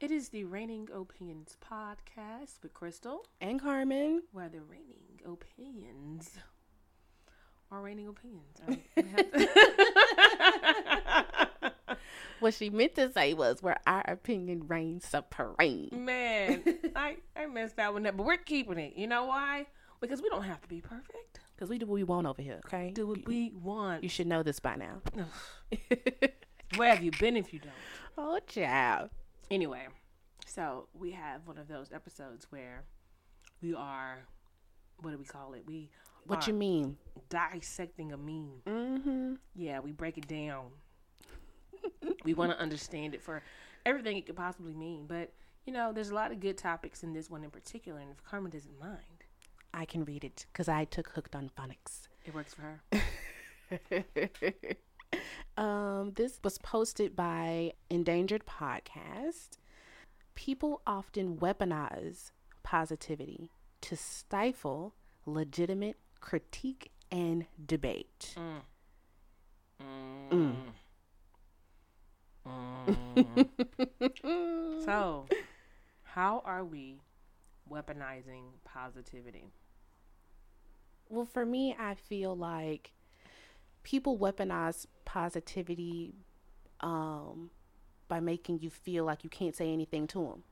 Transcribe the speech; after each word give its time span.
It 0.00 0.10
is 0.10 0.30
the 0.30 0.44
Reigning 0.44 0.88
Opinions 0.92 1.56
podcast 1.62 2.62
with 2.62 2.72
Crystal, 2.74 3.24
and 3.40 3.60
Carmen. 3.60 4.22
where 4.32 4.48
the 4.48 4.60
raining 4.62 5.20
opinions 5.24 6.30
are 7.70 7.82
raining 7.82 8.08
opinions. 8.08 8.56
Right? 8.68 8.82
We 8.96 9.02
have 9.02 9.32
to- 9.32 9.48
What 12.42 12.54
she 12.54 12.70
meant 12.70 12.94
to 12.96 13.12
say 13.12 13.34
was 13.34 13.62
where 13.62 13.78
our 13.86 14.02
opinion 14.08 14.66
reigns 14.66 15.06
supreme. 15.06 15.88
Man, 15.92 16.62
I, 16.96 17.16
I 17.36 17.46
messed 17.46 17.76
that 17.76 17.92
one 17.92 18.04
up, 18.06 18.16
but 18.16 18.26
we're 18.26 18.36
keeping 18.36 18.78
it. 18.78 18.94
You 18.96 19.06
know 19.06 19.26
why? 19.26 19.66
Because 20.00 20.20
we 20.20 20.28
don't 20.28 20.42
have 20.42 20.60
to 20.60 20.68
be 20.68 20.80
perfect. 20.80 21.40
Because 21.54 21.70
we 21.70 21.78
do 21.78 21.86
what 21.86 21.94
we 21.94 22.02
want 22.02 22.26
over 22.26 22.42
here, 22.42 22.60
okay? 22.66 22.90
Do 22.90 23.06
what 23.06 23.24
we 23.26 23.52
want. 23.54 24.02
You 24.02 24.08
should 24.08 24.26
know 24.26 24.42
this 24.42 24.58
by 24.58 24.74
now. 24.74 25.00
Where 26.76 26.90
have 26.94 27.02
you 27.02 27.12
been 27.12 27.36
if 27.36 27.52
you 27.52 27.60
don't? 27.60 27.72
oh, 28.18 28.40
child. 28.46 29.10
Anyway, 29.50 29.86
so 30.46 30.88
we 30.94 31.12
have 31.12 31.46
one 31.46 31.58
of 31.58 31.68
those 31.68 31.92
episodes 31.92 32.46
where 32.50 32.82
we 33.62 33.74
are, 33.74 34.18
what 35.00 35.12
do 35.12 35.18
we 35.18 35.24
call 35.24 35.52
it? 35.54 35.62
We 35.66 35.90
What 36.26 36.46
you 36.48 36.54
mean? 36.54 36.96
dissecting 37.28 38.12
a 38.12 38.16
meme. 38.16 38.62
Mm-hmm. 38.66 39.34
Yeah, 39.54 39.78
we 39.80 39.92
break 39.92 40.18
it 40.18 40.26
down. 40.26 40.66
we 42.24 42.34
want 42.34 42.52
to 42.52 42.58
understand 42.58 43.14
it 43.14 43.22
for 43.22 43.42
everything 43.86 44.16
it 44.16 44.26
could 44.26 44.36
possibly 44.36 44.74
mean. 44.74 45.06
But, 45.06 45.32
you 45.66 45.72
know, 45.72 45.92
there's 45.92 46.10
a 46.10 46.14
lot 46.14 46.32
of 46.32 46.40
good 46.40 46.58
topics 46.58 47.02
in 47.02 47.12
this 47.12 47.30
one 47.30 47.44
in 47.44 47.50
particular. 47.50 48.00
And 48.00 48.10
if 48.10 48.22
Carmen 48.24 48.50
doesn't 48.50 48.78
mind, 48.80 49.24
I 49.74 49.84
can 49.84 50.04
read 50.04 50.24
it 50.24 50.46
because 50.52 50.68
I 50.68 50.84
took 50.84 51.08
Hooked 51.10 51.34
on 51.34 51.50
Phonics. 51.58 52.08
it 52.24 52.34
works 52.34 52.54
for 52.54 52.62
her. 52.62 53.82
um, 55.62 56.12
this 56.14 56.38
was 56.44 56.58
posted 56.58 57.16
by 57.16 57.72
Endangered 57.90 58.44
Podcast. 58.46 59.58
People 60.34 60.82
often 60.86 61.36
weaponize 61.36 62.30
positivity 62.62 63.50
to 63.82 63.96
stifle 63.96 64.94
legitimate 65.26 65.96
critique 66.20 66.90
and 67.10 67.46
debate. 67.66 68.34
Mm. 68.36 68.60
Mm. 70.30 70.54
so, 74.84 75.26
how 76.02 76.42
are 76.44 76.64
we 76.64 77.00
weaponizing 77.70 78.42
positivity? 78.64 79.52
Well, 81.08 81.26
for 81.26 81.44
me, 81.44 81.76
I 81.78 81.94
feel 81.94 82.36
like 82.36 82.92
people 83.82 84.18
weaponize 84.18 84.86
positivity 85.04 86.14
um, 86.80 87.50
by 88.08 88.20
making 88.20 88.60
you 88.60 88.70
feel 88.70 89.04
like 89.04 89.24
you 89.24 89.30
can't 89.30 89.54
say 89.54 89.72
anything 89.72 90.06
to 90.08 90.18
them. 90.20 90.42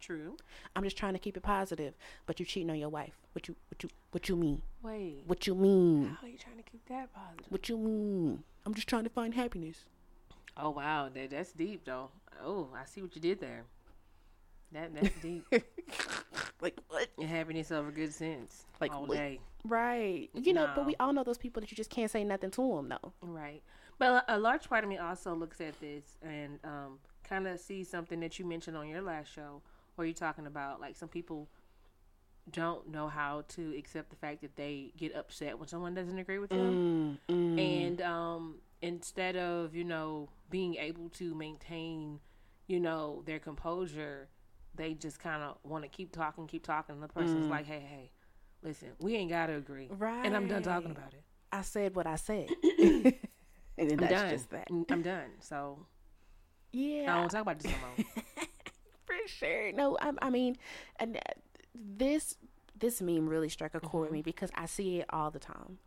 True. 0.00 0.36
I'm 0.76 0.84
just 0.84 0.98
trying 0.98 1.14
to 1.14 1.18
keep 1.18 1.36
it 1.36 1.42
positive, 1.42 1.94
but 2.26 2.38
you're 2.38 2.46
cheating 2.46 2.68
on 2.68 2.78
your 2.78 2.90
wife. 2.90 3.14
What 3.32 3.48
you 3.48 3.56
what 3.70 3.82
you 3.82 3.88
what 4.10 4.28
you 4.28 4.36
mean? 4.36 4.60
Wait. 4.82 5.22
What 5.26 5.46
you 5.46 5.54
mean? 5.54 6.16
How 6.20 6.26
are 6.26 6.30
you 6.30 6.36
trying 6.36 6.58
to 6.58 6.62
keep 6.62 6.84
that 6.90 7.08
positive? 7.14 7.46
What 7.48 7.68
you 7.70 7.78
mean? 7.78 8.42
I'm 8.66 8.74
just 8.74 8.86
trying 8.86 9.04
to 9.04 9.10
find 9.10 9.32
happiness. 9.32 9.84
Oh 10.56 10.70
wow, 10.70 11.08
that, 11.12 11.30
that's 11.30 11.52
deep 11.52 11.84
though. 11.84 12.10
Oh, 12.42 12.68
I 12.74 12.84
see 12.84 13.02
what 13.02 13.14
you 13.14 13.20
did 13.20 13.40
there. 13.40 13.64
That 14.72 14.94
that's 14.94 15.20
deep. 15.20 15.46
Like 16.60 16.80
what? 16.88 17.08
And 17.20 17.56
yourself 17.56 17.88
a 17.88 17.92
good 17.92 18.14
sense. 18.14 18.64
Like 18.80 18.94
all 18.94 19.06
what? 19.06 19.18
day. 19.18 19.38
Right. 19.64 20.30
You 20.32 20.54
know, 20.54 20.70
but 20.74 20.86
we 20.86 20.96
all 20.98 21.12
know 21.12 21.22
those 21.22 21.36
people 21.36 21.60
that 21.60 21.70
you 21.70 21.76
just 21.76 21.90
can't 21.90 22.10
say 22.10 22.24
nothing 22.24 22.50
to 22.52 22.76
them, 22.76 22.88
though. 22.88 23.12
Right. 23.20 23.62
But 23.98 24.24
a 24.28 24.36
a 24.36 24.38
large 24.38 24.68
part 24.68 24.82
of 24.82 24.88
me 24.88 24.96
also 24.96 25.34
looks 25.34 25.60
at 25.60 25.78
this 25.78 26.16
and 26.22 26.58
um, 26.64 26.98
kind 27.28 27.46
of 27.46 27.60
sees 27.60 27.90
something 27.90 28.18
that 28.20 28.38
you 28.38 28.46
mentioned 28.46 28.78
on 28.78 28.88
your 28.88 29.02
last 29.02 29.30
show, 29.30 29.60
where 29.96 30.06
you're 30.06 30.14
talking 30.14 30.46
about 30.46 30.80
like 30.80 30.96
some 30.96 31.08
people 31.08 31.48
don't 32.50 32.88
know 32.90 33.08
how 33.08 33.44
to 33.48 33.76
accept 33.76 34.08
the 34.08 34.16
fact 34.16 34.40
that 34.40 34.56
they 34.56 34.92
get 34.96 35.14
upset 35.14 35.58
when 35.58 35.68
someone 35.68 35.94
doesn't 35.94 36.18
agree 36.18 36.38
with 36.38 36.50
them. 36.50 37.18
Mm, 37.28 37.34
mm. 37.34 37.86
and 37.86 38.00
um, 38.00 38.54
instead 38.84 39.36
of 39.36 39.74
you 39.74 39.84
know 39.84 40.28
being 40.50 40.76
able 40.76 41.08
to 41.08 41.34
maintain 41.34 42.20
you 42.66 42.78
know 42.78 43.22
their 43.26 43.38
composure 43.38 44.28
they 44.74 44.92
just 44.94 45.18
kind 45.18 45.42
of 45.42 45.56
want 45.62 45.82
to 45.82 45.88
keep 45.88 46.12
talking 46.12 46.46
keep 46.46 46.62
talking 46.64 46.94
and 46.94 47.02
the 47.02 47.08
person's 47.08 47.46
like 47.46 47.66
hey 47.66 47.84
hey 47.88 48.10
listen 48.62 48.88
we 49.00 49.14
ain't 49.14 49.30
gotta 49.30 49.54
agree. 49.56 49.88
Right 49.90 50.24
and 50.26 50.36
i'm 50.36 50.46
done 50.46 50.62
talking 50.62 50.90
about 50.90 51.14
it. 51.14 51.22
I 51.52 51.62
said 51.62 51.94
what 51.94 52.06
I 52.06 52.16
said. 52.16 52.48
and 52.78 53.14
then 53.78 53.92
i'm 53.92 53.96
that's 53.96 54.12
done. 54.12 54.30
just 54.30 54.50
that. 54.50 54.68
Mm, 54.68 54.84
i'm 54.90 55.02
done. 55.02 55.30
So 55.40 55.86
yeah 56.72 57.14
i 57.14 57.20
don't 57.20 57.30
talk 57.30 57.42
about 57.42 57.58
this 57.58 57.72
no 57.72 57.78
more. 57.78 58.06
For 59.06 59.28
sure. 59.28 59.72
No, 59.72 59.96
I, 60.00 60.12
I 60.22 60.30
mean, 60.30 60.56
and 60.98 61.16
uh, 61.16 61.20
this 61.74 62.36
this 62.78 63.00
meme 63.00 63.28
really 63.28 63.48
struck 63.48 63.74
a 63.74 63.80
chord 63.80 64.04
with 64.04 64.12
me 64.12 64.22
because 64.22 64.50
I 64.54 64.66
see 64.66 65.00
it 65.00 65.06
all 65.10 65.30
the 65.30 65.38
time. 65.38 65.78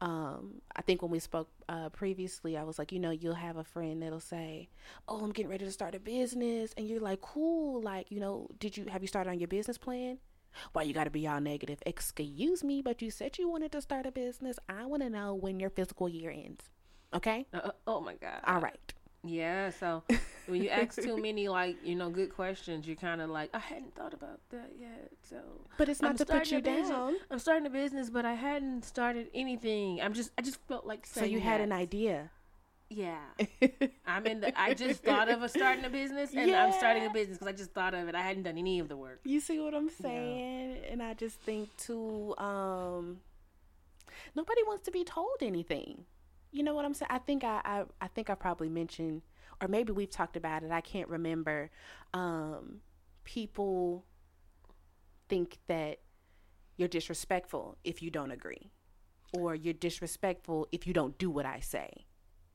Um, 0.00 0.60
I 0.74 0.82
think 0.82 1.02
when 1.02 1.10
we 1.10 1.18
spoke 1.18 1.48
uh, 1.68 1.88
previously, 1.90 2.56
I 2.56 2.64
was 2.64 2.78
like, 2.78 2.92
you 2.92 2.98
know, 2.98 3.10
you'll 3.10 3.34
have 3.34 3.56
a 3.56 3.64
friend 3.64 4.02
that'll 4.02 4.20
say, 4.20 4.68
"Oh, 5.08 5.22
I'm 5.22 5.32
getting 5.32 5.50
ready 5.50 5.64
to 5.64 5.72
start 5.72 5.94
a 5.94 6.00
business," 6.00 6.74
and 6.76 6.88
you're 6.88 7.00
like, 7.00 7.20
"Cool, 7.20 7.80
like, 7.80 8.10
you 8.10 8.20
know, 8.20 8.48
did 8.58 8.76
you 8.76 8.86
have 8.86 9.02
you 9.02 9.08
started 9.08 9.30
on 9.30 9.38
your 9.38 9.48
business 9.48 9.78
plan?" 9.78 10.18
Why 10.74 10.82
you 10.82 10.92
got 10.92 11.04
to 11.04 11.10
be 11.10 11.26
all 11.26 11.40
negative? 11.40 11.78
Excuse 11.86 12.62
me, 12.62 12.82
but 12.82 13.00
you 13.00 13.10
said 13.10 13.38
you 13.38 13.48
wanted 13.48 13.72
to 13.72 13.80
start 13.80 14.04
a 14.04 14.12
business. 14.12 14.58
I 14.68 14.84
want 14.84 15.02
to 15.02 15.08
know 15.08 15.34
when 15.34 15.58
your 15.58 15.70
fiscal 15.70 16.08
year 16.08 16.30
ends. 16.30 16.68
Okay, 17.14 17.46
uh, 17.54 17.60
uh, 17.64 17.70
oh 17.86 18.00
my 18.00 18.14
god 18.14 18.40
all 18.46 18.60
right. 18.60 18.92
Yeah 19.24 19.70
so 19.70 20.02
when 20.46 20.62
you 20.62 20.68
ask 20.68 21.00
too 21.00 21.16
many 21.28 21.48
like 21.48 21.76
you 21.84 21.94
know 21.94 22.10
good 22.10 22.34
questions 22.34 22.86
you're 22.86 22.96
kind 22.96 23.20
of 23.20 23.30
like 23.30 23.48
i 23.54 23.58
hadn't 23.58 23.94
thought 23.94 24.12
about 24.12 24.40
that 24.50 24.70
yet 24.78 25.10
so 25.22 25.36
But 25.78 25.88
it's 25.88 26.02
not 26.02 26.12
I'm 26.12 26.16
to 26.18 26.26
put 26.26 26.50
you 26.50 26.60
down. 26.60 27.16
I'm 27.30 27.38
starting 27.38 27.66
a 27.66 27.70
business, 27.70 28.10
but 28.10 28.24
I 28.24 28.34
hadn't 28.34 28.84
started 28.84 29.28
anything. 29.34 30.00
I'm 30.02 30.12
just, 30.12 30.30
I 30.36 30.42
just 30.42 30.58
felt 30.68 30.84
like 30.86 31.06
So 31.06 31.24
you 31.24 31.40
had 31.40 31.60
an 31.60 31.72
idea. 31.72 32.30
Yeah, 32.90 33.24
I'm 34.06 34.26
in 34.26 34.40
the. 34.42 34.52
I 34.60 34.74
just 34.74 35.02
thought 35.02 35.30
of 35.30 35.42
a 35.42 35.48
starting 35.48 35.84
a 35.86 35.88
business, 35.88 36.34
and 36.34 36.50
I'm 36.50 36.72
starting 36.72 37.06
a 37.06 37.10
business 37.10 37.38
because 37.38 37.48
I 37.54 37.56
just 37.56 37.72
thought 37.72 37.94
of 37.94 38.06
it. 38.08 38.14
I 38.14 38.20
hadn't 38.20 38.42
done 38.42 38.58
any 38.58 38.80
of 38.80 38.88
the 38.88 38.96
work. 38.98 39.20
You 39.24 39.40
see 39.40 39.58
what 39.58 39.74
I'm 39.74 39.88
saying? 39.88 40.76
And 40.90 41.02
I 41.02 41.14
just 41.14 41.40
think 41.40 41.74
too, 41.78 42.34
um, 42.36 43.20
nobody 44.34 44.62
wants 44.66 44.84
to 44.84 44.90
be 44.90 45.04
told 45.04 45.38
anything. 45.40 46.04
You 46.52 46.62
know 46.62 46.74
what 46.74 46.84
I'm 46.84 46.94
saying? 46.94 47.08
I 47.10 47.18
think 47.18 47.44
I, 47.44 47.60
I, 47.64 47.84
I 48.00 48.08
think 48.08 48.28
I 48.30 48.34
probably 48.34 48.68
mentioned, 48.68 49.22
or 49.60 49.68
maybe 49.68 49.92
we've 49.92 50.10
talked 50.10 50.36
about 50.36 50.62
it. 50.62 50.70
I 50.70 50.82
can't 50.82 51.08
remember. 51.08 51.70
Um, 52.12 52.80
people 53.24 54.04
think 55.28 55.58
that 55.66 56.00
you're 56.76 56.88
disrespectful 56.88 57.78
if 57.84 58.02
you 58.02 58.10
don't 58.10 58.30
agree, 58.30 58.70
or 59.32 59.54
you're 59.54 59.72
disrespectful 59.72 60.68
if 60.72 60.86
you 60.86 60.92
don't 60.92 61.16
do 61.18 61.30
what 61.30 61.46
I 61.46 61.60
say. 61.60 62.06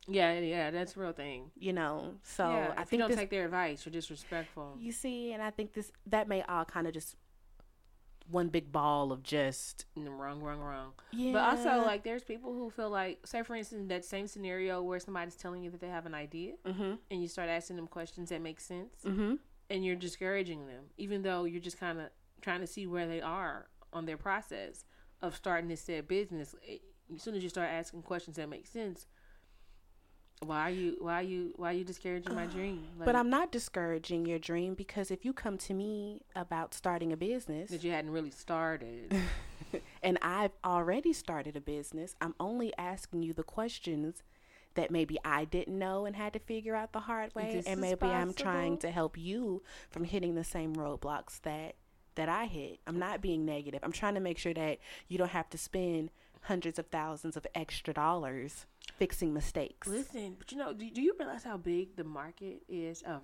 Yeah, 0.08 0.40
yeah, 0.40 0.72
that's 0.72 0.96
a 0.96 1.00
real 1.00 1.12
thing. 1.12 1.52
You 1.58 1.74
know, 1.74 2.14
so 2.24 2.50
yeah, 2.50 2.74
I 2.78 2.81
if 2.84 2.85
you 2.85 2.85
think 2.85 3.00
don't 3.02 3.09
this, 3.09 3.19
take 3.19 3.29
their 3.29 3.46
advice, 3.46 3.85
you're 3.85 3.91
disrespectful. 3.91 4.78
you 4.79 4.91
see, 4.91 5.34
and 5.34 5.41
I 5.41 5.50
think 5.50 5.74
this 5.74 5.91
that 6.06 6.28
may 6.28 6.44
all 6.44 6.66
kind 6.66 6.88
of 6.88 6.94
just 6.94 7.16
one 8.29 8.49
big 8.49 8.71
ball 8.71 9.11
of 9.11 9.23
just 9.23 9.85
Mm, 9.97 10.17
wrong, 10.17 10.41
wrong, 10.41 10.59
wrong. 10.59 10.93
yeah. 11.11 11.33
But 11.33 11.43
also, 11.57 11.85
like, 11.85 12.03
there's 12.03 12.23
people 12.23 12.53
who 12.53 12.69
feel 12.69 12.89
like, 12.89 13.25
say, 13.25 13.41
for 13.43 13.55
instance, 13.55 13.88
that 13.89 14.03
same 14.05 14.27
scenario 14.27 14.81
where 14.81 14.99
somebody's 14.99 15.35
telling 15.35 15.63
you 15.63 15.71
that 15.71 15.79
they 15.81 15.88
have 15.88 16.05
an 16.05 16.13
idea, 16.13 16.53
mm-hmm, 16.66 16.95
and 17.09 17.21
you 17.21 17.27
start 17.27 17.49
asking 17.49 17.75
them 17.77 17.87
questions 17.87 18.29
that 18.29 18.41
make 18.41 18.59
sense, 18.59 19.03
mm-hmm. 19.05 19.35
and 19.69 19.85
you're 19.85 19.96
discouraging 19.96 20.67
them, 20.67 20.85
even 20.97 21.22
though 21.22 21.46
you're 21.46 21.61
just 21.61 21.79
kind 21.79 21.99
of 21.99 22.07
trying 22.41 22.61
to 22.61 22.67
see 22.67 22.85
where 22.85 23.07
they 23.07 23.22
are 23.22 23.67
on 23.93 24.05
their 24.05 24.17
process 24.17 24.84
of 25.22 25.35
starting 25.35 25.67
this 25.69 25.81
said 25.81 26.07
business. 26.07 26.53
It, 26.61 26.81
as 27.16 27.22
soon 27.23 27.35
as 27.35 27.43
you 27.43 27.49
start 27.49 27.69
asking 27.69 28.02
questions 28.02 28.35
that 28.35 28.49
make 28.49 28.67
sense, 28.67 29.07
why 30.41 30.69
are 30.69 30.73
you 30.73 30.97
why 30.99 31.16
are 31.16 31.23
you 31.23 31.53
why 31.55 31.72
are 31.72 31.73
you 31.73 31.84
discouraging 31.84 32.35
my 32.35 32.45
dream? 32.45 32.84
But 33.03 33.16
I'm 33.16 33.29
not 33.29 33.51
discouraging 33.51 34.25
your 34.25 34.39
dream 34.39 34.75
because 34.75 35.09
if 35.09 35.25
you 35.25 35.34
come 35.34 35.57
to 35.59 35.73
me 35.73 36.22
about 36.35 36.73
starting 36.73 37.11
a 37.11 37.17
business 37.17 37.72
that 37.72 37.84
you 37.84 37.91
hadn't 37.91 38.11
really 38.11 38.31
started. 38.31 39.16
and 40.03 40.17
I've 40.22 40.51
already 40.63 41.13
started 41.13 41.55
a 41.55 41.61
business, 41.61 42.16
I'm 42.22 42.35
only 42.39 42.72
asking 42.78 43.23
you 43.23 43.34
the 43.34 43.43
questions 43.43 44.23
that 44.75 44.91
maybe 44.91 45.17
I 45.25 45.45
didn't 45.45 45.78
know 45.78 46.05
and 46.05 46.16
had 46.16 46.34
to 46.34 46.40
figure 46.40 46.75
out 46.75 46.93
the 46.93 46.99
hard 46.99 47.33
way 47.33 47.55
This 47.55 47.66
and 47.66 47.81
maybe 47.81 48.05
I'm 48.05 48.33
trying 48.33 48.78
to 48.79 48.91
help 48.91 49.17
you 49.17 49.63
from 49.90 50.03
hitting 50.03 50.35
the 50.35 50.43
same 50.43 50.75
roadblocks 50.75 51.41
that 51.41 51.75
that 52.16 52.29
I 52.29 52.45
hit. 52.45 52.79
I'm 52.87 52.99
not 52.99 53.22
being 53.22 53.45
negative. 53.45 53.79
I'm 53.83 53.91
trying 53.91 54.16
to 54.16 54.19
make 54.19 54.37
sure 54.37 54.53
that 54.53 54.79
you 55.07 55.17
don't 55.17 55.29
have 55.29 55.49
to 55.51 55.57
spend 55.57 56.11
hundreds 56.41 56.79
of 56.79 56.87
thousands 56.87 57.37
of 57.37 57.45
extra 57.53 57.93
dollars 57.93 58.66
fixing 58.95 59.34
mistakes. 59.34 59.87
Listen, 59.87 60.35
but 60.37 60.51
you 60.51 60.57
know, 60.57 60.73
do, 60.73 60.89
do 60.89 61.01
you 61.01 61.16
realize 61.19 61.43
how 61.43 61.57
big 61.57 61.95
the 61.95 62.03
market 62.03 62.61
is 62.67 63.01
of 63.03 63.22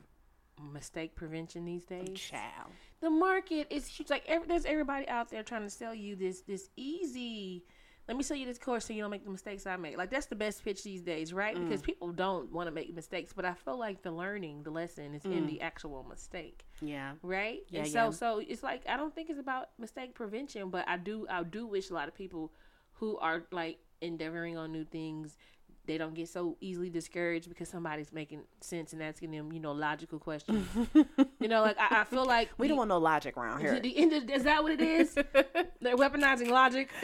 mistake 0.72 1.16
prevention 1.16 1.66
these 1.66 1.86
days. 1.86 2.20
Child. 2.20 2.72
The 3.02 3.10
market 3.10 3.68
is 3.70 3.88
huge. 3.88 4.10
Like 4.10 4.24
every, 4.28 4.48
there's 4.48 4.66
everybody 4.66 5.08
out 5.08 5.30
there 5.30 5.44
trying 5.44 5.64
to 5.64 5.70
sell 5.70 5.94
you 5.94 6.16
this 6.16 6.42
this 6.42 6.70
easy. 6.76 7.64
Let 8.08 8.18
me 8.18 8.24
sell 8.24 8.36
you 8.36 8.46
this 8.46 8.60
course 8.60 8.86
so 8.86 8.92
you 8.92 9.02
don't 9.02 9.12
make 9.12 9.24
the 9.24 9.32
mistakes 9.32 9.66
I 9.66 9.78
make. 9.78 9.98
Like 9.98 10.10
that's 10.10 10.26
the 10.26 10.36
best 10.36 10.64
pitch 10.64 10.84
these 10.84 11.02
days, 11.02 11.32
right? 11.32 11.56
Because 11.56 11.82
mm. 11.82 11.86
people 11.86 12.12
don't 12.12 12.52
want 12.52 12.68
to 12.68 12.72
make 12.72 12.94
mistakes, 12.94 13.32
but 13.34 13.46
I 13.46 13.54
feel 13.54 13.80
like 13.80 14.02
the 14.02 14.12
learning, 14.12 14.64
the 14.64 14.72
lesson, 14.72 15.14
is 15.14 15.24
in 15.24 15.48
the 15.48 15.60
mm. 15.60 15.64
actual 15.64 16.04
mistake 16.04 16.66
Yeah. 16.82 17.14
right? 17.22 17.60
Yeah, 17.70 17.84
and 17.84 17.88
yeah. 17.88 18.10
so 18.10 18.12
so 18.12 18.40
it's 18.46 18.62
like 18.62 18.84
I 18.90 18.98
don't 18.98 19.16
think 19.16 19.30
it's 19.30 19.40
about 19.40 19.70
mistake 19.80 20.16
prevention, 20.16 20.70
but 20.70 20.88
I 20.88 20.98
do 20.98 21.26
I 21.30 21.44
do 21.44 21.66
wish 21.66 21.90
a 21.90 21.94
lot 21.94 22.10
of 22.10 22.16
people 22.16 22.52
who 22.94 23.18
are 23.20 23.46
like 23.52 23.80
endeavoring 24.02 24.58
on 24.58 24.72
new 24.72 24.84
things, 24.84 25.38
they 25.86 25.98
don't 25.98 26.14
get 26.14 26.30
so 26.30 26.56
easily 26.62 26.90
discouraged 26.90 27.50
because 27.50 27.68
somebody's 27.68 28.14
making 28.14 28.42
sense 28.62 28.94
and 28.94 29.04
asking 29.04 29.32
them, 29.32 29.52
you 29.52 29.60
know, 29.60 29.74
logical 29.74 30.18
questions. 30.18 30.66
you 31.40 31.48
know, 31.48 31.62
like 31.62 31.78
I, 31.78 32.02
I 32.02 32.04
feel 32.06 32.26
like 32.26 32.50
We 32.58 32.68
don't 32.68 32.78
want 32.78 32.90
no 32.90 33.00
logic 33.00 33.36
around 33.36 33.60
here. 33.60 33.74
the, 33.74 33.82
the 33.82 33.98
end 33.98 34.14
of, 34.14 34.30
is 34.30 34.44
that 34.44 34.64
what 34.64 34.72
it 34.72 34.82
is? 34.82 35.14
They're 35.82 35.98
weaponizing 35.98 36.50
logic. 36.50 36.90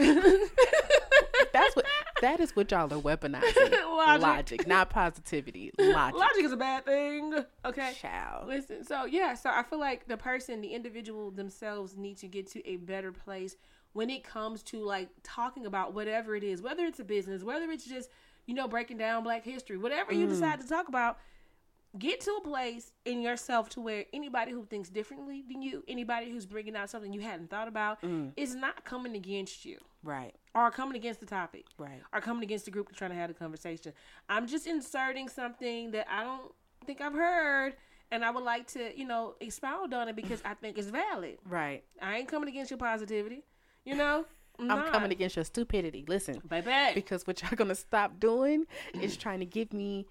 That's 1.51 1.75
what 1.75 1.85
that 2.21 2.39
is 2.39 2.55
what 2.55 2.69
y'all 2.71 2.93
are 2.93 3.01
weaponizing. 3.01 3.71
Logic. 3.83 4.21
logic. 4.21 4.67
not 4.67 4.89
positivity. 4.89 5.71
Logic. 5.77 6.19
logic 6.19 6.43
is 6.43 6.51
a 6.51 6.57
bad 6.57 6.85
thing. 6.85 7.33
Okay. 7.65 7.93
Child. 7.99 8.47
Listen, 8.47 8.83
so 8.83 9.05
yeah, 9.05 9.33
so 9.33 9.49
I 9.49 9.63
feel 9.63 9.79
like 9.79 10.07
the 10.07 10.17
person, 10.17 10.61
the 10.61 10.69
individual 10.69 11.31
themselves 11.31 11.97
need 11.97 12.17
to 12.17 12.27
get 12.27 12.47
to 12.51 12.65
a 12.67 12.77
better 12.77 13.11
place 13.11 13.55
when 13.93 14.09
it 14.09 14.23
comes 14.23 14.63
to 14.63 14.83
like 14.83 15.09
talking 15.23 15.65
about 15.65 15.93
whatever 15.93 16.35
it 16.35 16.43
is, 16.43 16.61
whether 16.61 16.85
it's 16.85 16.99
a 16.99 17.03
business, 17.03 17.43
whether 17.43 17.69
it's 17.71 17.85
just, 17.85 18.09
you 18.49 18.55
know, 18.55 18.67
breaking 18.67 18.97
down 18.97 19.23
black 19.23 19.45
history, 19.45 19.77
whatever 19.77 20.11
you 20.11 20.25
mm. 20.25 20.29
decide 20.29 20.59
to 20.59 20.67
talk 20.67 20.87
about, 20.87 21.19
get 21.99 22.19
to 22.19 22.31
a 22.31 22.41
place 22.41 22.91
in 23.05 23.21
yourself 23.21 23.69
to 23.69 23.79
where 23.79 24.05
anybody 24.11 24.51
who 24.51 24.65
thinks 24.65 24.89
differently 24.89 25.43
than 25.47 25.61
you, 25.61 25.83
anybody 25.87 26.31
who's 26.31 26.47
bringing 26.47 26.75
out 26.75 26.89
something 26.89 27.13
you 27.13 27.21
hadn't 27.21 27.51
thought 27.51 27.67
about, 27.67 28.01
mm. 28.01 28.31
is 28.35 28.55
not 28.55 28.83
coming 28.85 29.15
against 29.15 29.65
you 29.65 29.77
Right. 30.01 30.33
or 30.55 30.71
coming 30.71 30.95
against 30.95 31.19
the 31.19 31.27
topic 31.27 31.67
Right. 31.77 32.01
Or 32.11 32.21
coming 32.21 32.41
against 32.41 32.65
the 32.65 32.71
group 32.71 32.87
that's 32.87 32.97
trying 32.97 33.11
to 33.11 33.17
have 33.17 33.29
a 33.29 33.35
conversation. 33.35 33.93
I'm 34.27 34.47
just 34.47 34.65
inserting 34.65 35.29
something 35.29 35.91
that 35.91 36.07
I 36.09 36.23
don't 36.23 36.51
think 36.87 37.01
I've 37.01 37.13
heard, 37.13 37.75
and 38.09 38.25
I 38.25 38.31
would 38.31 38.43
like 38.43 38.65
to, 38.69 38.97
you 38.97 39.05
know, 39.05 39.35
expound 39.39 39.93
on 39.93 40.07
it 40.07 40.15
because 40.15 40.41
I 40.43 40.55
think 40.55 40.79
it's 40.79 40.89
valid. 40.89 41.37
Right. 41.47 41.83
I 42.01 42.17
ain't 42.17 42.27
coming 42.27 42.49
against 42.49 42.71
your 42.71 42.79
positivity, 42.79 43.43
you 43.85 43.93
know. 43.93 44.25
I'm 44.59 44.91
coming 44.91 45.11
against 45.11 45.35
your 45.35 45.45
stupidity. 45.45 46.05
Listen. 46.07 46.41
baby. 46.47 46.71
Because 46.93 47.25
what 47.25 47.41
y'all 47.41 47.55
gonna 47.55 47.75
stop 47.75 48.19
doing 48.19 48.65
is 49.01 49.17
trying 49.23 49.39
to 49.39 49.45
give 49.45 49.73
me 49.73 50.05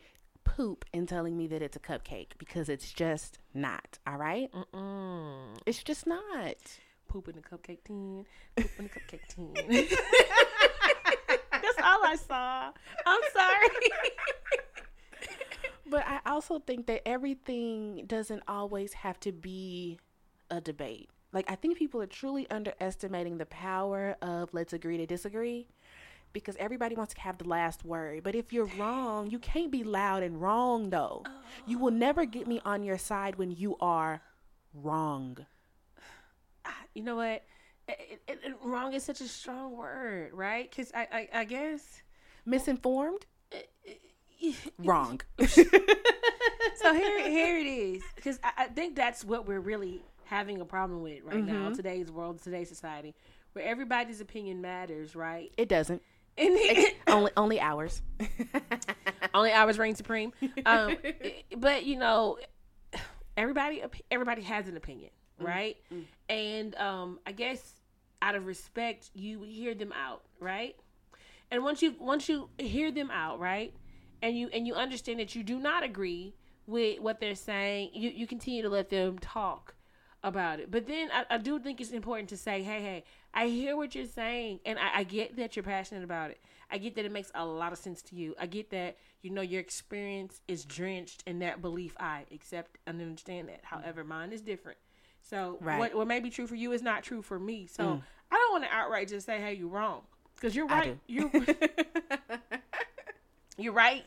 poop 0.44 0.84
and 0.94 1.08
telling 1.08 1.36
me 1.36 1.46
that 1.48 1.62
it's 1.62 1.76
a 1.76 1.80
cupcake 1.80 2.28
because 2.38 2.68
it's 2.68 2.92
just 2.92 3.38
not. 3.54 3.98
All 4.06 4.16
right? 4.16 4.50
Mm-mm. 4.52 5.56
It's 5.66 5.82
just 5.82 6.06
not. 6.06 6.56
Poop 7.08 7.28
in 7.28 7.36
the 7.36 7.42
cupcake 7.42 7.84
tin. 7.84 8.24
Poop 8.56 8.70
in 8.78 8.84
the 8.84 8.90
cupcake 8.90 9.26
tin. 9.28 9.52
That's 11.52 11.78
all 11.82 12.04
I 12.04 12.16
saw. 12.16 12.70
I'm 13.06 13.20
sorry. 13.32 13.68
But 15.90 16.04
I 16.06 16.20
also 16.26 16.58
think 16.58 16.86
that 16.86 17.08
everything 17.08 18.04
doesn't 18.06 18.42
always 18.46 18.92
have 18.92 19.18
to 19.20 19.32
be 19.32 19.98
a 20.50 20.60
debate. 20.60 21.08
Like 21.32 21.50
I 21.50 21.54
think 21.54 21.78
people 21.78 22.00
are 22.00 22.06
truly 22.06 22.48
underestimating 22.50 23.38
the 23.38 23.46
power 23.46 24.16
of 24.22 24.52
let's 24.52 24.72
agree 24.72 24.96
to 24.96 25.06
disagree 25.06 25.68
because 26.32 26.56
everybody 26.58 26.94
wants 26.94 27.14
to 27.14 27.20
have 27.20 27.38
the 27.38 27.48
last 27.48 27.84
word. 27.84 28.22
But 28.22 28.34
if 28.34 28.52
you're 28.52 28.70
wrong, 28.78 29.30
you 29.30 29.38
can't 29.38 29.70
be 29.70 29.84
loud 29.84 30.22
and 30.22 30.40
wrong 30.40 30.90
though. 30.90 31.24
You 31.66 31.78
will 31.78 31.92
oh. 31.92 31.96
never 31.96 32.24
get 32.24 32.46
me 32.46 32.60
on 32.64 32.82
your 32.82 32.98
side 32.98 33.36
when 33.36 33.50
you 33.50 33.76
are 33.80 34.22
wrong. 34.74 35.38
Ah, 36.64 36.76
you 36.94 37.02
know 37.02 37.16
what? 37.16 37.44
It, 37.88 38.20
it, 38.26 38.38
it- 38.44 38.54
wrong 38.62 38.92
is 38.92 39.02
such 39.02 39.20
a 39.20 39.28
strong 39.28 39.76
word, 39.76 40.32
right? 40.34 40.68
Because 40.70 40.92
I, 40.94 41.08
I, 41.12 41.28
I 41.40 41.44
guess. 41.44 42.02
Misinformed? 42.44 43.26
Wrong. 44.78 45.20
so 45.46 46.94
here, 46.94 47.28
here 47.28 47.58
it 47.58 47.66
is. 47.66 48.02
Because 48.14 48.38
I, 48.42 48.52
I 48.56 48.64
think 48.66 48.94
that's 48.96 49.24
what 49.24 49.46
we're 49.46 49.60
really 49.60 50.02
having 50.28 50.60
a 50.60 50.64
problem 50.64 51.02
with 51.02 51.22
right 51.24 51.44
now, 51.44 51.70
today's 51.70 52.10
world, 52.10 52.42
today's 52.42 52.68
society, 52.68 53.14
where 53.52 53.64
everybody's 53.64 54.20
opinion 54.20 54.60
matters, 54.60 55.16
right? 55.16 55.50
It 55.56 55.68
doesn't. 55.68 56.02
Only 57.08 57.32
only 57.36 57.60
ours. 57.60 58.00
only 59.34 59.50
ours 59.50 59.76
reign 59.76 59.96
supreme. 59.96 60.32
Um, 60.66 60.96
but 61.56 61.84
you 61.84 61.98
know, 61.98 62.38
everybody, 63.36 63.82
everybody 64.10 64.42
has 64.42 64.68
an 64.68 64.76
opinion, 64.76 65.10
right? 65.40 65.76
And 66.28 66.76
um, 66.76 67.18
I 67.26 67.32
guess 67.32 67.80
out 68.22 68.36
of 68.36 68.46
respect, 68.46 69.10
you 69.14 69.42
hear 69.42 69.74
them 69.74 69.92
out, 69.92 70.22
right? 70.38 70.76
And 71.50 71.64
once 71.64 71.82
you 71.82 71.96
once 71.98 72.28
you 72.28 72.50
hear 72.58 72.92
them 72.92 73.10
out, 73.10 73.40
right, 73.40 73.74
and 74.22 74.38
you 74.38 74.48
and 74.52 74.64
you 74.64 74.74
understand 74.74 75.18
that 75.18 75.34
you 75.34 75.42
do 75.42 75.58
not 75.58 75.82
agree 75.82 76.34
with 76.68 77.00
what 77.00 77.18
they're 77.18 77.34
saying, 77.34 77.90
you 77.94 78.10
you 78.10 78.28
continue 78.28 78.62
to 78.62 78.68
let 78.68 78.90
them 78.90 79.18
talk 79.18 79.74
about 80.22 80.60
it. 80.60 80.70
But 80.70 80.86
then 80.86 81.10
I, 81.12 81.24
I 81.30 81.38
do 81.38 81.58
think 81.58 81.80
it's 81.80 81.90
important 81.90 82.28
to 82.30 82.36
say, 82.36 82.62
hey, 82.62 82.80
hey, 82.80 83.04
I 83.32 83.46
hear 83.46 83.76
what 83.76 83.94
you're 83.94 84.06
saying, 84.06 84.60
and 84.64 84.78
I, 84.78 85.00
I 85.00 85.04
get 85.04 85.36
that 85.36 85.56
you're 85.56 85.62
passionate 85.62 86.04
about 86.04 86.30
it. 86.30 86.40
I 86.70 86.78
get 86.78 86.96
that 86.96 87.04
it 87.04 87.12
makes 87.12 87.30
a 87.34 87.44
lot 87.44 87.72
of 87.72 87.78
sense 87.78 88.02
to 88.02 88.16
you. 88.16 88.34
I 88.38 88.46
get 88.46 88.70
that 88.70 88.96
you 89.22 89.30
know 89.30 89.40
your 89.40 89.60
experience 89.60 90.40
is 90.48 90.64
drenched 90.64 91.22
in 91.26 91.38
that 91.40 91.62
belief. 91.62 91.96
I 91.98 92.24
accept 92.32 92.78
and 92.86 93.00
understand 93.00 93.48
that. 93.48 93.64
Mm-hmm. 93.64 93.82
However, 93.82 94.04
mine 94.04 94.32
is 94.32 94.40
different. 94.40 94.78
So 95.22 95.58
Right. 95.60 95.78
what 95.78 95.94
what 95.94 96.06
may 96.06 96.20
be 96.20 96.30
true 96.30 96.46
for 96.46 96.54
you 96.54 96.72
is 96.72 96.82
not 96.82 97.02
true 97.02 97.22
for 97.22 97.38
me. 97.38 97.66
So 97.66 97.84
mm. 97.84 98.02
I 98.30 98.34
don't 98.34 98.52
want 98.52 98.64
to 98.64 98.70
outright 98.70 99.08
just 99.08 99.26
say, 99.26 99.40
hey, 99.40 99.54
you're 99.54 99.68
wrong, 99.68 100.02
because 100.34 100.54
you're 100.54 100.66
right. 100.66 100.98
You're 101.06 101.30
you're 103.58 103.72
right 103.72 104.04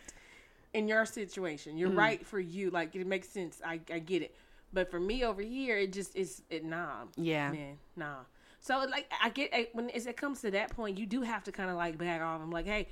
in 0.73 0.87
your 0.87 1.05
situation. 1.05 1.77
You're 1.77 1.89
mm. 1.89 1.97
right 1.97 2.25
for 2.25 2.39
you. 2.39 2.69
Like 2.69 2.95
it 2.95 3.07
makes 3.07 3.29
sense. 3.29 3.61
I, 3.65 3.79
I 3.91 3.99
get 3.99 4.21
it. 4.21 4.35
But 4.73 4.89
for 4.89 5.00
me 5.00 5.23
over 5.23 5.41
here, 5.41 5.77
it 5.77 5.94
just 5.94 6.15
is 6.15 6.44
it 6.50 6.63
nah. 6.63 7.06
Yeah. 7.15 7.51
Man, 7.51 7.77
nah. 7.95 8.15
So 8.59 8.85
like 8.89 9.12
I 9.21 9.29
get 9.29 9.69
when 9.73 9.89
as 9.89 10.06
it 10.06 10.18
comes 10.18 10.41
to 10.41 10.51
that 10.51 10.75
point, 10.75 10.97
you 10.97 11.06
do 11.06 11.21
have 11.21 11.44
to 11.45 11.51
kind 11.51 11.69
of 11.69 11.75
like 11.75 11.97
back 11.97 12.21
off. 12.21 12.41
I'm 12.41 12.51
like, 12.51 12.65
hey, 12.65 12.88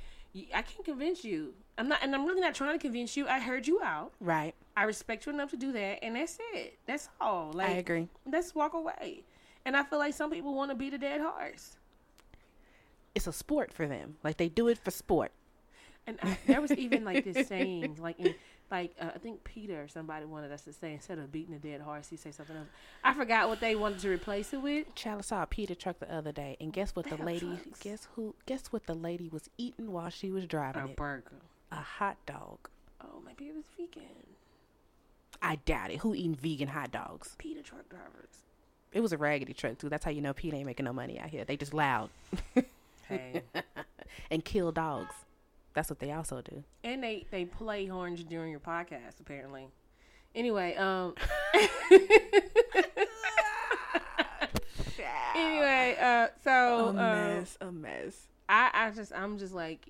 I 0.53 0.61
can't 0.61 0.85
convince 0.85 1.23
you. 1.23 1.53
I'm 1.77 1.87
not, 1.87 1.99
and 2.03 2.13
I'm 2.13 2.25
really 2.25 2.41
not 2.41 2.53
trying 2.53 2.73
to 2.73 2.79
convince 2.79 3.15
you. 3.15 3.27
I 3.27 3.39
heard 3.39 3.67
you 3.67 3.81
out. 3.81 4.11
Right. 4.19 4.53
I 4.75 4.83
respect 4.83 5.25
you 5.25 5.31
enough 5.31 5.51
to 5.51 5.57
do 5.57 5.71
that, 5.71 6.03
and 6.03 6.15
that's 6.15 6.37
it. 6.53 6.77
That's 6.85 7.09
all. 7.19 7.51
Like 7.53 7.69
I 7.69 7.73
agree. 7.73 8.07
Let's 8.29 8.53
walk 8.53 8.73
away. 8.73 9.23
And 9.65 9.75
I 9.75 9.83
feel 9.83 9.99
like 9.99 10.13
some 10.13 10.31
people 10.31 10.53
want 10.53 10.71
to 10.71 10.75
be 10.75 10.89
the 10.89 10.97
dead 10.97 11.21
horse. 11.21 11.77
It's 13.15 13.27
a 13.27 13.33
sport 13.33 13.73
for 13.73 13.87
them. 13.87 14.17
Like 14.23 14.37
they 14.37 14.49
do 14.49 14.67
it 14.67 14.77
for 14.77 14.91
sport. 14.91 15.31
And 16.07 16.17
I, 16.23 16.37
there 16.47 16.61
was 16.61 16.71
even 16.71 17.03
like 17.03 17.25
this 17.25 17.47
saying, 17.47 17.97
like 17.99 18.19
in, 18.19 18.33
like 18.71 18.93
uh, 19.01 19.09
I 19.15 19.17
think 19.17 19.43
PETA 19.43 19.75
or 19.75 19.87
somebody 19.87 20.25
wanted 20.25 20.51
us 20.51 20.61
to 20.63 20.73
say 20.73 20.93
instead 20.93 21.17
of 21.19 21.31
beating 21.31 21.55
a 21.55 21.59
dead 21.59 21.81
horse, 21.81 22.07
he 22.09 22.15
say 22.17 22.31
something 22.31 22.55
else. 22.55 22.67
I 23.03 23.13
forgot 23.13 23.49
what 23.49 23.59
they 23.59 23.75
wanted 23.75 23.99
to 23.99 24.09
replace 24.09 24.53
it 24.53 24.61
with. 24.61 24.93
Child, 24.95 25.19
I 25.19 25.21
saw 25.21 25.43
a 25.43 25.47
PETA 25.47 25.75
truck 25.75 25.99
the 25.99 26.13
other 26.13 26.31
day, 26.31 26.55
and 26.61 26.71
guess 26.73 26.95
what 26.95 27.09
the 27.09 27.17
lady? 27.17 27.47
trucks. 27.63 27.79
Guess 27.79 28.07
who? 28.15 28.35
Guess 28.45 28.67
what 28.67 28.85
the 28.85 28.93
lady 28.93 29.29
was 29.29 29.49
eating 29.57 29.91
while 29.91 30.09
she 30.09 30.29
was 30.31 30.45
driving 30.45 30.81
A 30.81 30.85
it? 30.85 30.95
burger. 30.95 31.31
A 31.71 31.75
hot 31.77 32.17
dog. 32.25 32.57
Oh, 33.01 33.21
maybe 33.25 33.45
it 33.45 33.55
was 33.55 33.65
vegan. 33.77 34.03
I 35.41 35.55
doubt 35.57 35.91
it. 35.91 35.99
Who 35.99 36.13
eating 36.13 36.35
vegan 36.35 36.67
hot 36.67 36.91
dogs? 36.91 37.35
PETA 37.37 37.61
truck 37.63 37.87
drivers. 37.89 38.43
It 38.91 39.01
was 39.01 39.13
a 39.13 39.17
raggedy 39.17 39.53
truck 39.53 39.77
too. 39.77 39.87
That's 39.87 40.03
how 40.03 40.11
you 40.11 40.19
know 40.21 40.33
Pete 40.33 40.53
ain't 40.53 40.65
making 40.65 40.85
no 40.85 40.93
money 40.93 41.19
out 41.19 41.29
here. 41.29 41.45
They 41.45 41.55
just 41.57 41.73
loud 41.73 42.09
Hey, 43.07 43.43
and 44.31 44.43
kill 44.43 44.71
dogs. 44.71 45.13
That's 45.73 45.89
what 45.89 45.99
they 45.99 46.11
also 46.11 46.41
do. 46.41 46.63
and 46.83 47.03
they 47.03 47.25
they 47.31 47.45
play 47.45 47.85
horns 47.85 48.23
during 48.23 48.51
your 48.51 48.59
podcast 48.59 49.19
apparently. 49.19 49.67
Anyway, 50.35 50.75
um. 50.75 51.15
anyway, 55.35 55.95
uh, 55.99 56.27
so 56.43 56.87
a 56.89 56.93
mess, 56.93 57.57
um, 57.61 57.67
a 57.67 57.71
mess. 57.71 58.27
I, 58.47 58.69
I 58.73 58.91
just 58.91 59.13
I'm 59.13 59.37
just 59.37 59.53
like 59.53 59.85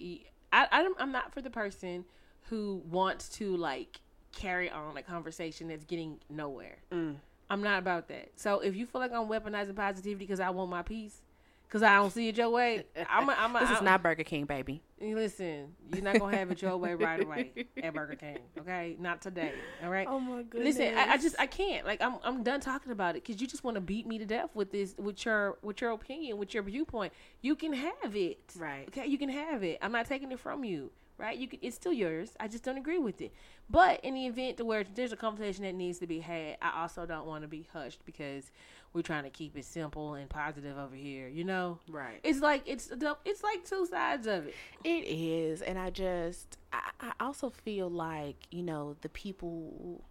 I 0.52 0.84
don't- 0.84 1.00
I'm 1.00 1.12
not 1.12 1.34
for 1.34 1.42
the 1.42 1.50
person 1.50 2.06
who 2.50 2.82
wants 2.90 3.30
to 3.38 3.56
like 3.56 4.00
carry 4.32 4.70
on 4.70 4.98
a 4.98 5.02
conversation 5.04 5.68
that's 5.68 5.86
getting 5.86 6.20
nowhere. 6.30 6.78
Mm. 6.92 7.16
I'm 7.50 7.64
not 7.64 7.80
about 7.80 8.08
that. 8.10 8.32
So 8.36 8.60
if 8.60 8.76
you 8.76 8.86
feel 8.86 9.02
like 9.02 9.12
I'm 9.12 9.28
weaponizing 9.28 9.76
positivity 9.76 10.16
because 10.16 10.40
I 10.40 10.50
want 10.52 10.70
my 10.70 10.82
piece, 10.84 11.22
because 11.70 11.84
I 11.84 11.94
don't 11.98 12.10
see 12.12 12.30
it 12.30 12.38
your 12.38 12.50
way, 12.50 12.84
I'm 13.08 13.30
a, 13.30 13.32
I'm 13.38 13.56
a, 13.56 13.60
This 13.60 13.70
is 13.70 13.76
I'm- 13.76 13.86
not 13.86 14.02
Burger 14.02 14.24
King, 14.24 14.46
baby. 14.46 14.82
Listen, 15.00 15.76
you're 15.94 16.04
not 16.04 16.20
gonna 16.20 16.36
have 16.36 16.52
it 16.52 16.62
your 16.62 16.76
way 16.76 16.94
right 16.96 17.24
away 17.24 17.52
at 17.82 17.94
Burger 17.94 18.16
King. 18.16 18.40
Okay, 18.60 18.98
not 19.00 19.22
today. 19.22 19.54
All 19.82 19.90
right. 19.90 20.06
Oh 20.10 20.20
my 20.20 20.42
goodness. 20.44 20.78
Listen, 20.78 20.98
I, 20.98 21.12
I 21.14 21.18
just 21.18 21.36
I 21.40 21.46
can't. 21.46 21.86
Like 21.86 22.02
I'm 22.02 22.16
I'm 22.24 22.44
done 22.44 22.60
talking 22.60 22.92
about 22.92 23.16
it 23.16 23.24
because 23.26 23.40
you 23.40 23.48
just 23.48 23.64
want 23.64 23.76
to 23.76 23.82
beat 23.82 24.06
me 24.06 24.18
to 24.18 24.26
death 24.26 24.50
with 24.56 24.72
this 24.74 24.96
with 24.98 25.24
your 25.26 25.58
with 25.62 25.80
your 25.80 25.92
opinion 25.92 26.38
with 26.38 26.54
your 26.54 26.64
viewpoint. 26.64 27.14
You 27.42 27.56
can 27.56 27.72
have 27.72 28.14
it. 28.16 28.40
Right. 28.58 28.88
Okay, 28.90 29.06
you 29.08 29.18
can 29.18 29.30
have 29.30 29.64
it. 29.64 29.78
I'm 29.82 29.94
not 29.94 30.06
taking 30.06 30.32
it 30.34 30.40
from 30.40 30.66
you. 30.66 30.92
Right? 31.20 31.38
You 31.38 31.48
could, 31.48 31.60
it's 31.62 31.76
still 31.76 31.94
yours. 31.94 32.32
I 32.40 32.48
just 32.48 32.64
don't 32.64 32.78
agree 32.78 32.98
with 32.98 33.22
it. 33.22 33.34
But 33.70 34.00
in 34.04 34.16
the 34.16 34.26
event 34.26 34.66
where 34.66 34.84
there's 34.96 35.12
a 35.12 35.18
conversation 35.18 35.64
that 35.66 35.76
needs 35.76 36.00
to 36.00 36.08
be 36.08 36.20
had, 36.22 36.58
I 36.62 36.82
also 36.82 37.06
don't 37.06 37.28
want 37.28 37.44
to 37.44 37.48
be 37.48 37.68
hushed 37.72 38.04
because 38.06 38.50
we're 38.94 39.04
trying 39.04 39.26
to 39.26 39.30
keep 39.30 39.56
it 39.56 39.66
simple 39.66 40.16
and 40.16 40.28
positive 40.30 40.78
over 40.78 40.96
here. 40.96 41.28
You 41.28 41.44
know, 41.44 41.78
Right. 41.88 42.20
it's 42.24 42.40
like 42.40 42.64
it's 42.66 42.88
the 42.88 43.18
it's 43.26 43.44
like 43.44 43.64
two 43.66 43.86
sides 43.86 44.26
of 44.26 44.48
it. 44.48 44.56
It 44.84 45.06
is, 45.06 45.62
and 45.62 45.78
I 45.78 45.92
just 45.92 46.58
I, 46.74 46.90
I 47.00 47.12
also 47.20 47.50
feel 47.52 47.90
like 47.90 48.38
you 48.50 48.64
know 48.64 48.96
the 49.02 49.10
people 49.10 50.02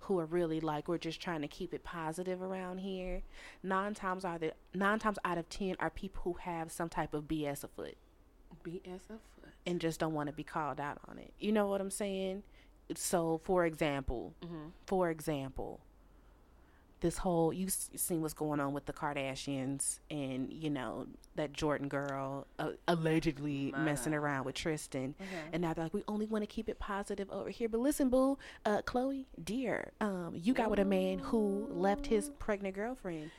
who 0.00 0.18
are 0.18 0.26
really 0.26 0.60
like 0.60 0.88
we're 0.88 0.98
just 0.98 1.20
trying 1.20 1.40
to 1.42 1.48
keep 1.48 1.72
it 1.72 1.84
positive 1.84 2.42
around 2.42 2.78
here. 2.78 3.22
Nine 3.62 3.94
times 3.94 4.24
out 4.24 4.42
of 4.42 4.50
nine 4.74 4.98
times 4.98 5.18
out 5.24 5.38
of 5.38 5.48
ten 5.48 5.76
are 5.78 5.88
people 5.90 6.20
who 6.24 6.32
have 6.40 6.72
some 6.72 6.88
type 6.88 7.14
of 7.14 7.24
BS 7.28 7.62
afoot 7.62 7.94
BS 8.64 9.04
afoot. 9.08 9.20
And 9.66 9.80
just 9.80 9.98
don't 10.00 10.12
want 10.14 10.28
to 10.28 10.32
be 10.34 10.44
called 10.44 10.78
out 10.80 10.98
on 11.08 11.18
it. 11.18 11.32
You 11.38 11.52
know 11.52 11.66
what 11.68 11.80
I'm 11.80 11.90
saying? 11.90 12.42
So, 12.96 13.40
for 13.44 13.64
example, 13.64 14.34
for 14.86 15.08
example, 15.08 15.80
this 17.00 17.18
whole 17.18 17.52
you 17.52 17.68
seen 17.68 18.22
what's 18.22 18.32
going 18.34 18.60
on 18.60 18.72
with 18.72 18.86
the 18.86 18.92
Kardashians 18.92 19.98
and 20.10 20.50
you 20.50 20.70
know 20.70 21.06
that 21.36 21.52
Jordyn 21.52 21.88
girl 21.88 22.46
uh, 22.58 22.70
allegedly 22.88 23.74
messing 23.76 24.14
around 24.14 24.44
with 24.44 24.54
Tristan, 24.54 25.14
Okay. 25.20 25.30
and 25.52 25.60
now 25.62 25.74
they're 25.74 25.84
like, 25.84 25.92
we 25.94 26.02
only 26.08 26.26
want 26.26 26.42
to 26.42 26.46
keep 26.46 26.68
it 26.68 26.78
positive 26.78 27.30
over 27.30 27.50
here. 27.50 27.68
But 27.68 27.80
listen, 27.80 28.08
boo, 28.08 28.38
uh, 28.64 28.82
Khloe, 28.82 29.24
dear, 29.42 29.90
um, 30.00 30.32
you 30.34 30.54
got 30.54 30.70
with 30.70 30.78
a 30.78 30.84
man 30.84 31.18
who 31.18 31.68
left 31.70 32.06
his 32.06 32.30
pregnant 32.38 32.74
girlfriend. 32.74 33.30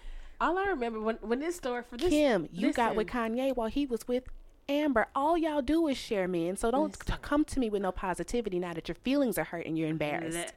All 0.42 0.58
I 0.58 0.66
remember 0.66 1.00
when 1.00 1.16
when 1.22 1.40
this 1.40 1.56
story 1.56 1.84
for 1.90 1.98
this 1.98 2.10
Kim, 2.10 2.50
you 2.52 2.74
got 2.74 2.96
with 2.96 3.08
Kanye 3.08 3.56
while 3.56 3.70
he 3.70 3.86
was 3.86 4.08
with 4.08 4.26
Amber. 4.68 5.08
All 5.16 5.38
y'all 5.38 5.62
do 5.62 5.88
is 5.88 5.98
share 5.98 6.28
men. 6.28 6.56
So 6.58 6.72
don't 6.72 6.98
Listen. 7.00 7.18
come 7.22 7.46
to 7.46 7.60
me 7.60 7.70
with 7.70 7.82
no 7.82 7.92
positivity 7.92 8.60
now 8.60 8.74
that 8.74 8.88
your 8.88 8.96
feelings 8.96 9.38
are 9.38 9.44
hurt 9.44 9.66
and 9.66 9.78
you're 9.78 9.90
embarrassed. 9.90 10.54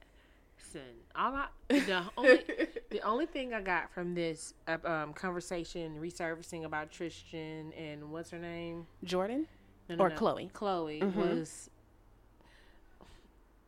Listen, 0.58 0.82
all 1.14 1.34
I 1.34 1.46
the 1.68 2.04
only 2.16 2.40
the 2.90 3.00
only 3.02 3.26
thing 3.26 3.52
I 3.52 3.60
got 3.60 3.92
from 3.92 4.14
this 4.14 4.54
uh, 4.66 4.78
um, 4.84 5.12
conversation 5.12 5.96
resurfacing 6.00 6.64
about 6.64 6.90
Tristan 6.90 7.72
and 7.72 8.10
what's 8.10 8.30
her 8.30 8.38
name 8.38 8.86
Jordyn? 9.04 9.44
No, 9.88 9.96
no, 9.96 10.04
Or 10.04 10.08
no. 10.10 10.16
Khloe. 10.16 10.50
Khloe 10.52 11.00
Mhm. 11.02 11.14
was 11.14 11.70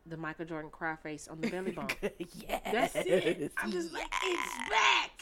the 0.07 0.17
Michael 0.17 0.45
Jordan 0.45 0.71
cry 0.71 0.95
face 0.95 1.27
on 1.27 1.39
the 1.41 1.49
belly 1.49 1.71
bump. 1.75 1.93
yes. 2.01 2.61
That's 2.71 2.95
it. 2.95 3.51
I'm 3.57 3.71
just 3.71 3.93
like 3.93 4.07
it's 4.23 4.57
back. 4.69 5.21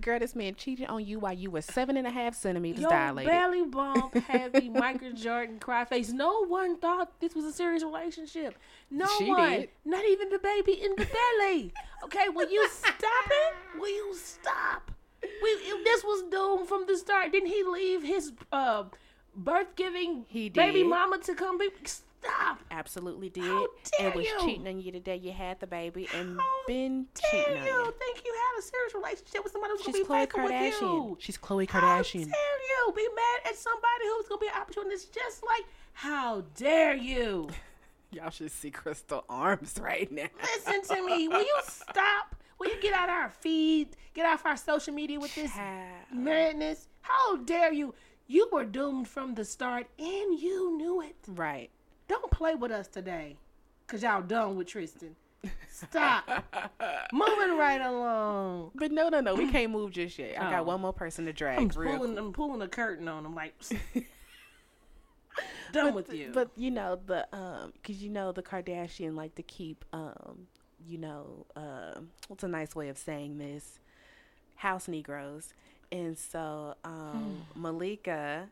Girl, 0.00 0.18
this 0.18 0.34
man 0.36 0.54
cheated 0.54 0.86
on 0.88 1.04
you 1.04 1.18
while 1.18 1.32
you 1.32 1.50
were 1.50 1.60
seven 1.62 1.96
and 1.96 2.06
a 2.06 2.10
half 2.10 2.34
centimeters 2.34 2.80
Your 2.80 2.90
dilated. 2.90 3.30
belly 3.30 3.64
bump 3.64 4.14
had 4.28 4.52
the 4.52 4.68
Michael 4.68 5.12
Jordan 5.12 5.58
cry 5.58 5.84
face. 5.84 6.10
No 6.10 6.44
one 6.46 6.76
thought 6.78 7.18
this 7.20 7.34
was 7.34 7.44
a 7.44 7.52
serious 7.52 7.82
relationship. 7.82 8.56
No 8.90 9.06
She 9.18 9.28
one. 9.28 9.50
did. 9.50 9.68
Not 9.84 10.04
even 10.04 10.28
the 10.30 10.38
baby 10.38 10.72
in 10.72 10.92
the 10.96 11.06
belly. 11.06 11.72
Okay, 12.04 12.28
will 12.28 12.50
you 12.50 12.68
stop 12.70 12.94
it? 13.30 13.80
Will 13.80 13.88
you 13.88 14.14
stop? 14.14 14.90
We, 15.22 15.82
this 15.84 16.04
was 16.04 16.22
doomed 16.30 16.68
from 16.68 16.86
the 16.86 16.96
start. 16.96 17.32
Didn't 17.32 17.48
he 17.48 17.64
leave 17.64 18.02
his 18.04 18.32
uh, 18.52 18.84
birth 19.34 19.74
giving 19.74 20.24
baby 20.32 20.84
mama 20.84 21.18
to 21.18 21.34
come 21.34 21.58
be? 21.58 21.68
Stop. 22.20 22.58
Absolutely 22.70 23.28
did. 23.30 23.44
How 23.44 23.66
dare 23.98 24.06
and 24.08 24.14
was 24.16 24.26
you? 24.26 24.38
cheating 24.44 24.66
on 24.68 24.80
you 24.80 24.92
the 24.92 25.00
day 25.00 25.16
you 25.16 25.32
had 25.32 25.60
the 25.60 25.66
baby 25.66 26.08
and 26.14 26.38
How 26.38 26.46
been 26.66 27.06
dare 27.14 27.30
cheating 27.44 27.58
on 27.60 27.66
you 27.66 27.72
you. 27.72 27.94
think 27.98 28.22
you 28.24 28.34
had 28.34 28.58
a 28.58 28.62
serious 28.62 28.94
relationship 28.94 29.44
with 29.44 29.52
somebody 29.52 29.72
who's 29.76 29.82
She's 29.82 29.94
gonna 29.94 30.04
be 30.04 30.08
Khloe 30.08 30.20
faithful 30.32 30.42
with 30.44 30.52
Kardashian. 30.52 30.80
you? 31.10 31.16
She's 31.20 31.38
Khloe 31.38 31.68
Kardashian. 31.68 32.26
How 32.26 32.32
dare 32.32 32.86
you 32.86 32.92
be 32.96 33.08
mad 33.14 33.50
at 33.52 33.56
somebody 33.56 34.04
who's 34.04 34.26
gonna 34.28 34.40
be 34.40 34.46
an 34.48 34.60
opportunist 34.60 35.12
just 35.14 35.44
like 35.44 35.64
how 35.92 36.42
dare 36.56 36.94
you? 36.96 37.48
Y'all 38.10 38.30
should 38.30 38.50
see 38.50 38.70
Crystal 38.70 39.24
arms 39.28 39.74
right 39.80 40.10
now. 40.10 40.24
Listen 40.42 40.82
to 40.96 41.06
me. 41.06 41.28
Will 41.28 41.42
you 41.42 41.58
stop? 41.66 42.34
Will 42.58 42.68
you 42.70 42.80
get 42.80 42.94
out 42.94 43.08
our 43.10 43.28
feed? 43.30 43.88
Get 44.14 44.24
off 44.26 44.44
our 44.46 44.56
social 44.56 44.94
media 44.94 45.20
with 45.20 45.34
this 45.34 45.52
Child. 45.52 46.06
madness? 46.12 46.88
How 47.02 47.36
dare 47.36 47.72
you? 47.72 47.94
You 48.26 48.48
were 48.52 48.64
doomed 48.64 49.08
from 49.08 49.34
the 49.34 49.44
start 49.44 49.86
and 49.98 50.38
you 50.40 50.76
knew 50.76 51.00
it. 51.02 51.16
Right. 51.28 51.70
Don't 52.08 52.30
play 52.30 52.54
with 52.54 52.70
us 52.72 52.88
today. 52.88 53.36
Cause 53.86 54.02
y'all 54.02 54.22
done 54.22 54.56
with 54.56 54.66
Tristan. 54.68 55.14
Stop. 55.70 56.28
Moving 57.12 57.56
right 57.56 57.80
along. 57.80 58.72
But 58.74 58.90
no, 58.92 59.08
no, 59.08 59.20
no. 59.20 59.34
We 59.34 59.50
can't 59.50 59.70
move 59.70 59.92
just 59.92 60.18
yet. 60.18 60.40
I 60.40 60.48
Oh. 60.48 60.50
got 60.50 60.66
one 60.66 60.80
more 60.80 60.92
person 60.92 61.24
to 61.26 61.32
drag. 61.32 61.58
I'm 61.58 61.68
real 61.68 61.96
pulling 61.96 62.12
quick. 62.14 62.24
I'm 62.24 62.32
pulling 62.32 62.62
a 62.62 62.68
curtain 62.68 63.08
on. 63.08 63.24
I'm 63.24 63.34
like 63.34 63.54
done 65.72 65.94
with 65.94 66.12
you. 66.12 66.30
But 66.34 66.50
you 66.56 66.70
know 66.70 66.98
the 67.06 67.26
um, 67.36 67.72
cause 67.84 67.96
you 67.96 68.10
know 68.10 68.32
the 68.32 68.42
Kardashian 68.42 69.14
like 69.14 69.34
to 69.36 69.42
keep 69.42 69.84
um, 69.92 70.46
you 70.86 70.98
know 70.98 71.46
um, 71.56 72.10
what's 72.28 72.42
a 72.42 72.48
nice 72.48 72.74
way 72.74 72.88
of 72.88 72.98
saying 72.98 73.38
this? 73.38 73.78
House 74.56 74.88
Negroes, 74.88 75.54
and 75.92 76.18
so 76.18 76.74
um, 76.84 77.42
Malika, 77.54 78.48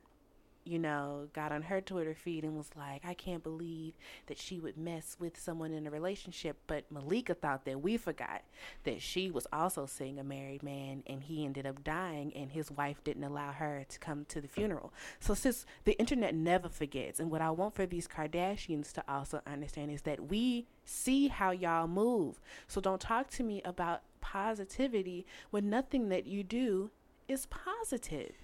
you 0.66 0.78
know, 0.78 1.28
got 1.32 1.52
on 1.52 1.62
her 1.62 1.80
Twitter 1.80 2.14
feed 2.14 2.44
and 2.44 2.56
was 2.56 2.70
like, 2.76 3.04
I 3.04 3.14
can't 3.14 3.42
believe 3.42 3.94
that 4.26 4.38
she 4.38 4.58
would 4.58 4.76
mess 4.76 5.16
with 5.18 5.38
someone 5.38 5.72
in 5.72 5.86
a 5.86 5.90
relationship. 5.90 6.56
But 6.66 6.90
Malika 6.90 7.34
thought 7.34 7.64
that 7.64 7.82
we 7.82 7.96
forgot 7.96 8.42
that 8.84 9.00
she 9.00 9.30
was 9.30 9.46
also 9.52 9.86
seeing 9.86 10.18
a 10.18 10.24
married 10.24 10.62
man 10.62 11.02
and 11.06 11.22
he 11.22 11.44
ended 11.44 11.66
up 11.66 11.84
dying 11.84 12.32
and 12.34 12.50
his 12.50 12.70
wife 12.70 13.02
didn't 13.04 13.24
allow 13.24 13.52
her 13.52 13.84
to 13.88 13.98
come 13.98 14.24
to 14.26 14.40
the 14.40 14.48
funeral. 14.48 14.92
So, 15.20 15.34
since 15.34 15.66
the 15.84 15.98
internet 15.98 16.34
never 16.34 16.68
forgets, 16.68 17.20
and 17.20 17.30
what 17.30 17.40
I 17.42 17.50
want 17.50 17.74
for 17.74 17.86
these 17.86 18.08
Kardashians 18.08 18.92
to 18.92 19.04
also 19.08 19.40
understand 19.46 19.90
is 19.90 20.02
that 20.02 20.28
we 20.28 20.66
see 20.84 21.28
how 21.28 21.50
y'all 21.50 21.86
move. 21.88 22.40
So, 22.66 22.80
don't 22.80 23.00
talk 23.00 23.30
to 23.30 23.42
me 23.42 23.62
about 23.64 24.02
positivity 24.20 25.24
when 25.50 25.70
nothing 25.70 26.08
that 26.08 26.26
you 26.26 26.42
do 26.42 26.90
is 27.28 27.46
positive. 27.46 28.34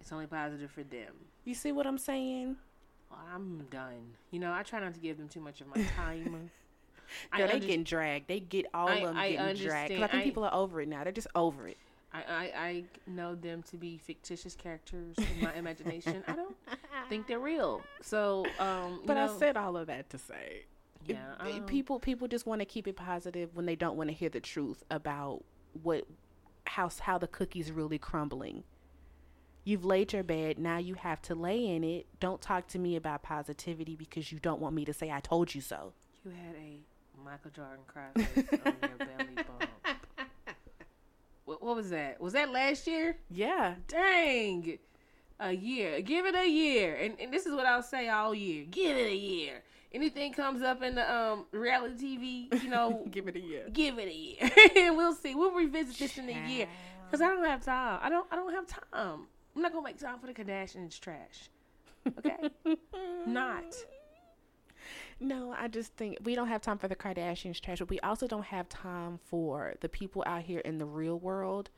it's 0.00 0.12
only 0.12 0.26
positive 0.26 0.70
for 0.70 0.82
them. 0.82 1.29
You 1.44 1.54
see 1.54 1.72
what 1.72 1.86
I'm 1.86 1.98
saying? 1.98 2.56
I'm 3.34 3.66
done. 3.70 4.14
You 4.30 4.40
know, 4.40 4.52
I 4.52 4.62
try 4.62 4.80
not 4.80 4.94
to 4.94 5.00
give 5.00 5.16
them 5.18 5.28
too 5.28 5.40
much 5.40 5.60
of 5.60 5.66
my 5.68 5.82
time. 5.96 6.50
I, 7.32 7.38
they 7.38 7.44
under- 7.44 7.58
getting 7.58 7.82
dragged. 7.84 8.28
They 8.28 8.40
get 8.40 8.66
all 8.72 8.88
I- 8.88 8.94
of 8.96 9.08
them 9.08 9.16
I 9.16 9.30
getting 9.32 9.66
dragged. 9.66 9.92
'Cause 9.94 10.02
I 10.02 10.06
think 10.06 10.22
I- 10.22 10.24
people 10.24 10.44
are 10.44 10.54
over 10.54 10.80
it 10.80 10.88
now. 10.88 11.02
They're 11.04 11.12
just 11.12 11.26
over 11.34 11.66
it. 11.68 11.76
I, 12.12 12.18
I, 12.28 12.52
I 12.68 12.84
know 13.06 13.36
them 13.36 13.62
to 13.70 13.76
be 13.76 13.96
fictitious 13.96 14.56
characters 14.56 15.14
in 15.16 15.44
my 15.44 15.54
imagination. 15.54 16.24
I 16.26 16.32
don't 16.34 16.56
think 17.08 17.28
they're 17.28 17.38
real. 17.38 17.82
So, 18.00 18.44
um, 18.58 18.94
you 18.94 19.02
But 19.06 19.16
I 19.16 19.28
said 19.38 19.56
all 19.56 19.76
of 19.76 19.86
that 19.86 20.10
to 20.10 20.18
say, 20.18 20.64
yeah, 21.06 21.34
it- 21.46 21.54
um, 21.60 21.66
people 21.66 21.98
people 22.00 22.26
just 22.28 22.46
want 22.46 22.60
to 22.60 22.64
keep 22.64 22.86
it 22.88 22.96
positive 22.96 23.54
when 23.54 23.64
they 23.64 23.76
don't 23.76 23.96
want 23.96 24.08
to 24.10 24.14
hear 24.14 24.28
the 24.28 24.40
truth 24.40 24.82
about 24.90 25.42
what 25.84 26.04
how 26.66 26.90
how 27.00 27.16
the 27.16 27.28
cookies 27.28 27.70
really 27.72 27.98
crumbling. 27.98 28.64
You've 29.64 29.84
laid 29.84 30.12
your 30.12 30.22
bed, 30.22 30.58
now 30.58 30.78
you 30.78 30.94
have 30.94 31.20
to 31.22 31.34
lay 31.34 31.66
in 31.66 31.84
it. 31.84 32.06
Don't 32.18 32.40
talk 32.40 32.66
to 32.68 32.78
me 32.78 32.96
about 32.96 33.22
positivity 33.22 33.94
because 33.94 34.32
you 34.32 34.38
don't 34.38 34.60
want 34.60 34.74
me 34.74 34.84
to 34.86 34.92
say 34.92 35.10
I 35.10 35.20
told 35.20 35.54
you 35.54 35.60
so. 35.60 35.92
you 36.24 36.30
had 36.32 36.56
a 36.56 36.80
Michael 37.22 37.50
Jordan 37.50 37.80
cry 37.86 38.06
on 38.16 38.74
your 38.80 38.98
belly 38.98 39.34
bump. 39.36 39.70
What, 41.44 41.62
what 41.62 41.76
was 41.76 41.90
that? 41.90 42.20
Was 42.20 42.32
that 42.34 42.50
last 42.50 42.86
year? 42.86 43.16
Yeah. 43.30 43.74
Dang. 43.88 44.78
A 45.38 45.52
year. 45.52 46.00
Give 46.00 46.26
it 46.26 46.34
a 46.34 46.48
year. 46.48 46.96
And, 46.96 47.14
and 47.20 47.32
this 47.32 47.44
is 47.46 47.54
what 47.54 47.66
I'll 47.66 47.82
say 47.82 48.08
all 48.08 48.34
year. 48.34 48.64
Give 48.70 48.96
it 48.96 49.08
a 49.08 49.16
year. 49.16 49.62
Anything 49.92 50.32
comes 50.32 50.62
up 50.62 50.82
in 50.82 50.94
the 50.94 51.12
um 51.12 51.46
reality 51.50 52.16
TV, 52.50 52.62
you 52.62 52.70
know, 52.70 53.04
Give 53.10 53.26
it 53.26 53.34
a 53.36 53.40
year. 53.40 53.64
give 53.72 53.98
it 53.98 54.06
a 54.08 54.14
year. 54.14 54.50
and 54.76 54.96
we'll 54.96 55.14
see. 55.14 55.34
We'll 55.34 55.50
revisit 55.50 55.98
this 55.98 56.16
in 56.18 56.28
a 56.28 56.48
year. 56.48 56.68
Cause 57.10 57.20
I 57.20 57.26
don't 57.28 57.44
have 57.44 57.64
time. 57.64 57.98
I 58.00 58.08
don't 58.08 58.26
I 58.30 58.36
don't 58.36 58.52
have 58.54 58.66
time. 58.68 59.26
I'm 59.60 59.64
not 59.64 59.72
gonna 59.74 59.84
make 59.84 59.98
time 59.98 60.18
for 60.18 60.26
the 60.26 60.32
Kardashians 60.32 60.98
trash. 60.98 61.50
Okay? 62.18 62.48
not. 63.26 63.76
No, 65.20 65.54
I 65.54 65.68
just 65.68 65.92
think 65.96 66.16
we 66.24 66.34
don't 66.34 66.48
have 66.48 66.62
time 66.62 66.78
for 66.78 66.88
the 66.88 66.96
Kardashians 66.96 67.60
trash, 67.60 67.80
but 67.80 67.90
we 67.90 68.00
also 68.00 68.26
don't 68.26 68.46
have 68.46 68.70
time 68.70 69.20
for 69.26 69.74
the 69.82 69.88
people 69.90 70.24
out 70.24 70.44
here 70.44 70.60
in 70.60 70.78
the 70.78 70.86
real 70.86 71.18
world 71.18 71.68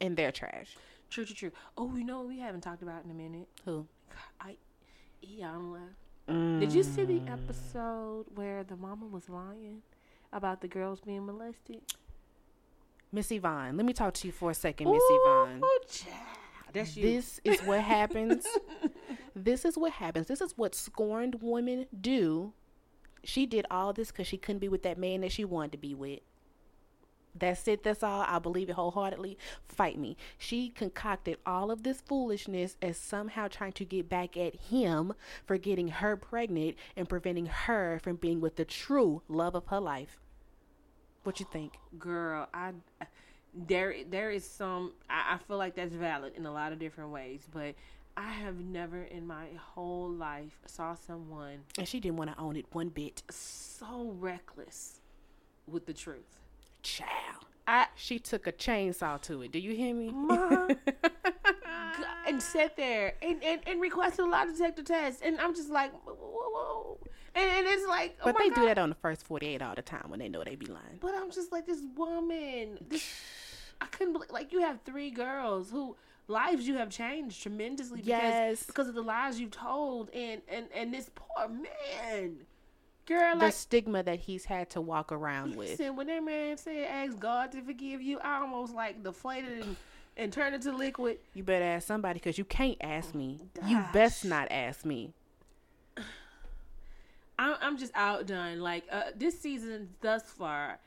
and 0.00 0.16
their 0.16 0.32
trash. 0.32 0.76
True, 1.08 1.24
true, 1.24 1.36
true. 1.36 1.52
Oh, 1.78 1.94
you 1.94 2.02
know 2.02 2.18
what 2.18 2.26
we 2.26 2.40
haven't 2.40 2.62
talked 2.62 2.82
about 2.82 3.04
in 3.04 3.12
a 3.12 3.14
minute? 3.14 3.46
Who? 3.64 3.86
I 4.40 4.56
Iyanla. 5.24 6.58
Did 6.58 6.72
you 6.72 6.82
see 6.82 7.04
the 7.04 7.20
mm. 7.20 7.32
episode 7.32 8.26
where 8.34 8.64
the 8.64 8.74
mama 8.74 9.06
was 9.06 9.28
lying 9.28 9.82
about 10.32 10.60
the 10.60 10.66
girls 10.66 10.98
being 11.02 11.24
molested? 11.24 11.82
Missy 13.12 13.36
Yvonne, 13.36 13.76
let 13.76 13.86
me 13.86 13.92
talk 13.92 14.12
to 14.14 14.26
you 14.26 14.32
for 14.32 14.50
a 14.50 14.54
second, 14.54 14.90
Missy 14.90 15.18
child. 15.24 15.64
That's 16.72 16.96
you. 16.96 17.02
This 17.02 17.40
is 17.44 17.60
what 17.60 17.80
happens. 17.80 18.46
this 19.36 19.64
is 19.64 19.78
what 19.78 19.92
happens. 19.92 20.26
This 20.26 20.40
is 20.40 20.56
what 20.56 20.74
scorned 20.74 21.38
women 21.40 21.86
do. 21.98 22.52
She 23.24 23.46
did 23.46 23.66
all 23.70 23.92
this 23.92 24.10
because 24.10 24.26
she 24.26 24.36
couldn't 24.36 24.60
be 24.60 24.68
with 24.68 24.82
that 24.82 24.98
man 24.98 25.22
that 25.22 25.32
she 25.32 25.44
wanted 25.44 25.72
to 25.72 25.78
be 25.78 25.94
with. 25.94 26.20
That's 27.38 27.68
it. 27.68 27.82
That's 27.82 28.02
all. 28.02 28.24
I 28.26 28.38
believe 28.38 28.70
it 28.70 28.74
wholeheartedly. 28.74 29.36
Fight 29.68 29.98
me. 29.98 30.16
She 30.38 30.70
concocted 30.70 31.38
all 31.44 31.70
of 31.70 31.82
this 31.82 32.00
foolishness 32.00 32.76
as 32.80 32.96
somehow 32.96 33.48
trying 33.48 33.72
to 33.72 33.84
get 33.84 34.08
back 34.08 34.36
at 34.36 34.54
him 34.56 35.12
for 35.44 35.58
getting 35.58 35.88
her 35.88 36.16
pregnant 36.16 36.76
and 36.96 37.08
preventing 37.08 37.46
her 37.46 38.00
from 38.02 38.16
being 38.16 38.40
with 38.40 38.56
the 38.56 38.64
true 38.64 39.22
love 39.28 39.54
of 39.54 39.66
her 39.66 39.80
life. 39.80 40.18
What 41.24 41.40
you 41.40 41.46
think? 41.50 41.74
girl 41.98 42.48
i 42.54 42.72
there 43.66 43.94
there 44.10 44.30
is 44.30 44.44
some 44.44 44.92
I, 45.08 45.34
I 45.34 45.38
feel 45.38 45.56
like 45.56 45.74
that's 45.74 45.94
valid 45.94 46.34
in 46.36 46.44
a 46.46 46.52
lot 46.52 46.72
of 46.72 46.78
different 46.78 47.10
ways 47.10 47.46
but 47.52 47.74
i 48.16 48.30
have 48.30 48.60
never 48.60 49.02
in 49.04 49.26
my 49.26 49.46
whole 49.58 50.10
life 50.10 50.58
saw 50.66 50.94
someone 50.94 51.60
And 51.78 51.88
she 51.88 51.98
didn't 52.00 52.18
want 52.18 52.30
to 52.34 52.38
own 52.38 52.56
it 52.56 52.66
one 52.72 52.88
bit. 52.90 53.22
so 53.30 54.14
reckless 54.18 55.00
with 55.66 55.86
the 55.86 55.94
truth 55.94 56.38
Child. 56.82 57.46
i 57.66 57.86
She 57.96 58.18
took 58.18 58.46
a 58.46 58.52
chainsaw 58.52 59.20
to 59.22 59.42
it. 59.42 59.50
Do 59.52 59.58
you 59.58 59.74
hear 59.74 59.92
me? 59.94 60.10
Ma. 60.12 60.68
and 62.28 62.40
sat 62.42 62.76
there 62.76 63.14
and, 63.22 63.42
and, 63.42 63.60
and 63.66 63.80
requested 63.80 64.24
a 64.24 64.28
lie 64.28 64.44
detector 64.46 64.82
test 64.82 65.22
and 65.24 65.40
i'm 65.40 65.54
just 65.54 65.70
like 65.70 65.92
whoa, 66.04 66.12
whoa, 66.14 66.50
whoa. 66.50 66.98
And, 67.34 67.50
and 67.50 67.66
it's 67.66 67.86
like 67.86 68.16
oh 68.20 68.24
but 68.26 68.36
they 68.38 68.48
God. 68.50 68.54
do 68.56 68.66
that 68.66 68.78
on 68.78 68.88
the 68.88 68.94
first 68.96 69.26
48 69.26 69.62
all 69.62 69.74
the 69.74 69.82
time 69.82 70.06
when 70.08 70.18
they 70.18 70.28
know 70.28 70.42
they 70.44 70.54
be 70.56 70.66
lying. 70.66 70.98
But 71.00 71.14
I'm 71.14 71.30
just 71.30 71.52
like 71.52 71.66
this 71.66 71.80
woman. 71.94 72.78
This 72.88 73.04
I 73.80 73.86
couldn't 73.86 74.12
believe 74.12 74.30
like 74.30 74.52
you 74.52 74.60
have 74.60 74.80
three 74.84 75.10
girls 75.10 75.70
who 75.70 75.96
lives 76.28 76.66
you 76.66 76.76
have 76.76 76.90
changed 76.90 77.42
tremendously 77.42 77.98
because 78.02 78.08
Yes. 78.08 78.62
because 78.64 78.88
of 78.88 78.94
the 78.94 79.02
lies 79.02 79.38
you've 79.38 79.50
told 79.52 80.10
and 80.10 80.42
and 80.48 80.66
and 80.74 80.92
this 80.92 81.10
poor 81.14 81.48
man. 81.48 82.38
Girl, 83.06 83.36
the 83.38 83.44
like 83.44 83.52
stigma 83.54 84.02
that 84.02 84.18
he's 84.20 84.46
had 84.46 84.68
to 84.70 84.80
walk 84.80 85.12
around 85.12 85.54
with. 85.54 85.68
listen, 85.70 85.94
when 85.94 86.08
that 86.08 86.24
man 86.24 86.56
said 86.58 86.88
ask 86.90 87.18
God 87.20 87.52
to 87.52 87.62
forgive 87.62 88.02
you, 88.02 88.18
I 88.18 88.38
almost 88.40 88.74
like 88.74 89.02
deflated 89.04 89.62
and 89.64 89.76
and 90.16 90.32
turned 90.32 90.54
into 90.54 90.72
liquid. 90.72 91.18
You 91.34 91.44
better 91.44 91.64
ask 91.64 91.86
somebody 91.86 92.14
because 92.18 92.38
you 92.38 92.44
can't 92.44 92.78
ask 92.80 93.14
me. 93.14 93.38
You 93.66 93.84
best 93.92 94.24
not 94.24 94.48
ask 94.50 94.84
me. 94.84 95.12
I'm 97.38 97.54
I'm 97.60 97.76
just 97.78 97.92
outdone. 97.94 98.60
Like 98.60 98.84
uh, 98.90 99.02
this 99.14 99.38
season 99.38 99.90
thus 100.00 100.22
far, 100.24 100.78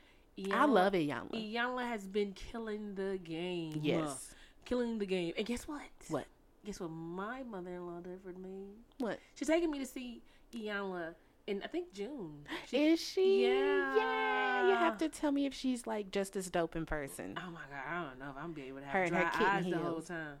I 0.52 0.64
love 0.64 0.94
it, 0.94 1.00
Yama. 1.02 1.30
Iyanla 1.32 1.86
has 1.88 2.06
been 2.06 2.32
killing 2.32 2.94
the 2.94 3.18
game. 3.22 3.80
Yes. 3.82 4.34
killing 4.64 4.98
the 4.98 5.06
game. 5.06 5.32
And 5.36 5.46
guess 5.46 5.66
what? 5.68 5.80
What? 6.08 6.26
Guess 6.64 6.80
what? 6.80 6.90
My 6.90 7.42
mother-in-law 7.42 8.00
did 8.00 8.20
for 8.22 8.38
me. 8.38 8.66
What? 8.98 9.18
She's 9.34 9.48
taking 9.48 9.70
me 9.70 9.78
to 9.78 9.86
see 9.86 10.22
Iyanla 10.54 11.14
in 11.46 11.62
I 11.62 11.66
think 11.66 11.92
June. 11.92 12.44
She- 12.68 12.76
Is 12.92 13.00
she? 13.00 13.46
Yeah. 13.46 13.96
Yeah. 13.96 14.68
You 14.68 14.74
have 14.76 14.98
to 14.98 15.08
tell 15.08 15.32
me 15.32 15.46
if 15.46 15.54
she's 15.54 15.86
like 15.86 16.10
just 16.10 16.36
as 16.36 16.50
dope 16.50 16.76
in 16.76 16.84
person. 16.86 17.34
oh 17.38 17.50
my 17.50 17.60
god, 17.70 17.82
I 17.90 18.04
don't 18.04 18.18
know 18.18 18.26
if 18.30 18.36
I'm 18.36 18.52
gonna 18.52 18.54
be 18.54 18.62
able 18.68 18.80
to 18.80 18.84
have 18.84 18.92
Her 18.92 19.02
and 19.04 19.14
her 19.16 19.22
dry 19.22 19.30
kitten 19.30 19.46
eyes 19.46 19.64
the 19.64 19.78
whole 19.78 20.00
time. 20.02 20.36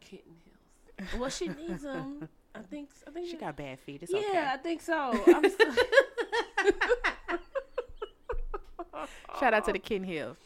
Kitten 0.00 0.32
heels. 0.44 1.20
Well, 1.20 1.30
she 1.30 1.48
needs 1.48 1.82
them. 1.82 2.28
I 2.54 2.60
think. 2.62 2.90
I 3.06 3.10
think 3.12 3.28
She 3.30 3.36
got 3.36 3.56
bad 3.56 3.78
feet. 3.78 4.02
It's 4.02 4.12
okay. 4.12 4.22
Yeah, 4.32 4.40
okay. 4.40 4.50
I 4.52 4.56
think 4.56 4.82
so. 4.82 5.12
Shout 9.38 9.54
out 9.54 9.64
to 9.66 9.72
the 9.72 9.78
Ken 9.78 10.04
Hill. 10.04 10.36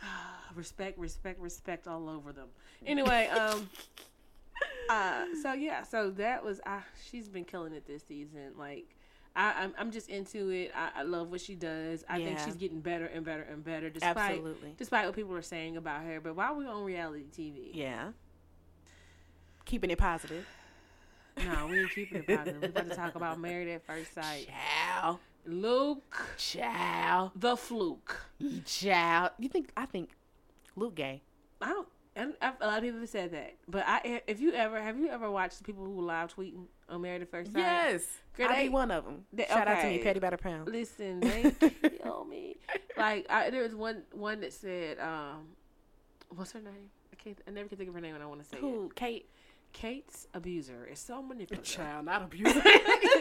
respect, 0.54 0.98
respect, 0.98 1.40
respect 1.40 1.86
all 1.86 2.08
over 2.08 2.32
them. 2.32 2.48
Anyway, 2.86 3.26
um, 3.28 3.68
uh, 4.88 5.24
so 5.42 5.52
yeah, 5.52 5.82
so 5.82 6.10
that 6.10 6.44
was 6.44 6.60
uh, 6.66 6.80
she's 7.10 7.28
been 7.28 7.44
killing 7.44 7.72
it 7.72 7.86
this 7.86 8.02
season. 8.04 8.52
Like, 8.56 8.86
I, 9.36 9.52
I'm, 9.62 9.74
I'm 9.78 9.90
just 9.90 10.08
into 10.08 10.50
it. 10.50 10.72
I, 10.74 11.00
I 11.00 11.02
love 11.02 11.30
what 11.30 11.40
she 11.40 11.54
does. 11.54 12.04
I 12.08 12.18
think 12.18 12.38
she's 12.40 12.56
getting 12.56 12.80
better 12.80 13.06
and 13.06 13.24
better 13.24 13.42
and 13.42 13.64
better, 13.64 13.90
despite 13.90 14.16
Absolutely. 14.16 14.74
despite 14.76 15.06
what 15.06 15.14
people 15.14 15.34
are 15.34 15.42
saying 15.42 15.76
about 15.76 16.02
her. 16.02 16.20
But 16.20 16.36
while 16.36 16.56
we're 16.56 16.68
on 16.68 16.84
reality 16.84 17.24
TV, 17.36 17.70
Yeah. 17.72 18.10
Keeping 19.64 19.90
it 19.90 19.98
positive. 19.98 20.46
no, 21.36 21.66
we 21.66 21.80
ain't 21.80 21.90
keeping 21.94 22.18
it 22.18 22.26
positive. 22.26 22.62
We're 22.62 22.68
about 22.68 22.88
to 22.88 22.96
talk 22.96 23.14
about 23.14 23.38
Married 23.38 23.68
at 23.68 23.84
First 23.86 24.14
Sight. 24.14 24.48
Ciao. 24.48 25.20
Luke, 25.46 26.34
Ciao. 26.36 27.32
the 27.34 27.56
fluke. 27.56 28.26
Ciao. 28.64 29.30
You 29.38 29.48
think, 29.48 29.70
I 29.76 29.86
think 29.86 30.10
Luke 30.76 30.94
gay. 30.94 31.22
I 31.60 31.68
don't. 31.70 31.88
And 32.16 32.34
I've- 32.42 32.56
a 32.60 32.66
lot 32.66 32.78
of 32.78 32.82
people 32.84 32.98
have 33.00 33.08
said 33.08 33.32
that, 33.32 33.54
but 33.68 33.84
I, 33.86 34.22
if 34.26 34.40
you 34.40 34.52
ever, 34.52 34.80
have 34.82 34.98
you 34.98 35.08
ever 35.08 35.30
watched 35.30 35.62
people 35.62 35.84
who 35.84 36.00
live 36.00 36.34
tweeting 36.34 36.64
on 36.88 37.00
Married 37.02 37.22
at 37.22 37.30
First 37.30 37.52
Sight? 37.52 37.62
Girl, 37.62 38.00
Girl, 38.36 38.48
I 38.48 38.56
they- 38.56 38.62
be 38.64 38.68
one 38.70 38.90
of 38.90 39.04
them. 39.04 39.24
they- 39.32 39.46
Shout 39.46 39.68
out 39.68 39.80
to 39.82 39.88
me, 39.88 39.98
Patty 39.98 40.18
by 40.18 40.30
the 40.30 40.38
Pound. 40.38 40.68
Listen, 40.68 41.20
they 41.20 41.52
kill 42.02 42.24
me. 42.24 42.56
Like 42.96 43.26
I, 43.30 43.50
there 43.50 43.62
was 43.62 43.74
one 43.74 44.02
one 44.12 44.40
that 44.40 44.52
said, 44.52 44.98
um, 44.98 45.46
"What's 46.34 46.50
her 46.52 46.60
name? 46.60 46.90
I 47.12 47.16
can't. 47.16 47.38
I 47.46 47.52
never 47.52 47.68
can 47.68 47.78
think 47.78 47.88
of 47.88 47.94
her 47.94 48.00
name 48.00 48.14
when 48.14 48.22
I 48.22 48.26
want 48.26 48.42
to 48.42 48.48
say 48.48 48.58
it. 48.60 48.94
Kate? 48.96 49.28
Kate's 49.72 50.26
abuser 50.34 50.88
is 50.90 50.98
so 50.98 51.22
manipulative. 51.22 51.62
Child, 51.72 52.06
not 52.06 52.22
abuser. 52.22 52.60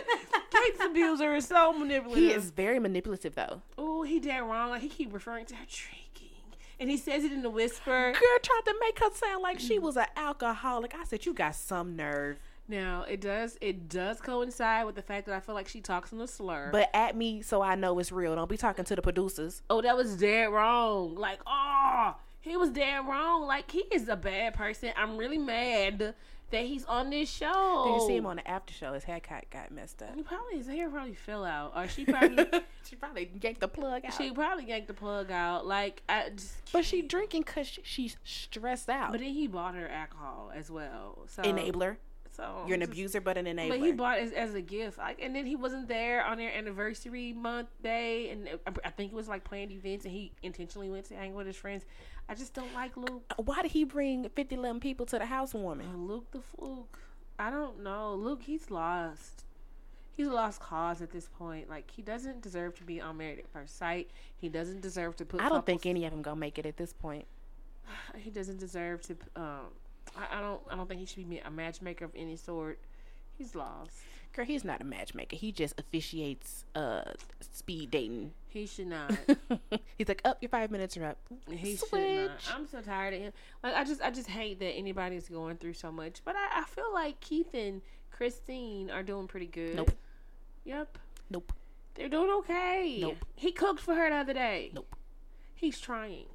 Kate's 0.66 0.84
abuser 0.86 1.36
is 1.36 1.48
so 1.48 1.74
manipulative. 1.74 2.24
he 2.24 2.32
is 2.32 2.50
very 2.52 2.80
manipulative, 2.80 3.36
though. 3.36 3.62
Oh, 3.78 4.04
he 4.04 4.20
did 4.20 4.40
wrong. 4.40 4.70
Like 4.72 4.82
he 4.82 4.90
keep 4.90 5.14
referring 5.14 5.46
to 5.48 5.56
her 5.56 5.66
drinking, 5.66 6.36
and 6.80 6.90
he 6.90 6.98
says 6.98 7.24
it 7.24 7.32
in 7.32 7.44
a 7.46 7.50
whisper. 7.50 8.12
Girl 8.14 8.38
tried 8.44 8.62
to 8.66 8.76
make 8.80 9.00
her 9.00 9.12
sound 9.14 9.44
like 9.44 9.60
she 9.60 9.80
was 9.80 9.98
an 9.98 10.08
alcoholic. 10.16 10.94
I 10.96 11.04
said, 11.06 11.26
you 11.26 11.34
got 11.34 11.56
some 11.56 11.96
nerve. 11.96 12.40
Now 12.70 13.06
it 13.08 13.22
does 13.22 13.58
it 13.62 13.88
does 13.88 14.20
coincide 14.20 14.86
with 14.86 14.96
the 14.96 15.02
fact 15.02 15.26
that 15.28 15.36
I 15.36 15.40
feel 15.40 15.56
like 15.56 15.70
she 15.70 15.80
talks 15.80 16.12
in 16.12 16.20
a 16.20 16.28
slur. 16.28 16.68
But 16.72 16.90
at 16.94 17.16
me 17.16 17.42
so 17.42 17.62
I 17.62 17.76
know 17.76 17.98
it's 18.00 18.12
real. 18.12 18.36
Don't 18.36 18.50
be 18.50 18.58
talking 18.58 18.84
to 18.84 18.96
the 18.96 19.02
producers. 19.02 19.62
oh, 19.70 19.82
that 19.82 19.96
was 19.96 20.18
dead 20.18 20.52
wrong. 20.52 21.16
Like, 21.16 21.40
oh, 21.48 22.16
he 22.42 22.58
was 22.58 22.70
dead 22.72 23.08
wrong. 23.08 23.48
Like, 23.48 23.72
he 23.72 23.86
is 23.92 24.10
a 24.10 24.18
bad 24.18 24.54
person. 24.54 24.92
I'm 24.98 25.16
really 25.16 25.38
mad 25.38 26.14
that 26.52 26.66
he's 26.66 26.86
on 26.86 27.10
this 27.10 27.30
show. 27.30 27.84
Did 27.86 28.02
you 28.02 28.08
see 28.08 28.18
him 28.18 28.26
on 28.26 28.38
the 28.38 28.48
after 28.48 28.74
show? 28.74 28.94
His 28.94 29.04
haircut 29.04 29.46
got 29.52 29.72
messed 29.72 30.02
up. 30.02 30.16
He 30.16 30.24
probably 30.24 30.58
his 30.58 30.68
hair 30.68 30.90
probably 30.90 31.14
fell 31.14 31.44
out, 31.44 31.74
or 31.76 31.88
she 31.88 32.06
probably 32.06 32.46
she 32.90 32.96
probably 32.96 33.30
yanked 33.42 33.60
the 33.60 33.68
plug 33.68 34.06
out. 34.06 34.14
she 34.14 34.32
probably 34.32 34.66
yanked 34.66 34.88
the 34.88 34.94
plug 34.94 35.32
out. 35.32 35.66
Like, 35.66 36.04
I 36.08 36.30
just. 36.30 36.54
but 36.72 36.86
she 36.86 37.02
drinking 37.02 37.44
because 37.44 37.68
she, 37.68 37.82
she's 37.84 38.18
stressed 38.24 38.90
out. 38.90 39.12
But 39.12 39.20
then 39.22 39.34
he 39.34 39.48
bought 39.48 39.76
her 39.76 39.88
alcohol 39.90 40.52
as 40.56 40.72
well. 40.72 41.26
So 41.28 41.44
enabler. 41.44 41.98
So 42.38 42.64
You're 42.68 42.76
an 42.76 42.82
just- 42.82 42.92
abuser, 42.92 43.20
but 43.20 43.36
an 43.38 43.46
enabler. 43.48 43.70
But 43.70 43.80
he 43.80 43.92
bought 43.92 44.20
it 44.20 44.26
as, 44.26 44.32
as 44.32 44.54
a 44.54 44.62
gift, 44.62 45.00
like, 45.00 45.20
and 45.22 45.36
then 45.36 45.48
he 45.48 45.56
wasn't 45.56 45.88
there 45.88 46.24
on 46.24 46.38
their 46.38 46.54
anniversary 46.56 47.34
month 47.34 47.70
day, 47.82 48.30
and 48.30 48.48
I- 48.68 48.88
I 48.88 48.90
think 48.92 49.12
it 49.12 49.16
was 49.16 49.28
like 49.28 49.44
planned 49.44 49.72
events, 49.72 50.06
and 50.06 50.14
he 50.14 50.32
intentionally 50.44 50.90
went 50.90 51.06
to 51.08 51.16
hang 51.16 51.34
with 51.34 51.48
his 51.48 51.56
friends. 51.58 51.84
I 52.30 52.36
just 52.36 52.54
don't 52.54 52.72
like 52.76 52.96
Luke. 52.96 53.24
Why 53.38 53.64
did 53.64 53.72
he 53.72 53.84
bring 53.84 54.30
50 54.30 54.56
11 54.56 54.80
people 54.80 55.06
to 55.08 55.18
the 55.18 55.26
housewarming? 55.26 55.88
Uh, 55.88 55.98
Luke 55.98 56.30
the 56.32 56.42
fluke. 56.42 57.00
I 57.40 57.50
don't 57.50 57.82
know. 57.82 58.14
Luke, 58.14 58.44
he's 58.44 58.70
lost. 58.70 59.46
He's 60.16 60.28
a 60.28 60.32
lost 60.34 60.60
cause 60.60 61.02
at 61.02 61.12
this 61.12 61.28
point. 61.28 61.70
Like 61.70 61.90
he 61.90 62.02
doesn't 62.02 62.42
deserve 62.42 62.76
to 62.76 62.84
be 62.84 63.02
on 63.02 63.18
Married 63.18 63.40
at 63.40 63.48
First 63.48 63.78
Sight. 63.78 64.12
He 64.36 64.50
doesn't 64.50 64.82
deserve 64.82 65.16
to 65.18 65.26
put. 65.26 65.42
I 65.42 65.50
don't 65.50 65.66
think 65.66 65.86
any 65.86 66.06
of 66.06 66.12
them 66.12 66.22
gonna 66.22 66.40
make 66.40 66.58
it 66.60 66.66
at 66.68 66.78
this 66.78 66.94
point. 66.94 67.26
he 68.16 68.30
doesn't 68.30 68.60
deserve 68.60 69.02
to. 69.04 69.18
Um, 69.36 69.68
I, 70.18 70.38
I 70.38 70.42
don't. 70.42 70.62
I 70.70 70.76
don't 70.76 70.88
think 70.88 71.00
he 71.00 71.06
should 71.06 71.30
be 71.30 71.40
a 71.40 71.52
matchmaker 71.52 72.06
of 72.06 72.12
any 72.16 72.36
sort. 72.36 72.80
He's 73.38 73.56
lost. 73.56 73.92
Girl, 74.34 74.46
he's 74.46 74.64
not 74.64 74.82
a 74.82 74.84
matchmaker. 74.84 75.36
He 75.36 75.52
just 75.52 75.80
officiates 75.80 76.66
uh 76.76 77.04
speed 77.40 77.92
dating. 77.92 78.34
He 78.48 78.66
should 78.66 78.88
not. 78.88 79.12
He's 79.98 80.08
like, 80.08 80.22
up, 80.26 80.38
your 80.42 80.50
five 80.50 80.72
minutes 80.72 80.98
are 80.98 81.06
up. 81.06 81.18
He 81.50 81.76
should 81.76 81.90
Switch. 81.90 82.28
not. 82.28 82.56
I'm 82.56 82.68
so 82.68 82.82
tired 82.82 83.14
of 83.14 83.20
him. 83.20 83.34
Like 83.64 83.76
I 83.76 83.84
just, 83.84 84.02
I 84.02 84.10
just 84.10 84.28
hate 84.28 84.60
that 84.60 84.72
anybody's 84.72 85.30
going 85.30 85.58
through 85.58 85.74
so 85.74 85.92
much. 85.92 86.22
But 86.26 86.36
I, 86.36 86.62
I 86.62 86.64
feel 86.64 86.92
like 86.94 87.20
Keith 87.20 87.54
and 87.54 87.82
Kristine 88.12 88.90
are 88.92 89.04
doing 89.04 89.28
pretty 89.28 89.46
good. 89.48 89.76
Nope. 89.76 89.92
Yep. 90.66 90.98
Nope. 91.30 91.54
They're 91.96 92.10
doing 92.10 92.32
okay. 92.40 93.00
Nope. 93.02 93.26
He 93.36 93.52
cooked 93.52 93.80
for 93.80 93.94
her 93.96 94.10
the 94.10 94.16
other 94.16 94.34
day. 94.34 94.72
Nope. 94.74 94.96
He's 95.56 95.80
trying. 95.80 96.26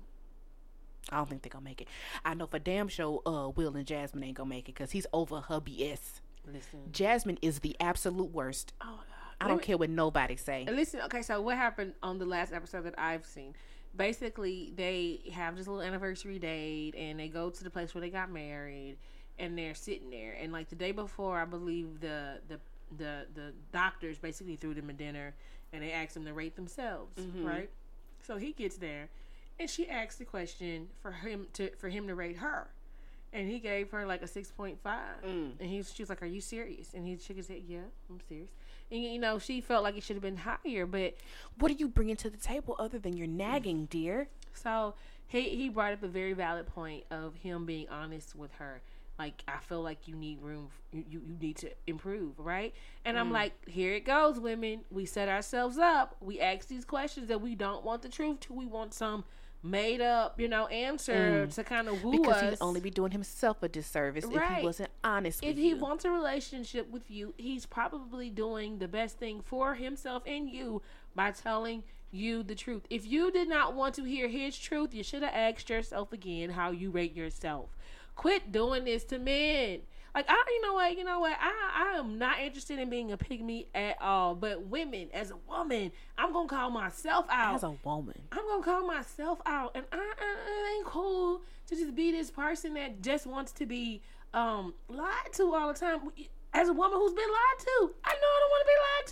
I 1.11 1.17
don't 1.17 1.29
think 1.29 1.43
they're 1.43 1.51
gonna 1.51 1.65
make 1.65 1.81
it. 1.81 1.89
I 2.25 2.35
know 2.35 2.47
for 2.47 2.59
damn 2.59 2.89
sure 2.89 3.21
uh 3.27 3.49
Will 3.49 3.77
and 3.77 3.87
Jasmine 3.87 4.23
ain't 4.25 4.37
gonna 4.37 4.49
make 4.49 4.69
it 4.69 4.75
because 4.75 4.93
he's 4.93 5.07
over 5.13 5.41
her 5.41 5.61
BS. 5.61 6.21
Listen. 6.47 6.81
Jasmine 6.91 7.39
is 7.43 7.61
the 7.61 7.77
absolute 7.81 8.33
worst. 8.33 8.73
Oh 8.81 8.87
god. 8.87 9.07
I 9.41 9.49
don't 9.49 9.63
care 9.63 9.77
what 9.77 9.91
nobody 9.91 10.37
say. 10.37 10.67
Listen, 10.71 11.01
okay, 11.03 11.23
so 11.23 11.41
what 11.41 11.57
happened 11.57 11.95
on 12.03 12.19
the 12.19 12.27
last 12.27 12.53
episode 12.53 12.85
that 12.85 12.95
I've 12.97 13.27
seen? 13.27 13.55
Basically, 13.97 14.73
they 14.77 15.21
have 15.33 15.57
this 15.57 15.67
little 15.67 15.83
anniversary 15.83 16.39
date 16.39 16.95
and 16.97 17.19
they 17.19 17.29
go 17.29 17.51
to 17.51 17.65
the 17.65 17.71
place 17.71 17.95
where 17.95 18.01
they 18.01 18.09
got 18.11 18.31
married 18.31 18.97
and 19.39 19.59
they're 19.59 19.75
sitting 19.75 20.11
there. 20.11 20.37
And 20.41 20.53
like 20.53 20.69
the 20.69 20.77
day 20.77 20.93
before, 20.93 21.39
I 21.41 21.45
believe 21.45 22.01
the 22.01 22.41
the 22.49 22.61
the, 22.97 23.27
the 23.35 23.53
doctors 23.73 24.19
basically 24.19 24.57
threw 24.57 24.75
them 24.75 24.91
a 24.91 24.93
dinner 24.93 25.35
and 25.73 25.83
they 25.83 25.93
asked 25.93 26.15
them 26.15 26.25
to 26.27 26.35
rate 26.35 26.55
themselves, 26.57 27.19
right? 27.43 27.71
So 28.27 28.37
he 28.37 28.53
gets 28.53 28.77
there 28.77 29.09
and 29.59 29.69
she 29.71 29.89
asked 29.89 30.19
the 30.19 30.25
question 30.25 30.89
for 31.01 31.13
him 31.13 31.47
to 31.55 31.71
for 31.77 31.89
him 31.89 32.07
to 32.09 32.15
rate 32.15 32.39
her. 32.39 32.69
And 33.35 33.49
he 33.49 33.61
gave 33.61 33.91
her 33.93 34.05
like 34.05 34.23
a 34.23 34.27
six 34.27 34.51
point 34.51 34.79
five, 34.83 35.23
mm. 35.25 35.53
and 35.59 35.71
he 35.71 35.83
she 35.83 36.03
was 36.03 36.11
like, 36.11 36.23
"Are 36.23 36.27
you 36.27 36.41
serious?" 36.43 36.93
And 36.93 37.07
he 37.07 37.17
shook 37.17 37.37
his 37.37 37.49
head, 37.49 37.63
"Yeah, 37.67 37.89
I'm 38.11 38.21
serious." 38.29 38.51
And 38.91 39.03
you 39.03 39.19
know, 39.19 39.39
she 39.39 39.63
felt 39.63 39.83
like 39.83 39.97
it 39.97 40.03
should 40.03 40.17
have 40.17 40.23
been 40.23 40.37
higher, 40.37 40.85
but 40.85 41.15
What 41.59 41.71
are 41.71 41.75
you 41.75 41.89
bringing 41.89 42.17
to 42.17 42.29
the 42.31 42.37
table 42.37 42.77
other 42.79 42.99
than 42.99 43.17
your 43.17 43.27
nagging, 43.27 43.87
mm. 43.87 43.91
dear? 43.91 44.29
So 44.53 44.95
he 45.27 45.49
he 45.51 45.71
brought 45.71 45.95
up 45.95 46.03
a 46.03 46.09
very 46.09 46.35
valid 46.35 46.67
point 46.67 47.05
of 47.11 47.35
him 47.37 47.65
being 47.65 47.89
honest 47.89 48.35
with 48.37 48.53
her. 48.55 48.83
Like 49.19 49.43
I 49.49 49.59
feel 49.59 49.83
like 49.83 50.09
you 50.09 50.15
need 50.15 50.43
room. 50.43 50.69
You 50.93 51.05
you, 51.09 51.23
you 51.27 51.37
need 51.41 51.57
to 51.59 51.71
improve, 51.87 52.39
right? 52.39 52.75
And 53.07 53.19
I'm 53.19 53.31
mm. 53.31 53.33
like, 53.33 53.53
here 53.67 53.95
it 53.95 54.05
goes, 54.05 54.39
women. 54.39 54.81
We 54.91 55.07
set 55.07 55.29
ourselves 55.29 55.79
up. 55.79 56.17
We 56.21 56.41
ask 56.41 56.69
these 56.69 56.85
questions 56.85 57.29
that 57.29 57.41
we 57.41 57.55
don't 57.55 57.83
want 57.83 58.03
the 58.03 58.11
truth 58.11 58.41
to. 58.41 58.53
We 58.53 58.67
want 58.67 58.93
some 58.93 59.25
made 59.63 60.01
up, 60.01 60.41
you 60.41 60.49
know, 60.49 60.67
answer 60.67 61.47
mm. 61.47 61.55
to 61.55 61.65
kind 61.65 61.89
of 61.89 62.03
woo 62.03 62.21
because 62.21 62.43
us. 62.43 62.51
he'd 62.51 62.59
only 62.61 62.81
be 62.81 62.91
doing 62.91 63.13
himself 63.13 63.63
a 63.63 63.69
disservice 63.69 64.25
if 64.25 64.31
he 64.31 64.65
wasn't 64.65 64.91
honest 65.05 65.43
if 65.43 65.57
he 65.57 65.71
you. 65.71 65.77
wants 65.77 66.05
a 66.05 66.11
relationship 66.11 66.91
with 66.91 67.11
you, 67.11 67.35
he's 67.37 67.67
probably 67.67 68.29
doing 68.29 68.79
the 68.79 68.89
best 68.89 69.19
thing 69.19 69.41
for 69.41 69.75
himself 69.75 70.23
and 70.27 70.51
you 70.51 70.83
by 71.15 71.31
telling 71.31 71.85
you 72.11 72.43
the 72.43 72.55
truth. 72.55 72.83
If 72.91 73.07
you 73.07 73.31
did 73.31 73.49
not 73.49 73.75
want 73.75 73.95
to 73.95 74.05
hear 74.05 74.29
his 74.29 74.59
truth, 74.59 74.95
you 74.95 75.03
should 75.03 75.23
have 75.23 75.35
asked 75.35 75.71
yourself 75.71 76.13
again 76.13 76.51
how 76.51 76.71
you 76.71 76.91
rate 76.91 77.17
yourself. 77.17 77.71
Quit 78.15 78.53
doing 78.53 78.85
this 78.85 79.05
to 79.05 79.19
men. 79.19 79.81
Like 80.15 80.27
I, 80.29 80.45
you 80.49 80.63
know 80.63 80.75
what, 80.75 80.97
you 80.99 81.05
know 81.05 81.21
what, 81.21 81.37
I, 81.41 81.93
I 81.95 81.99
am 81.99 82.19
not 82.19 82.39
interested 82.41 82.79
in 82.79 82.91
being 82.91 83.13
a 83.13 83.17
pygmy 83.17 83.67
at 83.75 83.97
all. 84.01 84.35
But 84.35 84.67
women, 84.67 85.09
as 85.15 85.31
a 85.31 85.37
woman, 85.49 85.91
I'm 86.19 86.33
gonna 86.33 86.49
call 86.49 86.71
myself 86.71 87.27
out. 87.31 87.55
As 87.55 87.63
a 87.63 87.75
woman, 87.83 88.21
I'm 88.31 88.47
gonna 88.47 88.63
call 88.63 88.87
myself 88.87 89.41
out, 89.47 89.73
and 89.75 89.85
I, 89.91 89.97
I 89.97 90.01
it 90.01 90.77
ain't 90.79 90.87
cool 90.87 91.41
to 91.69 91.77
just 91.77 91.95
be 91.95 92.13
this 92.13 92.31
person 92.31 92.75
that 92.75 93.01
just 93.01 93.27
wants 93.27 93.53
to 93.53 93.67
be 93.67 94.03
um 94.35 94.75
lied 94.89 95.33
to 95.33 95.55
all 95.55 95.73
the 95.73 95.79
time. 95.79 96.01
As 96.55 96.69
a 96.69 96.73
woman 96.75 96.99
who's 96.99 97.15
been 97.15 97.25
lied 97.29 97.59
to, 97.61 97.91
I 98.05 98.13
know 98.13 98.29
I 98.29 98.41
don't 98.41 98.51
want 98.51 98.63
to 98.63 98.69
be 98.69 98.79
lied 98.83 99.07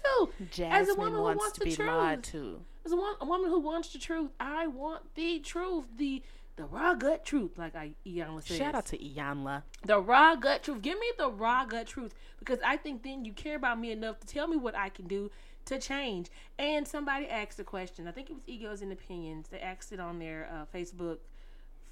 to. 0.45 0.45
Jasmine 0.57 0.73
As 0.73 0.89
a 0.91 0.95
woman 0.95 1.15
who 1.15 1.23
wants, 1.23 1.41
wants 1.41 1.55
to 1.55 1.61
the 1.61 1.71
be 1.71 1.77
truth. 1.77 1.89
lied 1.89 2.23
to. 2.25 2.61
As 2.85 2.93
a, 2.93 2.97
one, 2.97 3.15
a 3.21 3.25
woman 3.27 3.49
who 3.51 3.61
wants 3.61 3.93
the 3.95 3.99
truth, 3.99 4.31
I 4.39 4.67
want 4.67 5.15
the 5.15 5.39
truth, 5.39 5.85
the 5.97 6.23
the 6.61 6.67
raw 6.67 6.93
gut 6.95 7.25
truth, 7.25 7.57
like 7.57 7.75
I 7.75 7.93
Iyanla 8.07 8.47
says. 8.47 8.59
Shout 8.59 8.75
out 8.75 8.85
to 8.87 8.99
Iyanla. 8.99 9.63
the 9.87 9.99
raw 9.99 10.37
gut 10.37 10.63
truth. 10.63 10.83
Give 10.83 10.99
me 10.99 11.07
the 11.17 11.31
raw 11.31 11.65
gut 11.65 11.87
truth 11.87 12.15
because 12.39 12.59
I 12.63 12.77
think 12.77 13.03
then 13.03 13.25
you 13.25 13.33
care 13.33 13.57
about 13.57 13.81
me 13.81 13.93
enough 13.93 14.21
to 14.21 14.27
tell 14.27 14.47
me 14.47 14.59
what 14.59 14.75
I 14.75 14.91
can 14.91 15.07
do 15.07 15.31
to 15.65 15.79
change. 15.79 16.29
And 16.59 16.87
somebody 16.87 17.27
asked 17.29 17.59
a 17.61 17.65
question. 17.65 18.07
I 18.07 18.11
think 18.13 18.29
it 18.29 18.35
was 18.35 18.43
Egos 18.47 18.83
and 18.83 18.93
Opinions. 18.93 19.49
They 19.49 19.59
asked 19.61 19.91
it 19.93 20.01
on 20.01 20.19
their 20.19 20.51
uh, 20.53 20.67
Facebook, 20.77 21.19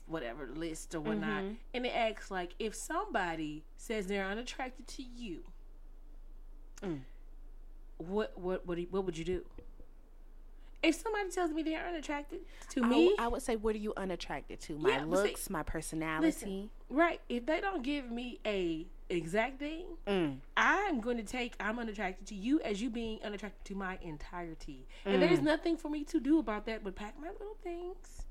whatever 0.07 0.47
list 0.55 0.95
or 0.95 1.01
whatnot, 1.01 1.45
and 1.73 1.87
it 1.87 1.95
asked 1.95 2.31
like, 2.31 2.55
if 2.59 2.75
somebody 2.75 3.65
says 3.79 4.07
they're 4.07 4.27
unattracted 4.27 4.87
to 4.89 5.03
you, 5.03 5.45
what 7.97 8.39
what 8.39 8.67
what 8.67 8.77
you- 8.79 8.89
what 8.91 9.05
would 9.07 9.17
you 9.17 9.25
do? 9.25 9.45
If 10.83 10.95
somebody 10.95 11.31
tells 11.31 11.51
me 11.53 11.63
they're 11.65 11.85
unattracted 11.87 12.41
to 12.71 12.85
I, 12.85 12.89
me, 12.89 13.15
I 13.19 13.27
would 13.29 13.43
say, 13.43 13.57
what 13.57 13.75
are 13.75 13.79
you 13.79 13.93
unattracted 13.97 14.61
to? 14.61 14.79
My 14.79 14.91
Yeah, 14.91 15.05
but 15.07 15.17
see- 15.19 15.23
looks, 15.25 15.51
my 15.51 15.63
personality. 15.65 16.71
Right. 16.89 17.21
If 17.29 17.47
they 17.47 17.61
don't 17.61 17.83
give 17.83 18.11
me 18.11 18.39
a 18.47 18.87
exact 19.11 19.59
thing, 19.59 19.87
Mm. 20.07 20.37
I'm 20.57 21.01
going 21.01 21.17
to 21.17 21.23
take 21.25 21.55
I'm 21.59 21.79
unattracted 21.79 22.27
to 22.29 22.35
you 22.35 22.61
as 22.61 22.81
you 22.81 22.91
being 22.91 23.19
unattracted 23.25 23.65
to 23.67 23.75
my 23.75 23.99
entirety. 24.03 24.87
And 25.05 25.17
Mm. 25.17 25.29
there's 25.29 25.41
nothing 25.41 25.77
for 25.77 25.89
me 25.89 26.05
to 26.05 26.21
do 26.21 26.39
about 26.39 26.67
that 26.67 26.85
but 26.85 26.95
pack 26.95 27.19
my 27.21 27.31
little 27.31 27.57
things. 27.63 28.23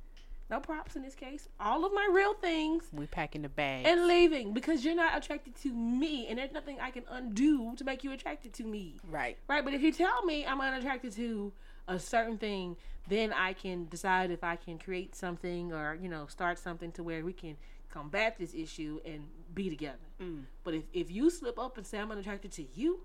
No 0.50 0.62
props 0.62 0.96
in 0.96 1.02
this 1.02 1.14
case. 1.16 1.50
All 1.60 1.84
of 1.84 1.92
my 1.94 2.08
real 2.10 2.34
things 2.36 2.88
We 2.94 3.06
packing 3.08 3.42
the 3.42 3.50
bag. 3.50 3.86
and 3.86 4.08
leaving 4.08 4.54
because 4.54 4.86
you're 4.86 4.96
not 4.96 5.18
attracted 5.18 5.56
to 5.58 5.74
me 5.74 6.28
and 6.28 6.40
there's 6.40 6.54
nothing 6.54 6.80
I 6.80 6.90
can 6.92 7.04
undo 7.10 7.76
to 7.76 7.84
make 7.84 8.06
you 8.06 8.14
attracted 8.14 8.54
to 8.54 8.64
me. 8.64 8.96
right. 9.10 9.38
Right, 9.50 9.66
but 9.66 9.74
if 9.74 9.82
you 9.82 9.92
tell 9.92 10.24
me 10.26 10.46
I'm 10.46 10.62
unattracted 10.62 11.12
to 11.14 11.52
a 11.88 12.00
certain 12.00 12.38
thing, 12.38 12.76
then 13.08 13.32
I 13.34 13.54
can 13.54 13.88
decide 13.90 14.32
if 14.32 14.44
I 14.44 14.56
can 14.56 14.78
create 14.78 15.16
something 15.16 15.74
or, 15.74 15.98
you 16.02 16.10
know, 16.10 16.28
start 16.28 16.60
something 16.60 16.92
to 16.94 17.04
where 17.04 17.24
we 17.24 17.34
can 17.34 17.56
combat 17.90 18.38
this 18.38 18.54
issue 18.54 19.00
and 19.06 19.28
be 19.54 19.70
together. 19.70 19.98
Mm. 20.22 20.44
But 20.64 20.74
if, 20.74 20.84
if 20.94 21.12
you 21.12 21.30
slip 21.30 21.58
up 21.58 21.78
and 21.78 21.88
say 21.88 22.00
I'm 22.00 22.12
unattracted 22.12 22.52
to 22.54 22.66
you, 22.76 23.02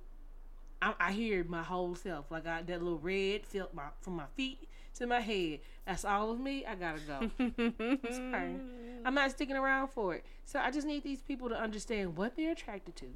I, 0.82 0.94
I 0.98 1.12
hear 1.12 1.44
my 1.44 1.62
whole 1.62 1.94
self. 1.94 2.30
Like 2.30 2.46
I 2.46 2.62
that 2.62 2.82
little 2.82 2.98
red 2.98 3.46
felt 3.46 3.72
my 3.72 3.84
from 4.00 4.16
my 4.16 4.26
feet 4.34 4.68
to 4.94 5.06
my 5.06 5.20
head. 5.20 5.60
That's 5.86 6.04
all 6.04 6.32
of 6.32 6.40
me. 6.40 6.66
I 6.66 6.74
gotta 6.74 7.00
go. 7.00 7.30
Sorry. 8.10 8.56
I'm 9.04 9.14
not 9.14 9.30
sticking 9.30 9.56
around 9.56 9.88
for 9.88 10.14
it. 10.14 10.24
So 10.44 10.58
I 10.58 10.70
just 10.70 10.86
need 10.86 11.04
these 11.04 11.22
people 11.22 11.48
to 11.48 11.56
understand 11.56 12.16
what 12.16 12.36
they're 12.36 12.52
attracted 12.52 12.96
to, 12.96 13.06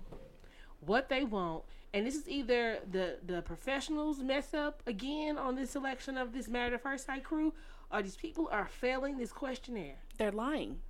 what 0.80 1.08
they 1.08 1.24
want, 1.24 1.64
and 1.94 2.06
this 2.06 2.14
is 2.16 2.28
either 2.28 2.78
the 2.90 3.18
the 3.26 3.42
professionals 3.42 4.18
mess 4.20 4.54
up 4.54 4.82
again 4.86 5.38
on 5.38 5.54
this 5.56 5.70
selection 5.70 6.16
of 6.16 6.32
this 6.32 6.48
Married 6.48 6.72
at 6.72 6.82
First 6.82 7.06
Sight 7.06 7.24
crew, 7.24 7.52
or 7.92 8.02
these 8.02 8.16
people 8.16 8.48
are 8.52 8.66
failing 8.66 9.16
this 9.18 9.32
questionnaire. 9.32 9.96
They're 10.18 10.32
lying. 10.32 10.80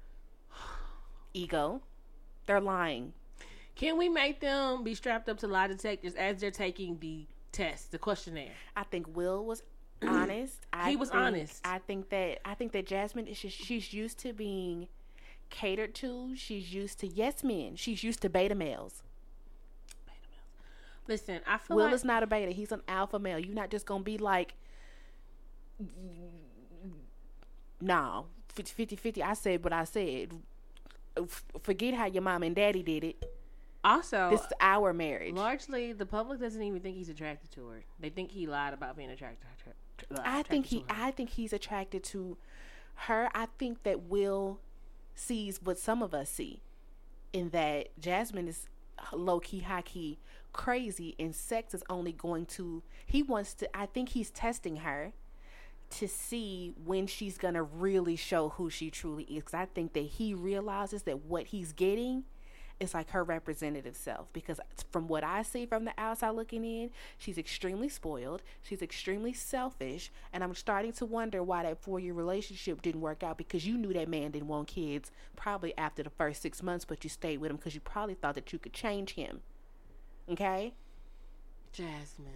Ego. 1.35 1.83
They're 2.47 2.61
lying. 2.61 3.13
Can 3.75 3.99
we 3.99 4.09
make 4.09 4.41
them 4.41 4.85
be 4.85 4.95
strapped 4.95 5.29
up 5.29 5.39
to 5.39 5.47
lie 5.47 5.67
detectors 5.67 6.15
as 6.15 6.41
they're 6.41 6.51
taking 6.51 6.99
the 6.99 7.27
test, 7.53 7.91
the 7.93 7.99
questionnaire? 7.99 8.53
I 8.75 8.85
think 8.85 9.15
Will 9.17 9.45
was 9.45 9.63
honest. 10.03 10.65
I 10.73 10.91
He 10.91 10.97
was 10.97 11.11
think- 11.11 11.21
honest. 11.23 11.61
I 11.67 11.79
think 11.79 12.09
that 12.11 12.39
I 12.45 12.55
think 12.55 12.73
that 12.73 12.87
Jasmine 12.87 13.27
is 13.27 13.39
just, 13.41 13.57
she's 13.57 13.93
used 13.93 14.19
to 14.21 14.33
being 14.33 14.89
catered 15.51 15.95
to. 15.97 16.35
She's 16.37 16.73
used 16.73 17.01
to 17.01 17.07
yes 17.07 17.45
men. 17.45 17.77
She's 17.77 18.03
used 18.03 18.23
to 18.23 18.31
beta 18.31 18.55
males. 18.55 19.03
Listen, 21.09 21.41
I 21.47 21.59
feel 21.59 21.77
Will 21.77 21.85
like 21.87 21.95
is 21.95 22.05
not 22.05 22.23
a 22.23 22.27
beta. 22.27 22.53
He's 22.53 22.73
an 22.73 22.83
alpha 22.89 23.19
male. 23.19 23.39
You're 23.39 23.55
not 23.55 23.71
just 23.71 23.87
gonna 23.87 24.03
be 24.03 24.19
like, 24.19 24.55
no, 27.81 28.27
50 28.55 28.97
50. 28.97 29.23
I 29.23 29.35
said 29.35 29.63
what 29.65 29.73
I 29.73 29.85
said. 29.85 30.33
Forget 31.63 31.95
how 31.95 32.07
your 32.07 32.23
mom 32.23 32.43
and 32.43 32.55
daddy 32.55 32.83
did 32.83 33.05
it. 33.05 33.25
also 33.85 34.31
This 34.31 34.41
is 34.41 34.53
our 34.61 34.93
marriage. 34.93 35.35
largely 35.35 35.93
the 35.93 36.05
public 36.07 36.41
doesn't 36.41 36.63
even 36.63 36.81
think 36.81 36.97
he's 36.97 37.09
attracted 37.09 37.51
to 37.53 37.69
her. 37.69 37.85
They 38.01 38.11
think 38.11 38.31
he 38.33 38.47
lied 38.47 38.75
about 38.75 38.97
being 38.97 39.11
attracted. 39.11 39.47
to 39.99 40.15
her. 40.15 40.23
I 40.25 40.43
think 40.43 40.67
he. 40.67 40.79
attracted. 40.81 41.05
I 41.05 41.11
think 41.13 41.31
he's 41.31 41.53
attracted 41.53 42.05
to 42.05 42.37
her. 42.95 43.31
I 43.35 43.47
think 43.59 43.83
that 43.85 44.03
Will 44.03 44.61
sees 45.15 45.63
what 45.63 45.79
some 45.79 46.03
of 46.03 46.13
us 46.13 46.29
see, 46.29 46.63
in 47.33 47.51
that 47.51 47.89
Jasmine 47.99 48.49
is 48.49 48.69
low 49.13 49.41
key, 49.41 49.61
high 49.61 49.83
key, 49.83 50.19
crazy, 50.57 51.15
and 51.19 51.35
sex 51.35 51.75
is 51.75 51.85
only 51.89 52.13
going 52.13 52.47
to. 52.47 52.83
He 53.05 53.23
wants 53.23 53.55
to. 53.55 53.77
I 53.77 53.87
think 53.87 54.11
he's 54.11 54.31
testing 54.31 54.77
her 54.77 55.13
to 55.89 56.09
see 56.09 56.73
when 56.83 57.07
she's 57.07 57.39
gonna 57.39 57.63
really 57.63 58.17
show 58.17 58.49
who 58.49 58.71
she 58.71 58.91
truly 58.91 59.25
is. 59.25 59.45
Because 59.45 59.55
I 59.55 59.67
think 59.67 59.93
that 59.93 60.01
he 60.05 60.35
realizes 60.35 61.03
that 61.03 61.25
what 61.25 61.49
he's 61.49 61.73
getting 61.73 62.25
is 62.81 62.95
like 62.95 63.11
her 63.11 63.23
representative 63.23 63.97
self. 63.97 64.33
Because 64.33 64.59
from 64.91 65.09
what 65.09 65.23
I 65.23 65.43
see 65.43 65.67
from 65.67 65.85
the 65.85 65.93
outside 65.99 66.31
looking 66.31 66.65
in, 66.65 66.91
she's 67.19 67.39
extremely 67.39 67.91
spoiled. 67.91 68.43
She's 68.63 68.83
extremely 68.83 69.35
selfish, 69.35 70.11
and 70.33 70.43
I'm 70.43 70.55
starting 70.55 70.93
to 70.95 71.07
wonder 71.07 71.43
why 71.43 71.65
that 71.65 71.83
four 71.83 72.01
year 72.01 72.15
relationship 72.15 72.81
didn't 72.81 73.03
work 73.03 73.23
out. 73.23 73.37
Because 73.37 73.67
you 73.67 73.77
knew 73.77 73.93
that 73.93 74.09
man 74.09 74.31
didn't 74.31 74.49
want 74.49 74.69
kids 74.69 75.11
probably 75.37 75.77
after 75.77 76.03
the 76.03 76.11
first 76.11 76.41
six 76.41 76.63
months, 76.63 76.87
but 76.87 77.05
you 77.05 77.11
stayed 77.11 77.39
with 77.39 77.51
him 77.51 77.59
because 77.59 77.75
you 77.75 77.81
probably 77.83 78.15
thought 78.15 78.35
that 78.35 78.55
you 78.55 78.59
could 78.59 78.73
change 78.73 79.15
him. 79.15 79.43
Okay. 80.31 80.73
Jasmine. 81.73 82.27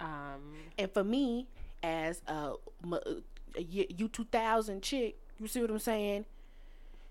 Um, 0.00 0.54
And 0.78 0.90
for 0.90 1.04
me, 1.04 1.46
as 1.82 2.22
a, 2.26 2.52
a 3.56 3.62
U 3.62 4.08
two 4.08 4.24
thousand 4.24 4.82
chick, 4.82 5.16
you 5.38 5.46
see 5.46 5.60
what 5.60 5.70
I'm 5.70 5.78
saying? 5.78 6.24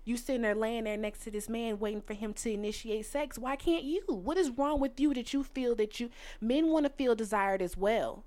You 0.04 0.16
sitting 0.16 0.42
there 0.42 0.54
laying 0.54 0.84
there 0.84 0.96
next 0.96 1.20
to 1.24 1.30
this 1.30 1.48
man, 1.48 1.78
waiting 1.78 2.00
for 2.00 2.14
him 2.14 2.32
to 2.32 2.50
initiate 2.50 3.06
sex. 3.06 3.38
Why 3.38 3.54
can't 3.54 3.84
you? 3.84 4.02
What 4.08 4.36
is 4.38 4.50
wrong 4.50 4.80
with 4.80 4.98
you 4.98 5.14
that 5.14 5.32
you 5.32 5.44
feel 5.44 5.74
that 5.76 6.00
you 6.00 6.10
men 6.40 6.68
want 6.68 6.86
to 6.86 6.90
feel 6.90 7.14
desired 7.14 7.62
as 7.62 7.76
well? 7.76 8.24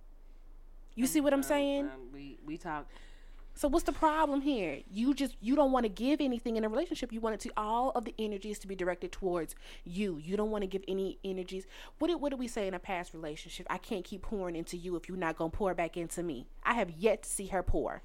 You 0.96 1.08
see 1.08 1.20
what 1.20 1.34
I'm 1.34 1.44
saying? 1.44 1.86
um, 1.86 2.12
we 2.14 2.38
we 2.46 2.58
talk. 2.58 2.88
So 3.56 3.68
what's 3.68 3.86
the 3.86 3.92
problem 3.92 4.42
here? 4.42 4.80
You 4.92 5.14
just 5.14 5.36
you 5.40 5.56
don't 5.56 5.72
want 5.72 5.86
to 5.86 5.90
give 5.90 6.22
anything 6.22 6.58
in 6.58 6.64
a 6.64 6.70
relationship. 6.70 7.14
You 7.14 7.22
want 7.22 7.36
it 7.36 7.40
to 7.42 7.52
all 7.56 7.92
of 7.92 8.04
the 8.06 8.16
energies 8.18 8.58
to 8.60 8.68
be 8.68 8.76
directed 8.76 9.12
towards 9.12 9.56
you. 9.84 10.18
You 10.18 10.36
don't 10.36 10.50
want 10.50 10.64
to 10.64 10.68
give 10.68 10.84
any 10.88 11.20
energies. 11.24 11.68
What 12.00 12.08
did 12.08 12.20
what 12.20 12.30
did 12.30 12.40
we 12.40 12.48
say 12.48 12.68
in 12.68 12.74
a 12.74 12.80
past 12.80 13.14
relationship? 13.14 13.68
I 13.70 13.78
can't 13.78 14.04
keep 14.04 14.24
pouring 14.24 14.56
into 14.56 14.76
you 14.76 14.96
if 14.96 15.08
you're 15.08 15.18
not 15.18 15.38
gonna 15.38 15.52
pour 15.52 15.74
back 15.76 15.98
into 15.98 16.24
me. 16.24 16.48
I 16.64 16.74
have 16.74 16.90
yet 16.92 17.24
to 17.24 17.30
see 17.30 17.48
her 17.48 17.62
pour. 17.62 18.02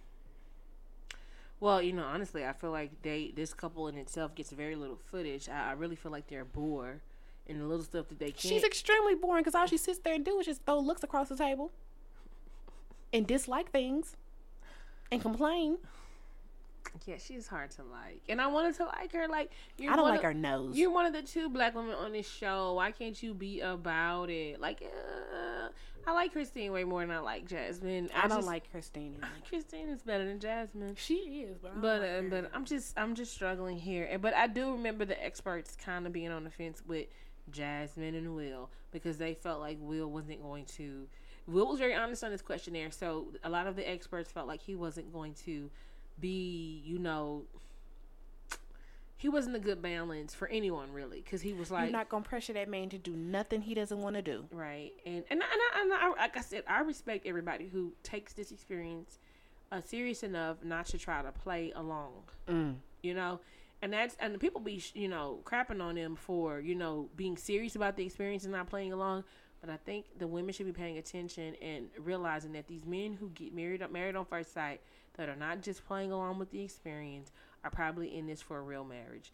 Well, 1.61 1.82
you 1.82 1.92
know, 1.92 2.04
honestly, 2.04 2.46
I 2.46 2.52
feel 2.52 2.70
like 2.70 3.02
they 3.02 3.32
this 3.34 3.54
couple 3.54 3.88
in 3.88 3.96
itself 3.96 4.34
gets 4.34 4.50
very 4.50 4.76
little 4.76 4.98
footage. 5.11 5.48
I, 5.48 5.70
I 5.70 5.72
really 5.72 5.96
feel 5.96 6.12
like 6.12 6.28
they're 6.28 6.44
bored 6.44 7.00
and 7.48 7.61
the 7.61 7.64
little 7.64 7.84
stuff 7.84 8.08
that 8.11 8.18
they 8.18 8.30
can't. 8.30 8.40
She's 8.52 8.64
extremely 8.64 9.14
boring 9.14 9.42
because 9.42 9.54
all 9.54 9.66
she 9.66 9.78
sits 9.78 9.98
there 10.00 10.14
and 10.14 10.24
do 10.24 10.38
is 10.38 10.46
just 10.46 10.64
throw 10.66 10.78
looks 10.78 11.02
across 11.02 11.30
the 11.30 11.37
table 11.37 11.72
and 13.12 13.26
dislike 13.26 13.70
things 13.70 14.14
and 15.10 15.20
complain. 15.20 15.78
Yeah, 17.06 17.16
she's 17.18 17.46
hard 17.46 17.70
to 17.72 17.82
like, 17.82 18.22
and 18.28 18.40
I 18.40 18.46
wanted 18.46 18.74
to 18.76 18.84
like 18.86 19.12
her. 19.12 19.28
Like 19.28 19.50
you're 19.76 19.92
I 19.92 19.96
don't 19.96 20.08
like 20.08 20.18
of- 20.18 20.24
her 20.24 20.34
nose. 20.34 20.76
You're 20.76 20.90
one 20.90 21.06
of 21.06 21.12
the 21.12 21.22
two 21.22 21.48
black 21.50 21.74
women 21.74 21.94
on 21.94 22.12
this 22.12 22.28
show. 22.28 22.74
Why 22.74 22.90
can't 22.92 23.20
you 23.22 23.34
be 23.34 23.60
about 23.60 24.30
it? 24.30 24.58
Like, 24.60 24.82
uh, 24.82 25.68
I 26.06 26.12
like 26.12 26.32
Kristine 26.32 26.72
way 26.72 26.84
more 26.84 27.00
than 27.02 27.10
I 27.10 27.18
like 27.18 27.46
Jasmine. 27.46 28.08
I, 28.16 28.22
don't 28.26 28.38
just- 28.38 28.46
like 28.46 28.70
Kristine. 28.72 29.16
either. 29.18 29.26
Kristine 29.48 29.88
is 29.90 30.02
better 30.02 30.24
than 30.24 30.40
Jasmine. 30.40 30.94
She 30.96 31.14
is, 31.46 31.58
but 31.58 31.72
I 31.72 31.74
But 31.80 32.00
like 32.00 32.10
uh, 32.10 32.22
but 32.30 32.50
I'm 32.54 32.64
just 32.64 32.98
I'm 32.98 33.14
just 33.14 33.32
struggling 33.34 33.76
here. 33.78 34.18
But 34.20 34.34
I 34.34 34.46
do 34.46 34.72
remember 34.72 35.04
the 35.04 35.22
experts 35.22 35.76
kind 35.76 36.06
of 36.06 36.12
being 36.12 36.30
on 36.30 36.44
the 36.44 36.50
fence 36.50 36.82
with 36.86 37.06
Jasmine 37.50 38.14
and 38.14 38.34
Will 38.34 38.70
because 38.92 39.18
they 39.18 39.34
felt 39.34 39.60
like 39.60 39.76
Will 39.80 40.10
wasn't 40.10 40.42
going 40.42 40.64
to. 40.76 41.06
Will 41.48 41.66
was 41.66 41.78
very 41.78 41.94
honest 41.94 42.22
on 42.22 42.30
his 42.30 42.42
questionnaire, 42.42 42.90
so 42.90 43.28
a 43.42 43.48
lot 43.48 43.66
of 43.66 43.74
the 43.74 43.88
experts 43.88 44.30
felt 44.30 44.46
like 44.46 44.61
he 44.61 44.74
wasn't 44.76 45.12
going 45.12 45.34
to 45.46 45.70
be, 46.20 46.82
you 46.84 46.98
know, 46.98 47.44
he 49.16 49.28
wasn't 49.28 49.56
a 49.56 49.58
good 49.58 49.82
balance 49.82 50.32
for 50.32 50.46
anyone 50.48 50.92
really 50.92 51.20
because 51.20 51.40
he 51.40 51.52
was 51.52 51.70
like 51.70 51.84
You're 51.84 51.92
not 51.92 52.08
gonna 52.08 52.22
pressure 52.22 52.52
that 52.52 52.68
man 52.68 52.88
to 52.90 52.98
do 52.98 53.16
nothing 53.16 53.62
he 53.62 53.74
doesn't 53.74 54.00
want 54.00 54.14
to 54.16 54.22
do. 54.22 54.44
Right, 54.52 54.92
and 55.04 55.24
and, 55.30 55.42
I- 55.42 55.46
and, 55.52 55.62
I, 55.74 55.80
and 55.80 55.92
I, 55.92 56.08
like 56.22 56.37
I 56.37 56.40
said, 56.40 56.62
I 56.68 56.80
respect 56.82 57.26
everybody 57.26 57.68
who 57.68 57.92
takes 58.04 58.32
this 58.32 58.52
experience 58.52 59.18
uh, 59.72 59.80
serious 59.80 60.22
enough 60.22 60.62
not 60.62 60.87
to 60.87 60.98
try 60.98 61.20
to 61.22 61.32
play 61.32 61.72
along. 61.74 62.12
Mm. 62.48 62.76
You 63.02 63.14
know, 63.14 63.40
and 63.82 63.92
that's 63.92 64.16
and 64.20 64.34
the 64.34 64.38
people 64.38 64.61
be 64.61 64.82
you 64.94 65.08
know 65.08 65.40
crapping 65.44 65.82
on 65.82 65.96
them 65.96 66.14
for 66.14 66.61
you 66.61 66.74
know 66.76 67.08
being 67.16 67.37
serious 67.37 67.74
about 67.74 67.96
the 67.96 68.04
experience 68.06 68.44
and 68.44 68.52
not 68.52 68.68
playing 68.68 68.92
along. 68.92 69.24
But 69.60 69.70
I 69.70 69.76
think 69.76 70.06
the 70.18 70.26
women 70.26 70.52
should 70.52 70.66
be 70.66 70.72
paying 70.72 70.98
attention 70.98 71.54
and 71.60 71.88
realizing 71.98 72.52
that 72.52 72.68
these 72.68 72.84
men 72.86 73.14
who 73.14 73.30
get 73.30 73.54
married 73.54 73.82
married 73.90 74.14
on 74.14 74.24
first 74.24 74.52
sight 74.54 74.80
that 75.16 75.28
are 75.28 75.36
not 75.36 75.62
just 75.62 75.84
playing 75.86 76.12
along 76.12 76.38
with 76.38 76.50
the 76.50 76.62
experience 76.62 77.32
are 77.64 77.70
probably 77.70 78.16
in 78.16 78.26
this 78.26 78.40
for 78.40 78.58
a 78.58 78.62
real 78.62 78.84
marriage, 78.84 79.32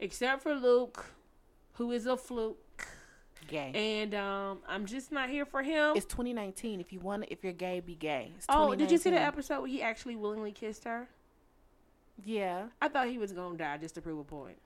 except 0.00 0.42
for 0.42 0.54
Luke, 0.54 1.04
who 1.74 1.92
is 1.92 2.06
a 2.06 2.16
fluke. 2.16 2.86
Gay. 3.46 3.70
And 3.74 4.14
um, 4.14 4.58
I'm 4.68 4.84
just 4.84 5.12
not 5.12 5.30
here 5.30 5.46
for 5.46 5.62
him. 5.62 5.92
it's 5.96 6.06
2019. 6.06 6.80
If 6.80 6.92
you 6.92 6.98
want, 6.98 7.26
if 7.28 7.44
you're 7.44 7.52
gay, 7.52 7.80
be 7.80 7.94
gay. 7.94 8.32
Oh, 8.48 8.74
did 8.74 8.90
you 8.90 8.98
see 8.98 9.10
the 9.10 9.20
episode 9.20 9.60
where 9.60 9.68
he 9.68 9.80
actually 9.80 10.16
willingly 10.16 10.52
kissed 10.52 10.84
her? 10.84 11.08
Yeah. 12.24 12.64
I 12.82 12.88
thought 12.88 13.08
he 13.08 13.18
was 13.18 13.32
gonna 13.32 13.56
die 13.56 13.78
just 13.78 13.94
to 13.94 14.02
prove 14.02 14.18
a 14.18 14.24
point. 14.24 14.58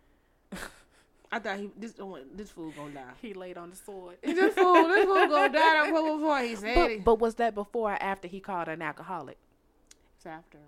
I 1.33 1.39
thought 1.39 1.59
he 1.59 1.71
this 1.79 1.95
oh, 1.99 2.19
this 2.35 2.51
fool 2.51 2.73
gonna 2.77 2.93
die. 2.93 3.13
He 3.23 3.33
laid 3.33 3.57
on 3.57 3.71
the 3.71 3.77
sword. 3.77 4.19
This 4.23 4.55
fool, 4.55 4.89
this 4.89 5.07
fool 5.07 5.27
gonna 5.29 5.53
die 5.53 5.87
to 5.87 5.91
prove 5.91 6.21
a 6.21 6.25
point. 6.25 6.47
He 6.47 6.57
said 6.57 6.75
but, 6.75 6.91
it. 6.91 7.05
but 7.05 7.19
was 7.19 7.37
that 7.37 7.55
before 7.55 7.93
or 7.93 8.03
after 8.03 8.29
he 8.29 8.39
called 8.39 8.67
her 8.67 8.75
an 8.75 8.83
alcoholic? 8.83 9.39
It's 10.17 10.27
after. 10.27 10.59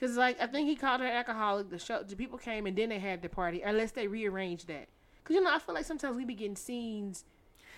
Cause 0.00 0.16
like 0.16 0.40
I 0.40 0.46
think 0.46 0.66
he 0.66 0.76
called 0.76 1.02
her 1.02 1.06
alcoholic. 1.06 1.68
The 1.68 1.78
show, 1.78 2.02
the 2.02 2.16
people 2.16 2.38
came 2.38 2.66
and 2.66 2.76
then 2.76 2.88
they 2.88 2.98
had 2.98 3.20
the 3.20 3.28
party. 3.28 3.60
Unless 3.60 3.92
they 3.92 4.08
rearranged 4.08 4.66
that. 4.68 4.88
Cause 5.24 5.34
you 5.34 5.42
know 5.42 5.54
I 5.54 5.58
feel 5.58 5.74
like 5.74 5.84
sometimes 5.84 6.16
we 6.16 6.24
be 6.24 6.34
getting 6.34 6.56
scenes 6.56 7.24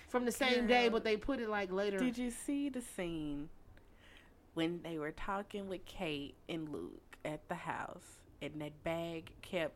from 0.07 0.23
the 0.23 0.31
same 0.31 0.67
day, 0.67 0.87
but 0.87 1.03
they 1.03 1.17
put 1.17 1.41
it 1.41 1.49
like 1.49 1.69
later. 1.69 1.97
Did 1.97 2.17
you 2.17 2.31
see 2.31 2.69
the 2.69 2.81
scene 2.81 3.49
when 4.53 4.81
they 4.83 4.97
were 4.97 5.11
talking 5.11 5.67
with 5.67 5.85
Kate 5.85 6.35
and 6.47 6.69
Luke 6.69 7.17
at 7.25 7.47
the 7.49 7.55
house, 7.55 8.19
and 8.41 8.61
that 8.61 8.83
bag 8.85 9.31
kept 9.41 9.75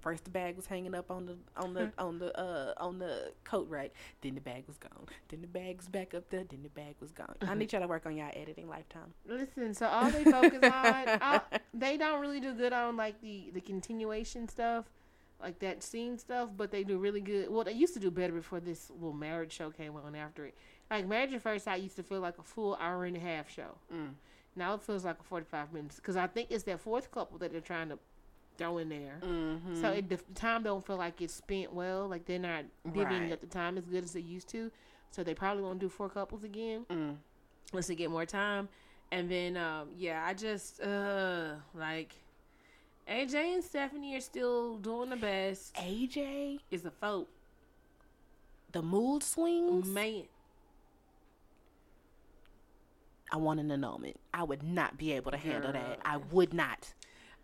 first 0.00 0.24
the 0.24 0.30
bag 0.30 0.56
was 0.56 0.66
hanging 0.66 0.94
up 0.94 1.10
on 1.10 1.26
the 1.26 1.36
on 1.56 1.74
the 1.74 1.92
on 1.98 2.18
the 2.18 2.38
uh 2.38 2.74
on 2.78 2.98
the 2.98 3.32
coat 3.44 3.68
rack, 3.68 3.90
then 4.20 4.34
the 4.34 4.40
bag 4.40 4.64
was 4.66 4.76
gone, 4.78 5.06
then 5.28 5.40
the 5.40 5.46
bag 5.46 5.76
was 5.76 5.88
back 5.88 6.14
up 6.14 6.28
there, 6.30 6.44
then 6.44 6.62
the 6.62 6.68
bag 6.70 6.94
was 7.00 7.10
gone. 7.12 7.34
I 7.42 7.54
need 7.54 7.72
y'all 7.72 7.82
to 7.82 7.88
work 7.88 8.06
on 8.06 8.16
y'all 8.16 8.30
editing 8.34 8.68
lifetime. 8.68 9.14
Listen, 9.26 9.74
so 9.74 9.86
all 9.86 10.10
they 10.10 10.24
focus 10.24 10.60
on, 10.62 11.40
they 11.74 11.96
don't 11.96 12.20
really 12.20 12.40
do 12.40 12.54
good 12.54 12.72
on 12.72 12.96
like 12.96 13.20
the 13.20 13.50
the 13.52 13.60
continuation 13.60 14.48
stuff, 14.48 14.86
like 15.40 15.58
that 15.60 15.82
scene 15.82 16.18
stuff. 16.18 16.50
But 16.56 16.70
they 16.70 16.84
do 16.84 16.98
really 16.98 17.20
good. 17.20 17.50
Well, 17.50 17.64
they 17.64 17.72
used 17.72 17.94
to 17.94 18.00
do 18.00 18.10
better 18.10 18.32
before 18.32 18.60
this 18.60 18.90
little 18.90 19.12
marriage 19.12 19.52
show 19.52 19.70
came 19.70 19.96
on 19.96 20.14
after 20.14 20.46
it. 20.46 20.54
Like 20.90 21.06
Marriage 21.06 21.32
at 21.32 21.42
First 21.42 21.68
I 21.68 21.76
used 21.76 21.96
to 21.96 22.02
feel 22.02 22.20
like 22.20 22.38
a 22.38 22.42
full 22.42 22.76
hour 22.80 23.04
and 23.04 23.16
a 23.16 23.20
half 23.20 23.48
show. 23.48 23.76
Mm. 23.94 24.14
Now 24.56 24.74
it 24.74 24.82
feels 24.82 25.04
like 25.04 25.20
a 25.20 25.22
forty 25.22 25.46
five 25.46 25.72
minutes 25.72 25.96
because 25.96 26.16
I 26.16 26.26
think 26.26 26.48
it's 26.50 26.64
that 26.64 26.80
fourth 26.80 27.10
couple 27.12 27.38
that 27.38 27.52
they're 27.52 27.60
trying 27.60 27.88
to 27.90 27.98
throw 28.60 28.76
in 28.78 28.90
there. 28.90 29.18
Mm-hmm. 29.22 29.80
So 29.80 29.90
it, 29.90 30.08
the 30.10 30.18
time 30.34 30.62
don't 30.62 30.86
feel 30.86 30.96
like 30.96 31.20
it's 31.22 31.34
spent 31.34 31.72
well. 31.72 32.06
Like 32.06 32.26
they're 32.26 32.38
not 32.38 32.64
divvying 32.86 33.22
Right. 33.22 33.32
up 33.32 33.40
the 33.40 33.46
time 33.46 33.78
as 33.78 33.86
good 33.86 34.04
as 34.04 34.12
they 34.12 34.20
used 34.20 34.48
to. 34.50 34.70
So 35.10 35.24
they 35.24 35.34
probably 35.34 35.62
won't 35.62 35.78
do 35.78 35.88
four 35.88 36.10
couples 36.10 36.44
again 36.44 36.84
mm. 36.90 37.16
once 37.72 37.86
they 37.86 37.94
get 37.94 38.10
more 38.10 38.26
time. 38.26 38.68
And 39.10 39.30
then, 39.30 39.56
um, 39.56 39.88
yeah, 39.96 40.22
I 40.24 40.34
just 40.34 40.80
uh 40.82 41.54
like 41.74 42.14
AJ 43.08 43.54
and 43.54 43.64
Stephanie 43.64 44.14
are 44.14 44.20
still 44.20 44.76
doing 44.76 45.08
the 45.10 45.16
best. 45.16 45.74
AJ, 45.76 46.60
Is 46.70 46.84
a 46.84 46.90
folk 46.90 47.28
the 48.72 48.82
mood 48.82 49.22
swings. 49.22 49.88
man. 49.88 50.24
I 53.32 53.36
want 53.36 53.58
an 53.60 53.70
annulment. 53.70 54.18
I 54.34 54.42
would 54.42 54.62
not 54.62 54.98
be 54.98 55.12
able 55.12 55.30
to 55.30 55.36
handle 55.38 55.72
Girl. 55.72 55.80
that. 55.80 56.00
I 56.04 56.18
would 56.18 56.52
not. 56.52 56.92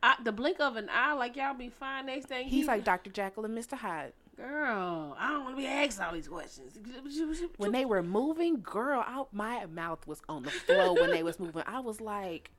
I, 0.07 0.15
the 0.23 0.31
blink 0.31 0.61
of 0.61 0.77
an 0.77 0.89
eye, 0.89 1.15
like 1.15 1.35
y'all 1.35 1.53
be 1.53 1.69
fine 1.69 2.07
next 2.07 2.27
thing. 2.27 2.47
He's 2.47 2.63
he- 2.63 2.69
like 2.69 2.85
Dr. 2.85 3.11
Jekyll 3.11 3.45
and 3.45 3.59
Mr. 3.59 3.73
Hyde. 3.73 4.13
girl, 4.37 5.17
I 5.19 5.31
don't 5.31 5.43
want 5.43 5.57
to 5.57 5.61
be 5.61 5.67
asked 5.67 6.01
all 6.01 6.13
these 6.13 6.29
questions. 6.29 6.79
When 7.57 7.73
they 7.73 7.85
were 7.85 8.05
moving, 8.05 8.61
girl, 8.61 9.03
I, 9.05 9.25
my 9.33 9.67
mouth 9.67 10.07
was 10.07 10.21
on 10.29 10.45
the 10.45 10.51
floor 10.51 10.95
when 10.95 11.11
they 11.11 11.25
was 11.25 11.41
moving. 11.41 11.65
I 11.67 11.81
was 11.81 12.01
like, 12.01 12.53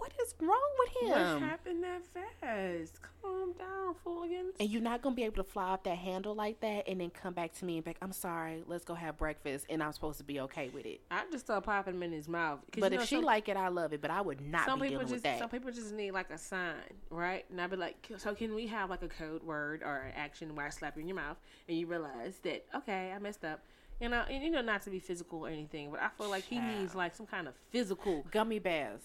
"What 0.00 0.12
is 0.22 0.34
wrong 0.40 0.70
with 0.78 1.02
him? 1.02 1.08
what 1.10 1.18
him?" 1.18 1.42
happened 1.42 1.84
that 1.84 2.02
fast? 2.40 2.98
Calm 3.20 3.52
down, 3.52 3.94
fooligans. 4.02 4.54
And 4.58 4.70
you're 4.70 4.80
not 4.80 5.02
gonna 5.02 5.14
be 5.14 5.24
able 5.24 5.36
to 5.36 5.44
fly 5.44 5.64
off 5.64 5.82
that 5.82 5.98
handle 5.98 6.34
like 6.34 6.60
that, 6.60 6.88
and 6.88 7.00
then 7.00 7.10
come 7.10 7.34
back 7.34 7.52
to 7.54 7.66
me 7.66 7.76
and 7.76 7.84
be 7.84 7.90
like, 7.90 7.98
"I'm 8.00 8.12
sorry, 8.12 8.64
let's 8.66 8.84
go 8.84 8.94
have 8.94 9.18
breakfast," 9.18 9.66
and 9.68 9.82
I'm 9.82 9.92
supposed 9.92 10.16
to 10.18 10.24
be 10.24 10.40
okay 10.40 10.70
with 10.70 10.86
it. 10.86 11.02
I 11.10 11.24
just 11.30 11.44
start 11.44 11.64
popping 11.64 11.94
him 11.94 12.02
in 12.02 12.12
his 12.12 12.28
mouth. 12.28 12.60
But 12.78 12.92
you 12.92 12.98
if 12.98 13.08
she 13.08 13.16
some- 13.16 13.24
like 13.24 13.48
it, 13.50 13.58
I 13.58 13.68
love 13.68 13.92
it. 13.92 14.00
But 14.00 14.10
I 14.10 14.22
would 14.22 14.40
not 14.40 14.64
some 14.64 14.78
be 14.78 14.88
people 14.88 15.00
dealing 15.00 15.06
just 15.06 15.12
with 15.12 15.22
that. 15.24 15.38
some 15.38 15.50
people 15.50 15.70
just 15.70 15.92
need 15.92 16.12
like 16.12 16.30
a 16.30 16.38
sign, 16.38 16.94
right? 17.10 17.44
And 17.50 17.60
I'd 17.60 17.70
be 17.70 17.76
like, 17.76 18.08
so 18.16 18.34
can 18.34 18.54
we 18.54 18.66
have 18.68 18.88
like 18.88 19.02
a 19.02 19.08
code 19.08 19.42
word 19.42 19.82
or 19.82 19.96
an 19.98 20.12
action 20.16 20.54
where 20.56 20.66
I 20.66 20.70
slap 20.70 20.96
you 20.96 21.02
in 21.02 21.08
your 21.08 21.16
mouth 21.16 21.36
and 21.68 21.76
you 21.76 21.86
realize 21.86 22.38
that 22.44 22.64
okay, 22.74 23.12
I 23.12 23.18
messed 23.18 23.44
up. 23.44 23.60
You 24.00 24.08
know, 24.08 24.24
and 24.30 24.42
you 24.42 24.50
know 24.50 24.62
not 24.62 24.80
to 24.82 24.90
be 24.90 24.98
physical 24.98 25.44
or 25.46 25.50
anything, 25.50 25.90
but 25.90 26.00
I 26.00 26.08
feel 26.08 26.30
like 26.30 26.44
he 26.44 26.58
needs 26.58 26.94
like 26.94 27.14
some 27.14 27.26
kind 27.26 27.46
of 27.46 27.54
physical 27.68 28.24
Gummy 28.30 28.58
bears. 28.58 29.02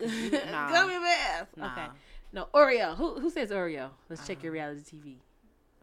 Nah. 0.50 0.70
gummy 0.70 0.94
bears. 0.98 1.46
Nah. 1.56 1.72
Okay, 1.72 1.86
no 2.32 2.48
Oreo. 2.54 2.96
Who 2.96 3.18
who 3.20 3.30
says 3.30 3.50
Oreo? 3.50 3.90
Let's 4.08 4.26
check 4.26 4.36
Uh-huh. 4.38 4.44
your 4.44 4.52
reality 4.52 4.82
TV. 4.96 5.16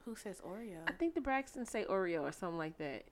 Who 0.06 0.16
says 0.16 0.40
Oreo? 0.46 0.78
I 0.88 0.92
think 0.92 1.16
the 1.16 1.22
Braxtons 1.22 1.68
say 1.68 1.86
Oreo 1.90 2.22
or 2.22 2.32
something 2.32 2.58
like 2.58 2.78
that. 2.78 3.04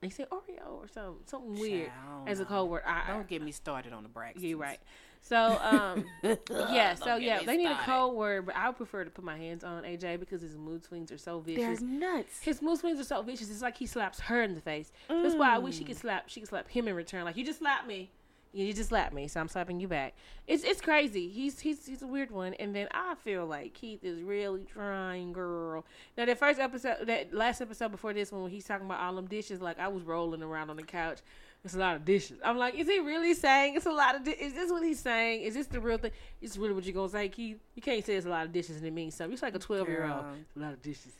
They 0.00 0.08
say 0.08 0.24
Oreo 0.32 0.68
or 0.78 0.88
something 0.88 1.16
something 1.26 1.58
weird 1.60 1.88
Child, 1.88 1.98
I 2.00 2.18
don't 2.20 2.28
as 2.28 2.40
a 2.40 2.44
code 2.46 2.70
word. 2.70 2.82
I, 2.86 3.02
I, 3.08 3.12
Don't 3.12 3.28
get 3.28 3.42
me 3.42 3.52
started 3.52 3.92
on 3.92 4.02
the 4.02 4.08
Braxtons. 4.08 4.40
you're 4.42 4.56
right. 4.58 4.78
So 5.20 5.58
um. 5.60 6.06
Yeah, 6.50 6.94
so 6.94 7.16
yeah, 7.16 7.42
they 7.42 7.58
need 7.58 7.66
a 7.66 7.74
started. 7.74 7.84
code 7.84 8.14
word, 8.14 8.46
but 8.46 8.56
I 8.56 8.68
would 8.68 8.76
prefer 8.78 9.04
to 9.04 9.10
put 9.10 9.24
my 9.24 9.36
hands 9.36 9.62
on 9.64 9.82
AJ 9.82 10.18
because 10.20 10.40
his 10.40 10.56
mood 10.56 10.82
swings 10.84 11.12
are 11.12 11.18
so 11.18 11.40
vicious. 11.40 11.80
They're 11.80 11.88
nuts. 11.88 12.40
His 12.40 12.62
mood 12.62 12.78
swings 12.78 12.98
are 12.98 13.04
so 13.04 13.20
vicious. 13.20 13.50
It's 13.50 13.60
like 13.60 13.76
he 13.76 13.84
slaps 13.86 14.20
her 14.20 14.42
in 14.42 14.54
the 14.54 14.62
face. 14.62 14.90
That's 15.08 15.34
why 15.34 15.54
I 15.54 15.58
wish 15.58 15.74
Mm. 15.74 15.78
he 15.80 15.84
could 15.84 15.98
slap. 15.98 16.28
She 16.30 16.40
could 16.40 16.48
slap 16.48 16.68
him 16.68 16.88
in 16.88 16.94
return. 16.94 17.24
Like 17.24 17.36
you 17.36 17.44
just 17.44 17.58
slapped 17.58 17.86
me. 17.86 18.10
You 18.52 18.72
just 18.72 18.88
slapped 18.88 19.14
me, 19.14 19.28
so 19.28 19.40
I'm 19.40 19.48
slapping 19.48 19.78
you 19.78 19.86
back. 19.86 20.14
It's 20.46 20.64
it's 20.64 20.80
crazy. 20.80 21.28
He's 21.28 21.60
he's 21.60 21.86
he's 21.86 22.02
a 22.02 22.06
weird 22.06 22.30
one. 22.32 22.54
And 22.54 22.74
then 22.74 22.88
I 22.92 23.14
feel 23.14 23.46
like 23.46 23.74
Keith 23.74 24.02
is 24.02 24.22
really 24.22 24.64
trying, 24.64 25.32
girl. 25.32 25.84
Now 26.18 26.24
that 26.24 26.38
first 26.38 26.58
episode, 26.58 27.06
that 27.06 27.32
last 27.32 27.60
episode 27.60 27.92
before 27.92 28.12
this 28.12 28.32
one, 28.32 28.42
when 28.42 28.50
he's 28.50 28.64
talking 28.64 28.86
about 28.86 29.00
all 29.00 29.14
them 29.14 29.26
dishes, 29.26 29.60
like 29.60 29.78
I 29.78 29.86
was 29.88 30.02
rolling 30.02 30.42
around 30.42 30.68
on 30.70 30.76
the 30.76 30.82
couch. 30.82 31.18
It's 31.62 31.74
a 31.74 31.78
lot 31.78 31.94
of 31.94 32.06
dishes. 32.06 32.38
I'm 32.42 32.56
like, 32.56 32.74
is 32.74 32.88
he 32.88 33.00
really 33.00 33.34
saying 33.34 33.76
it's 33.76 33.84
a 33.86 33.92
lot 33.92 34.16
of? 34.16 34.24
Di- 34.24 34.30
is 34.32 34.54
this 34.54 34.70
what 34.70 34.82
he's 34.82 34.98
saying? 34.98 35.42
Is 35.42 35.54
this 35.54 35.66
the 35.66 35.78
real 35.78 35.98
thing? 35.98 36.10
Is 36.40 36.52
this 36.52 36.56
really 36.56 36.72
what 36.72 36.84
you're 36.84 36.94
gonna 36.94 37.10
say, 37.10 37.28
Keith? 37.28 37.58
You 37.74 37.82
can't 37.82 38.04
say 38.04 38.14
it's 38.14 38.26
a 38.26 38.30
lot 38.30 38.46
of 38.46 38.52
dishes 38.52 38.78
and 38.78 38.86
it 38.86 38.92
means 38.92 39.14
something. 39.14 39.34
It's 39.34 39.42
like 39.42 39.54
a 39.54 39.58
12 39.58 39.86
year 39.88 40.04
old. 40.04 40.24
A 40.56 40.58
lot 40.58 40.72
of 40.72 40.82
dishes. 40.82 41.12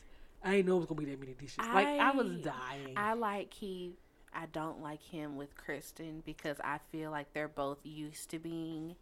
I 0.42 0.56
ain't 0.56 0.66
know 0.66 0.76
it 0.76 0.78
was 0.78 0.86
gonna 0.86 1.00
be 1.00 1.04
that 1.10 1.20
many 1.20 1.34
dishes. 1.34 1.58
like 1.58 1.86
I 1.86 2.10
was 2.12 2.28
dying. 2.42 2.94
I 2.96 3.12
like 3.12 3.52
he. 3.52 3.92
I 4.34 4.46
don't 4.46 4.82
like 4.82 5.02
him 5.02 5.36
with 5.36 5.56
Kristen 5.56 6.22
because 6.24 6.56
I 6.62 6.78
feel 6.90 7.10
like 7.10 7.32
they're 7.32 7.48
both 7.48 7.78
used 7.84 8.30
to 8.30 8.38
being 8.38 8.96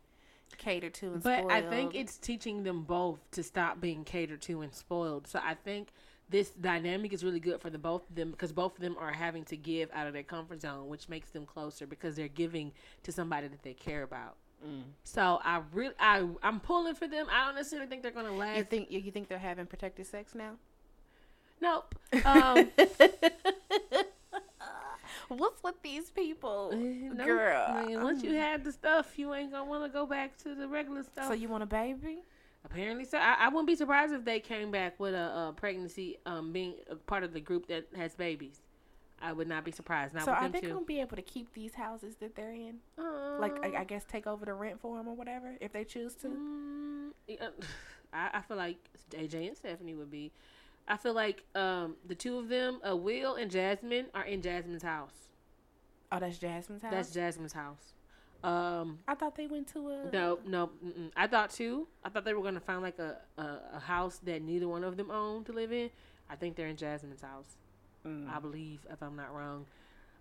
catered 0.57 0.95
to 0.95 1.13
and 1.13 1.23
spoiled. 1.23 1.49
But 1.49 1.51
spoiled. 1.51 1.53
I 1.53 1.71
think 1.71 1.95
it's 1.95 2.17
teaching 2.17 2.63
them 2.63 2.83
both 2.83 3.19
to 3.33 3.43
stop 3.43 3.81
being 3.81 4.05
catered 4.05 4.43
to 4.43 4.63
and 4.63 4.75
spoiled. 4.75 5.27
So 5.27 5.41
I 5.43 5.55
think 5.55 5.89
this 6.31 6.51
dynamic 6.51 7.13
is 7.13 7.25
really 7.25 7.41
good 7.41 7.61
for 7.61 7.71
the 7.71 7.79
both 7.79 8.09
of 8.09 8.15
them 8.15 8.31
because 8.31 8.53
both 8.53 8.75
of 8.77 8.81
them 8.81 8.97
are 8.99 9.13
having 9.13 9.45
to 9.47 9.57
give 9.57 9.91
out 9.93 10.07
of 10.07 10.13
their 10.13 10.23
comfort 10.23 10.61
zone, 10.63 10.89
which 10.89 11.09
makes 11.09 11.31
them 11.31 11.47
closer 11.47 11.87
because 11.87 12.17
they're 12.17 12.29
giving 12.29 12.73
to 13.03 13.13
somebody 13.13 13.49
that 13.49 13.63
they 13.63 13.75
care 13.75 14.03
about. 14.03 14.37
Mm. 14.67 14.83
So 15.05 15.39
I 15.45 15.63
really, 15.73 15.95
I, 16.01 16.27
I'm 16.43 16.61
pulling 16.61 16.95
for 16.95 17.07
them. 17.07 17.27
I 17.31 17.47
don't 17.47 17.55
necessarily 17.55 17.89
think 17.89 18.03
they're 18.03 18.11
gonna 18.11 18.33
last. 18.33 18.59
You 18.59 18.65
think 18.65 18.91
you 18.91 18.99
you 18.99 19.11
think 19.11 19.29
they're 19.29 19.39
having 19.39 19.67
protected 19.67 20.07
sex 20.07 20.35
now? 20.35 20.57
nope. 21.61 21.95
Um, 22.25 22.71
What's 25.37 25.63
with 25.63 25.81
these 25.83 26.11
people, 26.11 26.71
girl? 27.17 27.67
I 27.69 27.85
mean, 27.85 28.03
once 28.03 28.23
you 28.23 28.31
um, 28.31 28.37
have 28.37 28.65
the 28.65 28.73
stuff, 28.73 29.19
you 29.19 29.35
ain't 29.35 29.53
gonna 29.53 29.69
want 29.69 29.85
to 29.85 29.91
go 29.91 30.07
back 30.07 30.37
to 30.39 30.55
the 30.55 30.67
regular 30.67 31.03
stuff. 31.03 31.29
so 31.29 31.35
you 31.35 31.49
want 31.49 31.63
a 31.63 31.67
baby? 31.67 32.19
Apparently, 32.65 33.05
so 33.05 33.19
I, 33.19 33.37
I 33.41 33.49
wouldn't 33.49 33.67
be 33.67 33.77
surprised 33.77 34.13
if 34.13 34.25
they 34.25 34.41
came 34.41 34.71
back 34.71 34.99
with 34.99 35.15
a, 35.15 35.49
a 35.49 35.55
pregnancy, 35.57 36.19
um, 36.27 36.53
being 36.53 36.75
a 36.91 36.97
part 36.97 37.23
of 37.25 37.33
the 37.33 37.41
group 37.41 37.69
that 37.69 37.87
has 37.97 38.15
babies. 38.15 38.61
I 39.21 39.33
would 39.33 39.49
not 39.49 39.65
be 39.65 39.73
surprised. 39.73 40.15
Not 40.15 40.25
so 40.25 40.33
are 40.33 40.49
they 40.49 40.61
too. 40.61 40.69
gonna 40.69 40.85
be 40.85 41.01
able 41.01 41.17
to 41.17 41.23
keep 41.23 41.53
these 41.53 41.75
houses 41.75 42.17
that 42.17 42.35
they're 42.37 42.53
in? 42.53 42.77
Um, 42.99 43.41
Like, 43.41 43.65
I, 43.65 43.81
I 43.81 43.85
guess 43.85 44.05
take 44.05 44.27
over 44.27 44.45
the 44.45 44.55
rent 44.55 44.81
for 44.81 44.97
them 44.97 45.09
or 45.09 45.15
whatever 45.15 45.57
if 45.61 45.73
they 45.73 45.85
choose 45.85 46.15
to. 46.17 46.29
Mm, 46.29 47.11
yeah, 47.27 47.49
I, 48.13 48.31
I 48.35 48.41
feel 48.43 48.57
like 48.57 48.79
AJ 49.11 49.49
and 49.49 49.57
Stephanie 49.57 49.95
would 49.95 50.11
be. 50.11 50.33
I 50.89 50.97
feel 50.97 51.15
like 51.15 51.45
um, 51.55 51.97
the 52.07 52.15
two 52.15 52.39
of 52.39 52.49
them, 52.49 52.81
uh, 52.89 52.97
Will 52.97 53.35
and 53.35 53.51
Jasmine, 53.51 54.07
are 54.15 54.25
in 54.25 54.41
Jasmine's 54.43 54.83
house. 54.83 55.29
Oh, 56.11 56.19
that's 56.19 56.39
Jasmine's 56.39 56.83
house. 56.83 56.91
That's 56.91 57.11
Jasmine's 57.11 57.53
house. 57.53 57.93
Um, 58.43 58.99
I 59.07 59.15
thought 59.15 59.35
they 59.37 59.47
went 59.47 59.67
to 59.75 59.89
a. 59.89 60.11
no, 60.13 60.39
no, 60.47 60.71
mm-mm. 60.85 61.11
I 61.17 61.27
thought 61.27 61.51
too. 61.51 61.89
I 62.05 62.09
thought 62.09 62.25
they 62.25 62.35
were 62.35 62.43
gonna 62.43 62.61
find 62.61 62.83
like 62.83 62.99
a, 62.99 63.19
a 63.37 63.59
a 63.75 63.81
house 63.81 64.21
that 64.25 64.43
neither 64.43 64.69
one 64.69 64.85
of 64.85 64.97
them 64.97 65.11
owned 65.11 65.47
to 65.47 65.53
live 65.53 65.73
in. 65.73 65.91
I 66.31 66.37
think 66.37 66.55
they're 66.55 66.69
in 66.69 66.77
Jasmine's 66.77 67.23
house. 67.23 67.57
Mm. 68.07 68.33
I 68.33 68.39
believe, 68.39 68.81
if 68.91 69.03
I'm 69.03 69.17
not 69.17 69.35
wrong. 69.35 69.67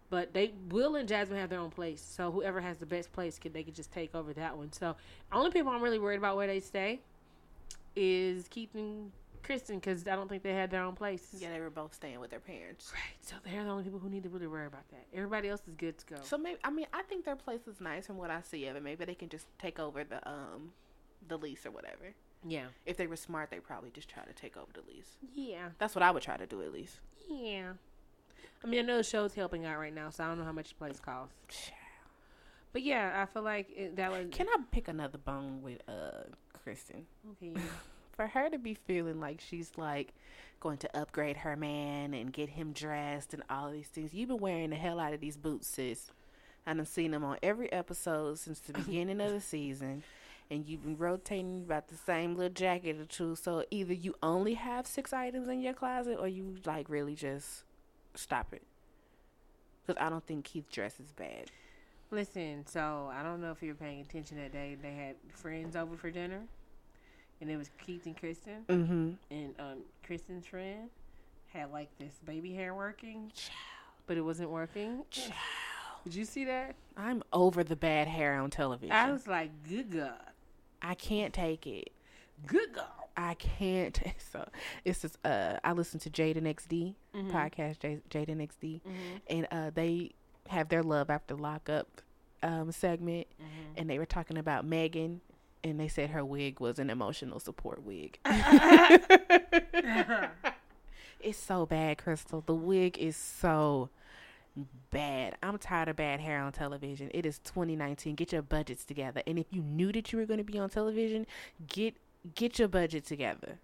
But 0.10 0.34
they 0.34 0.54
Will 0.70 0.96
and 0.96 1.08
Jasmine 1.08 1.38
have 1.38 1.50
their 1.50 1.60
own 1.60 1.70
place, 1.70 2.02
so 2.02 2.32
whoever 2.32 2.60
has 2.60 2.78
the 2.78 2.86
best 2.86 3.12
place 3.12 3.38
could 3.38 3.54
they 3.54 3.64
could 3.64 3.76
just 3.76 3.92
take 3.92 4.16
over 4.16 4.34
that 4.34 4.58
one. 4.58 4.72
So 4.72 4.96
only 5.32 5.52
people 5.52 5.72
I'm 5.72 5.82
really 5.82 6.00
worried 6.00 6.18
about 6.18 6.38
where 6.38 6.48
they 6.48 6.60
stay 6.60 7.02
is 7.96 8.48
Keith 8.48 8.74
and 8.74 9.12
Kristine 9.48 9.76
because 9.80 10.08
I 10.08 10.16
don't 10.16 10.28
think 10.28 10.44
they 10.44 10.54
had 10.54 10.70
their 10.72 10.84
own 10.84 10.96
place. 10.96 11.28
Yeah, 11.38 11.52
they 11.54 11.60
were 11.60 11.70
both 11.70 11.94
staying 11.94 12.20
with 12.20 12.30
their 12.30 12.40
parents. 12.40 12.92
Right. 12.94 13.02
So 13.22 13.36
they're 13.44 13.64
the 13.64 13.70
only 13.70 13.84
people 13.84 14.00
who 14.00 14.10
need 14.10 14.24
to 14.24 14.30
really 14.30 14.48
worry 14.48 14.68
about 14.68 14.88
that. 14.90 15.06
Everybody 15.14 15.50
else 15.50 15.62
is 15.68 15.74
good 15.76 15.98
to 16.00 16.06
go. 16.06 16.16
So 16.24 16.38
maybe 16.38 16.60
I 16.64 16.70
mean 16.70 16.88
I 16.94 17.04
think 17.04 17.24
their 17.26 17.36
place 17.36 17.62
is 17.68 17.80
nice 17.80 18.08
from 18.08 18.18
what 18.18 18.30
I 18.30 18.42
see 18.42 18.66
of 18.68 18.76
it. 18.76 18.84
Maybe 18.84 19.06
they 19.06 19.16
can 19.16 19.30
just 19.30 19.48
take 19.60 19.80
over 19.80 20.04
the 20.04 20.28
um 20.30 20.72
the 21.28 21.38
lease 21.38 21.66
or 21.66 21.72
whatever. 21.72 22.14
yeah. 22.46 22.66
If 22.86 22.98
they 22.98 23.08
were 23.08 23.16
smart, 23.16 23.50
they 23.50 23.60
probably 23.60 23.90
just 23.90 24.10
try 24.10 24.24
to 24.24 24.34
take 24.34 24.56
over 24.58 24.72
the 24.74 24.82
lease. 24.92 25.18
Yeah. 25.36 25.70
That's 25.80 25.96
what 25.96 26.04
I 26.04 26.12
would 26.12 26.24
try 26.24 26.38
to 26.38 26.46
do 26.46 26.62
at 26.62 26.72
least. 26.72 27.00
Yeah. 27.30 27.74
I 28.64 28.68
mean, 28.68 28.80
I 28.80 28.84
know 28.84 28.98
the 28.98 29.04
show's 29.04 29.34
helping 29.34 29.66
out 29.66 29.78
right 29.80 29.94
now, 29.94 30.10
so 30.10 30.24
I 30.24 30.28
don't 30.28 30.40
know 30.40 30.46
how 30.46 30.52
much 30.52 30.70
the 30.70 30.76
place 30.76 31.00
costs. 31.00 31.72
But 32.74 32.82
yeah, 32.84 33.22
I 33.22 33.26
feel 33.26 33.44
like 33.44 33.68
it, 33.76 33.96
that 33.96 34.12
was 34.12 34.28
Can 34.32 34.48
I 34.50 34.58
pick 34.72 34.88
another 34.88 35.18
bone 35.18 35.62
with 35.62 35.82
uh 35.88 36.24
Kristine? 36.66 37.06
okay. 37.32 37.54
For 38.18 38.28
her 38.28 38.50
to 38.50 38.58
be 38.58 38.74
feeling 38.74 39.20
like 39.20 39.40
she's 39.40 39.72
like 39.78 40.14
going 40.60 40.80
to 40.80 40.98
upgrade 40.98 41.38
her 41.38 41.56
man 41.56 42.14
and 42.14 42.34
get 42.34 42.50
him 42.50 42.74
dressed 42.74 43.34
and 43.34 43.44
all 43.50 43.72
these 43.72 43.88
things. 43.88 44.14
You've 44.14 44.30
been 44.30 44.40
wearing 44.40 44.72
the 44.72 44.76
hell 44.76 45.00
out 45.00 45.14
of 45.14 45.22
these 45.22 45.38
boots, 45.38 45.68
sis. 45.68 46.12
And 46.66 46.82
I've 46.82 46.88
seen 46.88 47.12
them 47.12 47.24
on 47.24 47.38
every 47.42 47.72
episode 47.72 48.40
since 48.40 48.60
the 48.60 48.74
beginning 48.74 49.22
of 49.22 49.32
the 49.32 49.40
season. 49.40 50.04
And 50.50 50.66
you've 50.68 50.84
been 50.84 50.98
rotating 50.98 51.64
about 51.66 51.88
the 51.90 51.96
same 51.96 52.36
little 52.36 52.54
jacket 52.54 53.00
or 53.00 53.06
two. 53.06 53.36
So 53.36 53.64
either 53.70 53.94
you 53.94 54.16
only 54.24 54.56
have 54.56 54.88
six 54.88 55.14
items 55.14 55.48
in 55.48 55.62
your 55.62 55.74
closet 55.74 56.18
or 56.20 56.28
you 56.28 56.58
like 56.66 56.90
really 56.90 57.16
just 57.16 57.64
stop 58.16 58.52
it. 58.52 58.64
Because 59.86 60.02
I 60.02 60.10
don't 60.10 60.26
think 60.26 60.44
Keith 60.44 60.70
dresses 60.72 61.14
bad. 61.16 61.52
Listen, 62.10 62.66
so 62.66 63.12
I 63.14 63.22
don't 63.22 63.42
know 63.42 63.52
if 63.52 63.62
you 63.62 63.70
were 63.70 63.76
paying 63.76 64.02
attention 64.02 64.38
that 64.38 64.52
day. 64.52 64.76
They 64.82 64.94
had 64.94 65.16
friends 65.34 65.76
over 65.76 65.96
for 65.98 66.10
dinner, 66.10 66.42
and 67.42 67.50
it 67.50 67.58
was 67.58 67.70
Keith 67.86 68.06
and 68.06 68.16
Kristine, 68.18 68.64
Mm-hmm. 68.68 69.12
and 69.32 69.56
um, 69.60 69.78
Kristine's 70.08 70.46
friend 70.46 70.90
had 71.54 71.72
like 71.72 71.90
this 72.00 72.14
baby 72.26 72.54
hair 72.54 72.74
working, 72.76 73.32
but 74.06 74.18
it 74.18 74.22
wasn't 74.22 74.50
working. 74.50 75.04
Did 76.04 76.16
you 76.16 76.26
see 76.26 76.46
that? 76.46 76.76
I'm 76.96 77.24
over 77.34 77.64
the 77.64 77.76
bad 77.76 78.08
hair 78.08 78.36
on 78.40 78.50
television. 78.50 78.92
I 78.96 79.12
was 79.12 79.28
like, 79.28 79.52
good 79.68 79.92
God, 79.92 80.14
I 80.82 80.94
can't 80.96 81.34
take 81.34 81.68
it. 81.68 81.90
good 82.46 82.74
God. 82.74 82.86
I 83.16 83.34
can't. 83.36 84.00
So 84.32 84.48
it's 84.86 85.02
just 85.02 85.18
uh, 85.26 85.58
I 85.64 85.72
listen 85.72 86.00
to 86.02 86.10
Jaden 86.10 86.44
XD 86.44 86.94
Mm-hmm. 87.16 87.32
podcast, 87.36 87.80
J- 87.80 88.02
Jaden 88.10 88.48
XD, 88.48 88.82
and 89.28 89.48
uh, 89.52 89.72
they 89.74 90.12
have 90.50 90.70
their 90.70 90.84
love 90.84 91.10
after 91.10 91.36
lockup 91.36 91.88
um, 92.44 92.72
segment, 92.72 93.26
Mm-hmm. 93.42 93.74
and 93.78 93.90
they 93.90 93.98
were 93.98 94.06
talking 94.06 94.38
about 94.38 94.66
Megan, 94.66 95.22
and 95.64 95.80
they 95.80 95.88
said 95.88 96.10
her 96.12 96.24
wig 96.24 96.60
was 96.60 96.80
an 96.80 96.90
emotional 96.90 97.40
support 97.40 97.84
wig. 97.84 98.20
it's 101.20 101.38
so 101.38 101.66
bad, 101.66 101.98
Crystal. 101.98 102.42
The 102.46 102.54
wig 102.54 102.98
is 102.98 103.16
so 103.16 103.90
bad. 104.92 105.36
I'm 105.44 105.58
tired 105.58 105.90
of 105.90 105.96
bad 105.96 106.20
hair 106.20 106.42
on 106.42 106.52
television. 106.52 107.10
It 107.14 107.26
is 107.26 107.40
2019. 107.40 108.16
Get 108.16 108.32
your 108.32 108.42
budgets 108.42 108.86
together. 108.86 109.22
And 109.28 109.38
if 109.38 109.48
you 109.52 109.62
knew 109.62 109.92
that 109.92 110.12
you 110.12 110.20
were 110.20 110.26
going 110.26 110.40
to 110.40 110.44
be 110.44 110.58
on 110.58 110.70
television, 110.70 111.26
get 111.68 111.96
get 112.36 112.60
your 112.60 112.68
budget 112.68 113.06
together. 113.06 113.60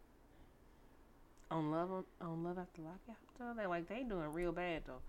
on 1.52 1.72
love 1.72 1.92
on, 2.22 2.44
love 2.44 2.58
after 2.58 2.82
lockup 2.82 3.18
though 3.40 3.54
they 3.56 3.68
like 3.68 3.88
they 3.88 4.04
doing 4.04 4.32
real 4.32 4.52
bad 4.52 4.82
though 4.86 5.02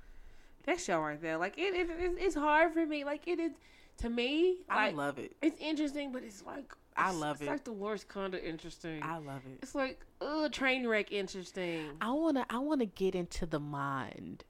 that 0.66 0.80
show 0.80 1.00
right 1.00 1.20
there 1.22 1.36
like 1.36 1.56
it, 1.58 1.74
it, 1.74 1.90
it 1.90 2.12
it's 2.18 2.34
hard 2.34 2.72
for 2.72 2.84
me 2.86 3.04
like 3.04 3.26
it 3.28 3.38
is 3.38 3.52
to 3.98 4.08
me 4.10 4.58
I 4.68 4.86
like, 4.86 4.96
love 4.96 5.18
it. 5.18 5.36
it's 5.42 5.60
interesting 5.60 6.12
but 6.12 6.22
it's 6.24 6.42
like 6.44 6.72
I 6.96 7.08
it's- 7.08 7.20
love 7.20 7.36
it's 7.36 7.40
it. 7.42 7.44
It's 7.44 7.50
like 7.50 7.64
the 7.64 7.72
worst 7.72 8.08
kind 8.08 8.34
of 8.34 8.42
interesting 8.42 9.02
I 9.02 9.18
love 9.18 9.42
it. 9.46 9.58
it's 9.62 9.74
like 9.74 10.00
uh 10.20 10.48
train 10.50 10.86
wreck 10.86 11.12
interesting 11.12 11.90
I 12.00 12.12
wanna 12.12 12.44
I 12.50 12.58
wanna 12.58 12.86
get 12.86 13.14
into 13.14 13.46
the 13.46 13.60
mind. 13.60 14.44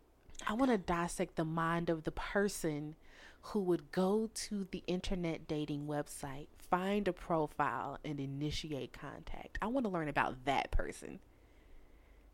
I 0.47 0.53
wanna 0.55 0.79
dissect 0.79 1.37
the 1.37 1.45
mind 1.45 1.89
of 1.91 2.05
the 2.05 2.11
person 2.11 2.97
who 3.49 3.61
would 3.61 3.93
go 3.93 4.29
to 4.33 4.67
the 4.71 4.83
internet 4.87 5.47
dating 5.47 5.87
website, 5.87 6.47
find 6.59 7.07
a 7.07 7.13
profile, 7.13 7.99
and 8.05 8.19
initiate 8.19 8.93
contact. 8.93 9.59
I 9.63 9.67
wanna 9.67 9.91
learn 9.91 10.09
about 10.09 10.45
that 10.47 10.71
person. 10.71 11.21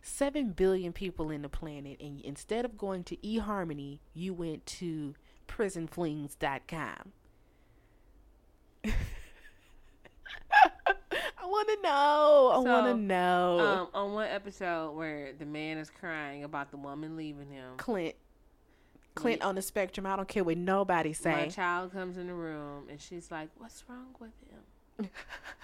Seven 0.03 0.53
billion 0.53 0.93
people 0.93 1.31
in 1.31 1.43
the 1.43 1.49
planet, 1.49 2.01
and 2.01 2.21
instead 2.23 2.65
of 2.65 2.79
going 2.79 3.05
to 3.05 3.17
eHarmony, 3.19 3.99
you 4.15 4.33
went 4.33 4.65
to 4.67 5.15
prisonflings.com. 5.51 7.13
I 11.43 11.47
want 11.47 11.69
to 11.69 11.79
know. 11.83 12.51
I 12.55 12.59
want 12.59 12.87
to 12.87 12.95
know. 12.95 13.59
um 13.61 13.89
on 13.93 14.13
one 14.15 14.29
episode 14.29 14.93
where 14.93 15.33
the 15.39 15.45
man 15.45 15.79
is 15.79 15.91
crying 15.91 16.45
about 16.45 16.71
the 16.71 16.77
woman 16.77 17.17
leaving 17.17 17.51
him 17.51 17.77
Clint. 17.77 18.15
Clint 19.17 19.43
on 19.43 19.57
the 19.57 19.63
spectrum. 19.63 20.07
I 20.07 20.17
don't 20.17 20.29
care 20.29 20.45
what 20.45 20.57
nobody 20.57 21.13
saying. 21.13 21.37
my 21.37 21.49
child 21.49 21.93
comes 21.93 22.17
in 22.17 22.29
the 22.29 22.35
room 22.35 22.85
and 22.89 23.01
she's 23.01 23.31
like 23.31 23.49
what's 23.59 23.83
wrong 23.89 24.15
with 24.21 24.31
him 24.49 25.11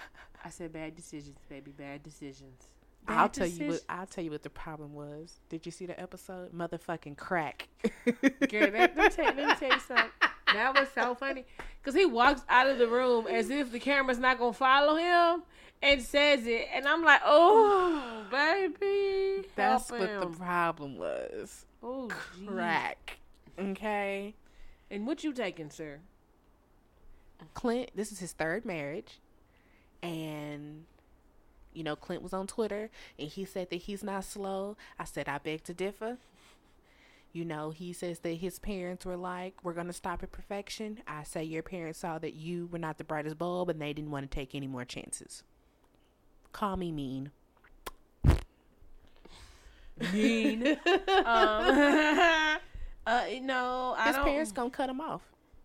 i 0.45 0.49
said 0.49 0.73
bad 0.73 0.95
decisions 0.95 1.37
baby 1.49 1.71
bad 1.71 2.03
decisions 2.03 2.67
I'll 3.07 3.29
tell 3.29 3.47
you 3.47 3.67
what. 3.69 3.81
I'll 3.89 4.05
tell 4.05 4.23
you 4.23 4.31
what 4.31 4.43
the 4.43 4.49
problem 4.49 4.93
was. 4.93 5.39
Did 5.49 5.65
you 5.65 5.71
see 5.71 5.85
the 5.85 5.99
episode? 5.99 6.51
Motherfucking 6.53 7.17
crack. 7.17 7.67
Girl, 8.05 8.71
that, 8.71 8.95
let, 8.95 8.97
me 8.97 9.09
tell, 9.09 9.25
let 9.25 9.35
me 9.37 9.53
tell 9.55 9.69
you 9.69 9.79
something. 9.79 10.11
That 10.53 10.79
was 10.79 10.87
so 10.95 11.13
funny 11.15 11.45
because 11.81 11.93
he 11.93 12.05
walks 12.05 12.41
out 12.49 12.67
of 12.67 12.77
the 12.77 12.87
room 12.87 13.27
as 13.27 13.49
if 13.49 13.71
the 13.71 13.79
camera's 13.79 14.17
not 14.19 14.39
gonna 14.39 14.53
follow 14.53 14.95
him 14.95 15.43
and 15.81 16.01
says 16.01 16.47
it, 16.47 16.67
and 16.73 16.87
I'm 16.87 17.03
like, 17.03 17.21
oh, 17.25 18.25
baby, 18.31 19.47
That's 19.55 19.91
what 19.91 20.01
him. 20.01 20.19
the 20.21 20.27
problem 20.37 20.97
was. 20.97 21.65
oh, 21.83 22.09
geez. 22.37 22.47
Crack. 22.47 23.19
Okay. 23.59 24.35
And 24.89 25.05
what 25.05 25.23
you 25.23 25.33
taking, 25.33 25.69
sir? 25.69 25.99
Clint. 27.53 27.91
This 27.95 28.11
is 28.11 28.19
his 28.19 28.31
third 28.31 28.65
marriage, 28.65 29.19
and 30.01 30.85
you 31.77 31.83
know 31.83 31.95
Clint 31.95 32.23
was 32.23 32.33
on 32.33 32.47
Twitter 32.47 32.89
and 33.19 33.29
he 33.29 33.45
said 33.45 33.69
that 33.69 33.77
he's 33.77 34.03
not 34.03 34.25
slow. 34.25 34.75
I 34.99 35.05
said 35.05 35.29
I 35.29 35.37
beg 35.37 35.63
to 35.65 35.73
differ. 35.73 36.17
You 37.33 37.45
know, 37.45 37.69
he 37.69 37.93
says 37.93 38.19
that 38.19 38.35
his 38.35 38.57
parents 38.57 39.05
were 39.05 39.17
like, 39.17 39.63
"We're 39.63 39.73
gonna 39.73 39.93
stop 39.93 40.23
at 40.23 40.31
perfection." 40.31 40.99
I 41.07 41.23
say 41.23 41.43
your 41.43 41.61
parents 41.61 41.99
saw 41.99 42.17
that 42.19 42.33
you 42.33 42.67
were 42.71 42.79
not 42.79 42.97
the 42.97 43.03
brightest 43.03 43.37
bulb, 43.37 43.69
and 43.69 43.79
they 43.79 43.93
didn't 43.93 44.11
want 44.11 44.29
to 44.29 44.35
take 44.35 44.55
any 44.55 44.65
more 44.67 44.85
chances. 44.85 45.43
Call 46.51 46.77
me 46.77 46.91
mean. 46.91 47.31
Mean. 50.11 50.67
um, 50.87 50.97
uh, 53.05 53.25
no, 53.41 53.93
I 53.97 54.07
His 54.07 54.15
don't. 54.15 54.25
His 54.25 54.31
parents 54.31 54.51
gonna 54.51 54.69
cut 54.71 54.89
him 54.89 55.01
off. 55.01 55.21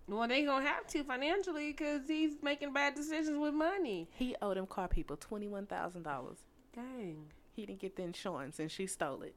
Well, 0.08 0.28
they 0.28 0.44
gonna 0.44 0.64
have 0.64 0.86
to 0.88 1.04
financially 1.04 1.70
because 1.72 2.02
he's 2.08 2.34
making 2.42 2.72
bad 2.72 2.94
decisions 2.94 3.38
with 3.38 3.54
money. 3.54 4.08
He 4.12 4.34
owed 4.42 4.56
them 4.56 4.66
car 4.66 4.88
people 4.88 5.16
twenty 5.16 5.48
one 5.48 5.66
thousand 5.66 6.02
dollars. 6.02 6.38
Dang. 6.74 7.26
He 7.54 7.66
didn't 7.66 7.80
get 7.80 7.96
the 7.96 8.02
insurance, 8.02 8.58
and 8.58 8.70
she 8.70 8.86
stole 8.86 9.22
it. 9.22 9.34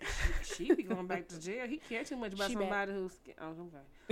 She 0.44 0.72
be 0.72 0.84
going 0.84 1.06
back 1.08 1.26
to 1.28 1.40
jail. 1.40 1.66
He 1.66 1.78
care 1.78 2.04
too 2.04 2.16
much 2.16 2.32
about 2.32 2.48
She 2.48 2.54
back. 2.54 2.62
somebody 2.62 2.92
who's. 2.92 3.12
Oh, 3.40 3.54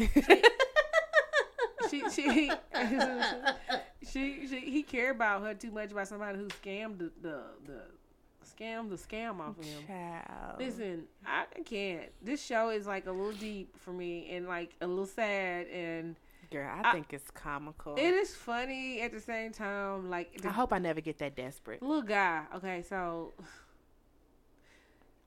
okay. 0.02 0.42
she 1.90 2.10
she 2.10 2.50
she, 2.50 2.50
she 4.46 4.60
he 4.60 4.82
cared 4.82 5.16
about 5.16 5.42
her 5.42 5.54
too 5.54 5.70
much 5.70 5.92
about 5.92 6.08
somebody 6.08 6.38
who 6.38 6.48
scammed 6.48 6.98
the 6.98 7.10
the, 7.22 7.40
the 7.66 7.80
scam 8.46 8.88
the 8.88 8.96
scam 8.96 9.40
off 9.40 9.58
of 9.58 9.64
him. 9.64 9.86
Child. 9.86 10.58
Listen, 10.58 11.04
I 11.26 11.44
can't. 11.64 12.10
This 12.22 12.44
show 12.44 12.70
is 12.70 12.86
like 12.86 13.06
a 13.06 13.12
little 13.12 13.32
deep 13.32 13.76
for 13.78 13.92
me 13.92 14.28
and 14.32 14.46
like 14.46 14.74
a 14.80 14.86
little 14.86 15.06
sad 15.06 15.66
and 15.68 16.16
Girl, 16.50 16.70
I, 16.72 16.90
I- 16.90 16.92
think 16.92 17.12
it's 17.12 17.30
comical. 17.32 17.96
it 17.96 18.14
is 18.14 18.34
funny 18.34 19.00
at 19.00 19.12
the 19.12 19.20
same 19.20 19.52
time. 19.52 20.08
Like 20.10 20.40
the 20.40 20.48
I 20.48 20.52
hope 20.52 20.72
I 20.72 20.78
never 20.78 21.00
get 21.00 21.18
that 21.18 21.34
desperate. 21.36 21.82
little 21.82 22.02
guy. 22.02 22.44
Okay, 22.56 22.82
so 22.82 23.32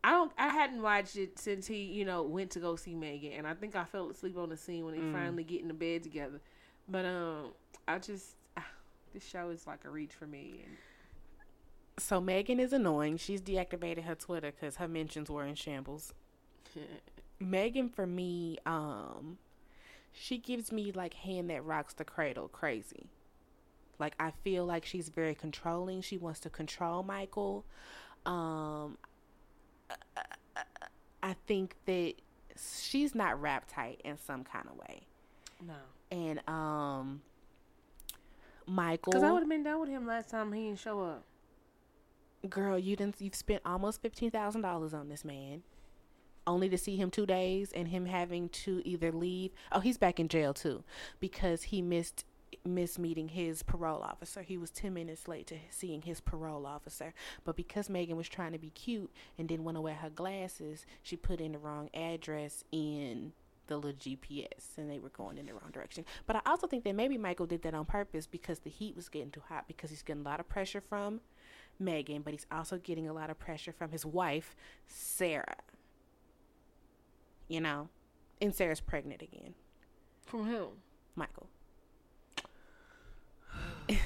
I 0.03 0.11
don't. 0.11 0.31
I 0.37 0.47
hadn't 0.47 0.81
watched 0.81 1.17
it 1.17 1.37
since 1.37 1.67
he, 1.67 1.83
you 1.83 2.05
know, 2.05 2.23
went 2.23 2.51
to 2.51 2.59
go 2.59 2.77
see 2.77 2.95
Megan, 2.95 3.33
and 3.33 3.45
I 3.45 3.53
think 3.53 3.75
I 3.75 3.83
fell 3.83 4.09
asleep 4.09 4.37
on 4.37 4.47
the 4.49 4.55
scene 4.57 4.85
when 4.85 4.93
they 4.95 5.01
Mm. 5.01 5.11
finally 5.11 5.43
get 5.43 5.61
in 5.61 5.67
the 5.67 5.73
bed 5.73 6.03
together. 6.03 6.39
But 6.87 7.03
um, 7.05 7.51
I 7.85 7.99
just 7.99 8.35
this 9.13 9.25
show 9.27 9.49
is 9.49 9.67
like 9.67 9.83
a 9.83 9.89
reach 9.89 10.13
for 10.13 10.25
me. 10.25 10.61
And 10.65 10.77
So 11.99 12.21
Megan 12.21 12.59
is 12.59 12.73
annoying. 12.73 13.17
She's 13.17 13.41
deactivated 13.41 14.05
her 14.05 14.15
Twitter 14.15 14.51
because 14.51 14.77
her 14.77 14.87
mentions 14.87 15.29
were 15.29 15.45
in 15.45 15.55
shambles. 15.55 16.13
Megan, 17.39 17.89
for 17.89 18.05
me, 18.05 18.57
um, 18.65 19.37
she 20.11 20.37
gives 20.37 20.71
me 20.71 20.91
like 20.91 21.13
hand 21.13 21.49
that 21.49 21.63
rocks 21.63 21.93
the 21.93 22.03
cradle 22.03 22.47
crazy. 22.47 23.07
Like 23.97 24.15
I 24.19 24.31
feel 24.43 24.65
like 24.65 24.85
she's 24.85 25.09
very 25.09 25.35
controlling. 25.35 26.01
She 26.01 26.17
wants 26.17 26.39
to 26.41 26.49
control 26.49 27.03
Michael. 27.03 27.65
Um, 28.25 28.97
I 31.21 31.35
think 31.47 31.75
that 31.85 32.13
she's 32.81 33.13
not 33.13 33.39
rap 33.41 33.65
tight 33.69 34.01
in 34.03 34.17
some 34.17 34.43
kind 34.43 34.67
of 34.69 34.77
way. 34.77 35.01
no, 35.65 35.73
And 36.11 36.41
um, 36.47 37.21
Michael, 38.65 39.11
because 39.11 39.23
I 39.23 39.31
would 39.31 39.41
have 39.41 39.49
been 39.49 39.63
done 39.63 39.79
with 39.79 39.89
him 39.89 40.05
last 40.07 40.29
time 40.29 40.51
he 40.53 40.65
didn't 40.67 40.79
show 40.79 41.01
up. 41.01 41.23
Girl, 42.47 42.77
you 42.77 42.95
didn't. 42.95 43.19
You've 43.19 43.35
spent 43.35 43.61
almost 43.65 44.01
fifteen 44.01 44.31
thousand 44.31 44.61
dollars 44.61 44.93
on 44.93 45.09
this 45.09 45.25
man, 45.25 45.63
only 46.47 46.69
to 46.69 46.77
see 46.77 46.95
him 46.95 47.11
two 47.11 47.25
days 47.25 47.71
and 47.73 47.87
him 47.87 48.05
having 48.05 48.49
to 48.49 48.81
either 48.85 49.11
leave. 49.11 49.51
Oh, 49.71 49.79
he's 49.79 49.97
back 49.97 50.19
in 50.19 50.27
jail 50.27 50.53
too, 50.53 50.83
because 51.19 51.63
he 51.63 51.81
missed 51.81 52.25
missed 52.65 52.99
meeting 52.99 53.29
his 53.29 53.63
parole 53.63 54.01
officer. 54.01 54.41
He 54.41 54.57
was 54.57 54.69
ten 54.69 54.93
minutes 54.93 55.27
late 55.27 55.47
to 55.47 55.57
seeing 55.69 56.01
his 56.03 56.21
parole 56.21 56.65
officer, 56.65 57.13
but 57.43 57.55
because 57.55 57.89
Megan 57.89 58.17
was 58.17 58.29
trying 58.29 58.51
to 58.53 58.59
be 58.59 58.69
cute 58.69 59.11
and 59.37 59.47
didn't 59.47 59.65
want 59.65 59.77
to 59.77 59.81
wear 59.81 59.95
her 59.95 60.09
glasses, 60.09 60.85
she 61.01 61.15
put 61.15 61.41
in 61.41 61.53
the 61.53 61.59
wrong 61.59 61.89
address 61.93 62.63
in 62.71 63.33
the 63.67 63.75
little 63.77 63.93
GPS 63.93 64.77
and 64.77 64.89
they 64.89 64.99
were 64.99 65.09
going 65.09 65.37
in 65.37 65.45
the 65.45 65.53
wrong 65.53 65.69
direction. 65.71 66.03
But 66.25 66.37
I 66.37 66.41
also 66.47 66.67
think 66.67 66.83
that 66.83 66.95
maybe 66.95 67.17
Michael 67.17 67.45
did 67.45 67.61
that 67.61 67.75
on 67.75 67.85
purpose 67.85 68.25
because 68.25 68.59
the 68.59 68.69
heat 68.69 68.95
was 68.95 69.09
getting 69.09 69.29
too 69.29 69.43
hot 69.47 69.67
because 69.67 69.91
he's 69.91 70.01
getting 70.01 70.23
a 70.23 70.25
lot 70.25 70.39
of 70.39 70.49
pressure 70.49 70.81
from 70.81 71.21
Megan, 71.79 72.21
but 72.21 72.33
he's 72.33 72.45
also 72.51 72.77
getting 72.77 73.07
a 73.07 73.13
lot 73.13 73.29
of 73.29 73.39
pressure 73.39 73.71
from 73.71 73.91
his 73.91 74.05
wife, 74.05 74.55
Sarah. 74.87 75.57
You 77.47 77.61
know, 77.61 77.89
and 78.41 78.53
Sarah's 78.53 78.81
pregnant 78.81 79.21
again. 79.21 79.55
From 80.25 80.45
who? 80.45 80.69
Michael. 81.15 81.47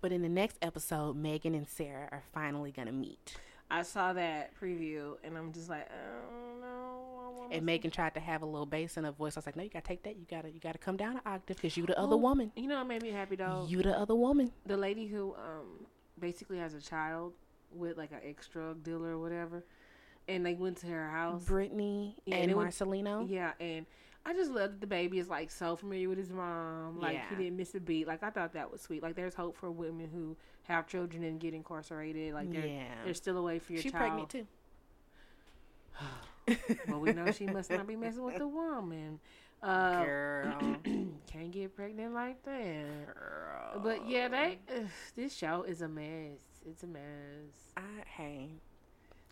but 0.00 0.12
in 0.12 0.22
the 0.22 0.28
next 0.28 0.56
episode, 0.62 1.16
Megan 1.16 1.54
and 1.54 1.68
Sarah 1.68 2.08
are 2.10 2.22
finally 2.32 2.72
gonna 2.72 2.92
meet. 2.92 3.36
I 3.70 3.82
saw 3.82 4.14
that 4.14 4.58
preview, 4.58 5.16
and 5.22 5.36
I'm 5.36 5.52
just 5.52 5.68
like, 5.68 5.88
oh 5.90 6.60
no. 6.60 6.87
And 7.50 7.64
Megan 7.64 7.90
tried 7.90 8.14
to 8.14 8.20
have 8.20 8.42
a 8.42 8.46
little 8.46 8.66
bass 8.66 8.96
in 8.96 9.04
her 9.04 9.10
voice. 9.12 9.36
I 9.36 9.40
was 9.40 9.46
like, 9.46 9.56
"No, 9.56 9.62
you 9.62 9.70
gotta 9.70 9.86
take 9.86 10.02
that. 10.04 10.16
You 10.16 10.26
gotta, 10.30 10.50
you 10.50 10.60
gotta 10.60 10.78
come 10.78 10.96
down 10.96 11.16
an 11.16 11.22
octave 11.26 11.56
because 11.56 11.76
you 11.76 11.86
the 11.86 11.98
other 11.98 12.16
woman. 12.16 12.52
You 12.56 12.66
know 12.68 12.78
what 12.78 12.86
made 12.88 13.02
me 13.02 13.10
happy 13.10 13.36
though? 13.36 13.66
You 13.68 13.82
the 13.82 13.98
other 13.98 14.14
woman." 14.14 14.52
the 14.66 14.76
lady 14.76 15.06
who 15.06 15.34
um 15.34 15.86
basically 16.20 16.58
has 16.58 16.74
a 16.74 16.80
child 16.80 17.32
with 17.72 17.96
like 17.96 18.12
an 18.12 18.20
ex 18.24 18.48
drug 18.48 18.82
dealer 18.82 19.10
or 19.10 19.18
whatever, 19.18 19.64
and 20.26 20.44
they 20.44 20.54
went 20.54 20.78
to 20.78 20.86
her 20.86 21.08
house. 21.10 21.44
Brittany 21.44 22.16
Yeah, 22.26 22.36
and 22.36 22.54
went- 22.54 22.70
Marcelino. 22.70 23.28
Yeah, 23.28 23.52
and 23.60 23.86
I 24.26 24.34
just 24.34 24.50
love 24.50 24.72
that 24.72 24.80
the 24.80 24.86
baby 24.86 25.18
is 25.18 25.28
like 25.28 25.50
so 25.50 25.74
familiar 25.76 26.08
with 26.08 26.18
his 26.18 26.30
mom. 26.30 26.98
Like 27.00 27.28
he 27.30 27.36
didn't 27.36 27.56
miss 27.56 27.74
a 27.74 27.80
beat. 27.80 28.06
Like 28.06 28.22
I 28.22 28.30
thought 28.30 28.52
that 28.54 28.70
was 28.70 28.82
sweet. 28.82 29.02
Like 29.02 29.14
there's 29.16 29.34
hope 29.34 29.56
for 29.56 29.70
women 29.70 30.08
who 30.12 30.36
have 30.64 30.86
children 30.86 31.22
and 31.24 31.40
get 31.40 31.54
incarcerated. 31.54 32.34
Like 32.34 32.50
there, 32.52 32.66
Yeah. 32.66 32.84
there's 33.04 33.16
still 33.16 33.38
a 33.38 33.42
way 33.42 33.58
for 33.58 33.72
your 33.72 33.80
She's 33.82 33.92
child. 33.92 34.02
pregnant 34.02 34.28
too. 34.30 34.46
well, 36.88 37.00
we 37.00 37.12
know 37.12 37.30
she 37.32 37.46
must 37.46 37.70
not 37.70 37.86
be 37.86 37.96
messing 37.96 38.24
with 38.24 38.38
the 38.38 38.48
woman. 38.48 39.20
Uh, 39.62 40.04
Girl. 40.04 40.76
can't 41.26 41.50
get 41.50 41.74
pregnant 41.74 42.14
like 42.14 42.42
that. 42.44 43.14
Girl. 43.14 43.80
But 43.82 44.08
yeah, 44.08 44.28
they 44.28 44.58
ugh, 44.74 44.86
this 45.16 45.34
show 45.36 45.64
is 45.64 45.82
a 45.82 45.88
mess. 45.88 46.40
It's 46.64 46.82
a 46.82 46.86
mess. 46.86 47.02
I, 47.76 47.82
hey. 48.06 48.50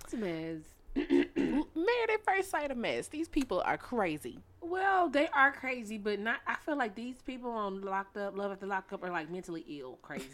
It's 0.04 0.14
a 0.14 0.16
mess. 0.16 0.62
Married 0.96 2.10
at 2.12 2.24
first 2.24 2.50
sight 2.50 2.70
a 2.70 2.74
mess. 2.74 3.08
These 3.08 3.28
people 3.28 3.62
are 3.64 3.76
crazy. 3.76 4.40
Well, 4.60 5.08
they 5.08 5.28
are 5.28 5.52
crazy, 5.52 5.98
but 5.98 6.18
not. 6.18 6.38
I 6.46 6.56
feel 6.64 6.76
like 6.76 6.94
these 6.94 7.20
people 7.22 7.50
on 7.50 7.82
locked 7.82 8.16
up, 8.16 8.36
love 8.36 8.50
after 8.50 8.66
locked 8.66 8.92
up, 8.92 9.04
are 9.04 9.10
like 9.10 9.30
mentally 9.30 9.64
ill, 9.68 9.98
crazy. 10.02 10.26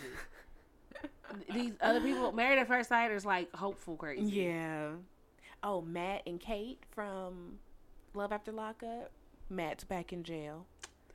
these 1.53 1.73
other 1.81 2.01
people, 2.01 2.33
married 2.33 2.59
at 2.59 2.69
first 2.69 2.89
sight, 2.89 3.11
is 3.11 3.27
like 3.27 3.53
hopeful 3.55 3.97
crazy. 3.97 4.25
Yeah. 4.25 4.93
Oh, 5.63 5.81
Matt 5.81 6.23
and 6.27 6.41
Kate 6.41 6.81
from 6.91 7.59
Love 8.15 8.33
After 8.33 8.51
Lockup. 8.53 9.11
Matt's 9.49 9.85
back 9.85 10.13
in 10.13 10.25
jail. 10.25 10.67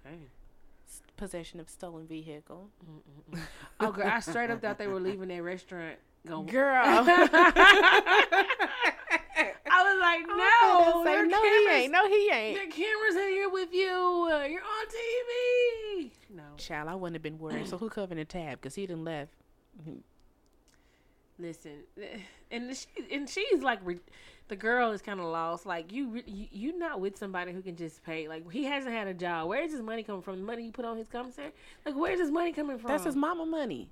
Dang. 0.04 0.28
Possession 1.18 1.60
of 1.60 1.70
stolen 1.70 2.08
vehicle. 2.08 2.70
Oh, 3.80 3.91
girl, 3.91 4.08
I 4.08 4.20
straight 4.22 4.50
up 4.50 4.62
thought 4.62 4.78
they 4.78 4.88
were 4.88 5.00
leaving 5.00 5.28
their 5.28 5.43
restaurant. 5.43 5.98
Going. 6.26 6.48
Girl. 6.48 6.82
I 9.70 9.84
was 9.84 10.00
like, 10.02 10.28
no, 10.28 11.04
say, 11.04 11.24
no, 11.28 11.41
he 11.41 11.70
ain't. 11.70 11.91
No, 11.91 12.08
he 12.08 12.30
ain't. 12.32 12.56
Your 12.58 12.70
camera's 12.72 13.16
in 13.16 13.30
here 13.30 13.50
with 13.50 13.74
you. 13.74 14.30
Uh, 14.32 14.43
You're 14.45 14.62
on 14.62 14.86
TV. 14.88 16.12
No, 16.30 16.43
Child, 16.58 16.89
I 16.89 16.95
wouldn't 16.95 17.16
have 17.16 17.24
been 17.24 17.38
worried. 17.39 17.68
So 17.68 17.78
who 17.78 17.89
covered 17.89 18.18
the 18.18 18.26
tab? 18.26 18.60
Because 18.62 18.76
he 18.76 18.88
didn't 18.88 19.04
left. 19.04 19.32
Listen, 21.39 21.83
and 22.51 22.75
she 22.75 22.88
and 23.13 23.29
she's 23.29 23.61
like, 23.61 23.79
re- 23.83 23.99
the 24.47 24.55
girl 24.55 24.91
is 24.91 25.01
kind 25.01 25.19
of 25.19 25.25
lost. 25.27 25.65
Like 25.65 25.91
you, 25.91 26.21
you, 26.25 26.47
you 26.51 26.77
not 26.77 26.99
with 27.01 27.17
somebody 27.17 27.51
who 27.51 27.61
can 27.61 27.75
just 27.75 28.03
pay. 28.03 28.27
Like 28.27 28.49
he 28.51 28.63
hasn't 28.63 28.93
had 28.93 29.07
a 29.07 29.13
job. 29.13 29.47
Where 29.49 29.63
is 29.63 29.71
his 29.71 29.81
money 29.81 30.03
coming 30.03 30.21
from? 30.21 30.38
The 30.39 30.45
money 30.45 30.65
you 30.65 30.71
put 30.71 30.85
on 30.85 30.97
his 30.97 31.07
commissary? 31.07 31.51
Like 31.85 31.95
where's 31.95 32.19
his 32.19 32.31
money 32.31 32.53
coming 32.53 32.77
from? 32.77 32.89
That's 32.89 33.03
his 33.03 33.15
mama 33.15 33.45
money. 33.45 33.89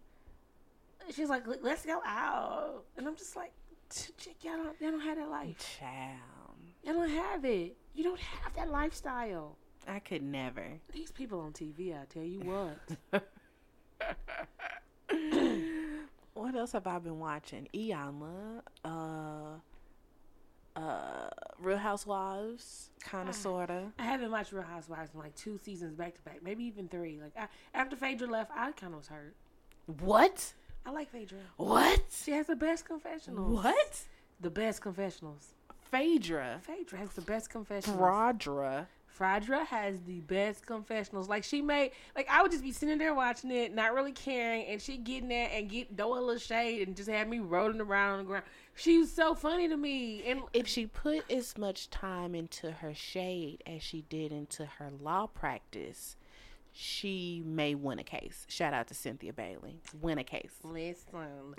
She's 1.11 1.29
like, 1.29 1.45
"Let- 1.47 1.63
let's 1.63 1.85
go 1.85 2.01
out, 2.03 2.83
and 2.97 3.07
I'm 3.07 3.15
just 3.15 3.35
like, 3.35 3.51
chick, 3.93 4.43
y'all 4.43 4.57
don't, 4.57 4.81
y'all 4.81 4.91
don't 4.91 5.01
have 5.01 5.17
that 5.17 5.29
life. 5.29 5.77
Child. 5.79 6.19
Y'all 6.83 6.93
don't 6.95 7.09
have 7.09 7.45
it. 7.45 7.75
You 7.93 8.03
don't 8.03 8.19
have 8.19 8.55
that 8.55 8.69
lifestyle. 8.71 9.57
I 9.87 9.99
could 9.99 10.23
never. 10.23 10.65
These 10.91 11.11
people 11.11 11.39
on 11.41 11.51
TV, 11.53 11.93
I 11.93 12.05
tell 12.05 12.23
you 12.23 12.39
what. 12.39 13.23
What 16.35 16.53
else 16.55 16.73
have 16.73 16.85
I 16.85 16.99
been 16.99 17.17
watching? 17.19 17.67
Iyanla, 17.73 18.61
uh, 18.83 19.55
uh, 20.75 21.29
Real 21.59 21.77
Housewives, 21.77 22.91
kind 22.99 23.27
Ah. 23.27 23.29
of, 23.29 23.35
sorta. 23.35 23.91
I 23.97 24.03
haven't 24.03 24.29
watched 24.31 24.51
Real 24.51 24.63
Housewives 24.63 25.13
in 25.13 25.19
like 25.21 25.33
two 25.35 25.57
seasons 25.57 25.95
back 25.95 26.13
to 26.15 26.21
back, 26.23 26.43
maybe 26.43 26.65
even 26.65 26.89
three. 26.89 27.19
Like 27.21 27.31
I, 27.39 27.47
after 27.73 27.95
Phaedra 27.95 28.27
left, 28.27 28.51
I 28.53 28.71
kind 28.73 28.93
of 28.93 28.99
was 28.99 29.07
hurt. 29.07 29.33
What? 30.01 30.53
I 30.85 30.91
like 30.91 31.09
Phaedra. 31.09 31.39
What? 31.57 32.01
She 32.11 32.31
has 32.31 32.47
the 32.47 32.55
best 32.55 32.85
confessionals. 32.85 33.63
What? 33.63 34.03
The 34.41 34.49
best 34.49 34.81
confessionals. 34.81 35.53
Phaedra, 35.91 36.59
Phaedra 36.63 36.99
has 36.99 37.09
the 37.13 37.21
best 37.21 37.49
confessionals. 37.49 37.97
Brodra. 37.97 38.87
Phaedra 39.17 39.63
has 39.65 40.01
the 40.01 40.19
best 40.21 40.65
confessionals. 40.65 41.29
Like 41.29 41.43
she 41.43 41.61
made, 41.61 41.91
like 42.15 42.27
I 42.29 42.41
would 42.41 42.51
just 42.51 42.63
be 42.63 42.71
sitting 42.71 42.97
there 42.97 43.13
watching 43.13 43.49
it, 43.49 43.73
not 43.73 43.93
really 43.93 44.11
caring, 44.11 44.65
and 44.65 44.81
she 44.81 44.97
getting 44.97 45.29
there 45.29 45.49
and 45.51 45.69
get 45.69 45.95
throw 45.97 46.13
a 46.13 46.19
little 46.19 46.37
shade 46.37 46.85
and 46.85 46.97
just 46.97 47.09
have 47.09 47.27
me 47.27 47.39
rolling 47.39 47.79
around 47.79 48.11
on 48.11 48.17
the 48.19 48.23
ground. 48.25 48.43
She 48.75 48.97
was 48.97 49.11
so 49.11 49.33
funny 49.33 49.69
to 49.69 49.77
me, 49.77 50.23
and 50.25 50.41
If 50.51 50.67
she 50.67 50.85
put 50.85 51.29
as 51.31 51.57
much 51.57 51.89
time 51.89 52.35
into 52.35 52.71
her 52.71 52.93
shade 52.93 53.63
as 53.65 53.81
she 53.81 54.01
did 54.09 54.33
into 54.33 54.65
her 54.65 54.91
law 55.01 55.27
practice, 55.27 56.17
she 56.73 57.41
may 57.45 57.73
win 57.73 57.99
a 57.99 58.03
case. 58.03 58.45
Shout 58.49 58.73
out 58.73 58.87
to 58.87 58.93
Cynthia 58.93 59.31
Bailey. 59.31 59.79
Win 60.01 60.17
a 60.17 60.25
case. 60.25 60.51
Listen, 60.63 61.55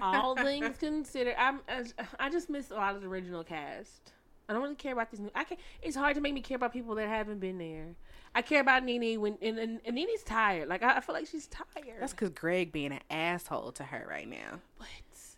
all 0.00 0.34
things 0.36 0.78
considered, 0.78 1.34
I'm 1.38 1.60
I, 1.68 1.84
I 2.18 2.30
just 2.30 2.48
miss 2.48 2.70
a 2.70 2.74
lot 2.74 2.94
of 2.94 3.02
the 3.02 3.08
original 3.08 3.44
cast. 3.44 4.12
I 4.48 4.52
don't 4.52 4.62
really 4.62 4.74
care 4.74 4.92
about 4.92 5.10
these 5.10 5.20
new. 5.20 5.30
I 5.34 5.44
can. 5.44 5.56
It's 5.82 5.96
hard 5.96 6.14
to 6.16 6.20
make 6.20 6.34
me 6.34 6.40
care 6.40 6.56
about 6.56 6.72
people 6.72 6.94
that 6.96 7.08
haven't 7.08 7.40
been 7.40 7.58
there. 7.58 7.94
I 8.34 8.42
care 8.42 8.60
about 8.60 8.84
Nene 8.84 9.20
when 9.20 9.38
and 9.40 9.58
and, 9.58 9.80
and 9.84 9.94
Nene's 9.94 10.22
tired. 10.24 10.68
Like 10.68 10.82
I, 10.82 10.96
I 10.96 11.00
feel 11.00 11.14
like 11.14 11.26
she's 11.26 11.46
tired. 11.46 12.00
That's 12.00 12.12
because 12.12 12.30
Greg 12.30 12.72
being 12.72 12.92
an 12.92 13.00
asshole 13.10 13.72
to 13.72 13.84
her 13.84 14.06
right 14.08 14.28
now. 14.28 14.60
what? 14.76 14.88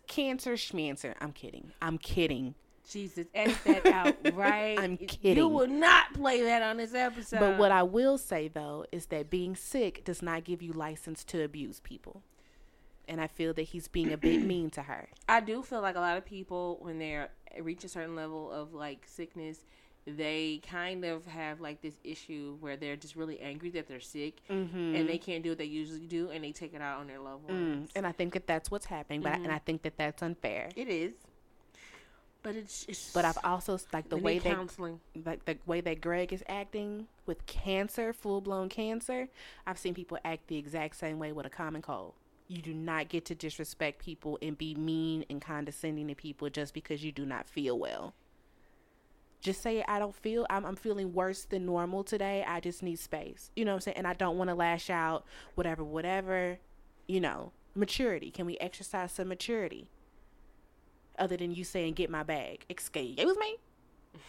Cancer 0.07 0.55
schmancer. 0.55 1.15
I'm 1.19 1.33
kidding. 1.33 1.71
I'm 1.81 1.97
kidding. 1.97 2.55
Jesus, 2.89 3.27
edit 3.35 3.57
that 3.65 3.85
out, 3.87 4.15
right? 4.33 4.79
I'm 4.79 4.95
kidding. 4.95 5.35
You 5.35 5.49
will 5.49 5.67
not 5.67 6.13
play 6.13 6.43
that 6.43 6.61
on 6.61 6.77
this 6.77 6.93
episode. 6.93 7.39
But 7.39 7.57
what 7.57 7.71
I 7.71 7.83
will 7.83 8.17
say 8.17 8.47
though 8.47 8.85
is 8.91 9.07
that 9.07 9.29
being 9.29 9.55
sick 9.55 10.05
does 10.05 10.21
not 10.21 10.45
give 10.45 10.61
you 10.61 10.71
license 10.71 11.25
to 11.25 11.43
abuse 11.43 11.81
people. 11.81 12.23
And 13.07 13.19
I 13.21 13.27
feel 13.27 13.53
that 13.53 13.63
he's 13.63 13.87
being 13.87 14.11
a 14.13 14.17
bit 14.17 14.41
mean 14.53 14.69
to 14.71 14.81
her. 14.83 15.09
I 15.29 15.39
do 15.39 15.61
feel 15.63 15.81
like 15.81 15.95
a 15.95 15.99
lot 15.99 16.17
of 16.17 16.25
people 16.25 16.77
when 16.81 16.99
they're 16.99 17.29
reach 17.61 17.83
a 17.83 17.89
certain 17.89 18.15
level 18.15 18.51
of 18.51 18.73
like 18.73 19.03
sickness, 19.07 19.59
they 20.05 20.61
kind 20.69 21.03
of 21.03 21.25
have 21.25 21.59
like 21.59 21.81
this 21.81 21.95
issue 22.03 22.55
where 22.59 22.77
they're 22.77 22.95
just 22.95 23.15
really 23.15 23.39
angry 23.39 23.69
that 23.71 23.87
they're 23.87 23.99
sick 23.99 24.35
Mm-hmm. 24.49 24.95
and 24.95 25.09
they 25.09 25.17
can't 25.17 25.43
do 25.43 25.49
what 25.49 25.57
they 25.57 25.65
usually 25.65 26.05
do 26.05 26.29
and 26.29 26.43
they 26.43 26.51
take 26.51 26.73
it 26.73 26.81
out 26.81 26.99
on 26.99 27.07
their 27.07 27.19
loved 27.19 27.49
ones. 27.49 27.89
Mm, 27.89 27.95
and 27.97 28.07
I 28.07 28.11
think 28.11 28.33
that 28.33 28.47
that's 28.47 28.69
what's 28.71 28.85
happening, 28.85 29.21
but 29.21 29.33
I, 29.33 29.35
and 29.35 29.51
I 29.51 29.57
think 29.59 29.81
that 29.81 29.97
that's 29.97 30.21
unfair. 30.21 30.69
It 30.75 30.87
is, 30.87 31.13
but 32.43 32.55
it's, 32.55 32.85
it's 32.87 33.11
But 33.11 33.25
I've 33.25 33.37
also 33.43 33.77
like 33.91 34.07
the 34.09 34.17
way 34.17 34.39
that 34.39 34.55
counseling. 34.55 34.99
like 35.25 35.43
the 35.45 35.57
way 35.65 35.81
that 35.81 35.99
Greg 35.99 36.31
is 36.31 36.43
acting 36.47 37.07
with 37.25 37.45
cancer, 37.45 38.13
full 38.13 38.39
blown 38.39 38.69
cancer. 38.69 39.27
I've 39.65 39.77
seen 39.79 39.93
people 39.93 40.17
act 40.23 40.47
the 40.47 40.57
exact 40.57 40.95
same 40.95 41.19
way 41.19 41.31
with 41.33 41.45
a 41.45 41.49
common 41.49 41.81
cold. 41.81 42.13
You 42.47 42.61
do 42.61 42.73
not 42.73 43.09
get 43.09 43.25
to 43.25 43.35
disrespect 43.35 43.99
people 43.99 44.37
and 44.41 44.57
be 44.57 44.73
mean 44.73 45.25
and 45.29 45.41
condescending 45.41 46.07
to 46.07 46.15
people 46.15 46.49
just 46.49 46.73
because 46.73 47.03
you 47.03 47.11
do 47.11 47.25
not 47.25 47.49
feel 47.49 47.77
well. 47.77 48.13
Just 49.41 49.61
say 49.61 49.83
I 49.87 49.99
don't 49.99 50.15
feel 50.15 50.45
I'm, 50.49 50.65
I'm 50.65 50.75
feeling 50.75 51.13
worse 51.13 51.43
than 51.45 51.65
normal 51.65 52.03
today. 52.03 52.43
I 52.47 52.59
just 52.59 52.81
need 52.81 52.99
space. 52.99 53.51
You 53.55 53.65
know 53.65 53.71
what 53.71 53.75
I'm 53.75 53.81
saying? 53.81 53.97
And 53.97 54.07
I 54.07 54.13
don't 54.13 54.37
want 54.37 54.49
to 54.49 54.55
lash 54.55 54.89
out, 54.89 55.25
whatever, 55.55 55.83
whatever. 55.83 56.57
You 57.07 57.19
know, 57.19 57.51
maturity. 57.75 58.31
Can 58.31 58.45
we 58.45 58.57
exercise 58.57 59.11
some 59.11 59.27
maturity? 59.27 59.87
Other 61.19 61.37
than 61.37 61.53
you 61.53 61.63
saying 61.63 61.93
get 61.93 62.09
my 62.09 62.23
bag. 62.23 62.65
Excuse 62.69 63.37
me? 63.37 63.57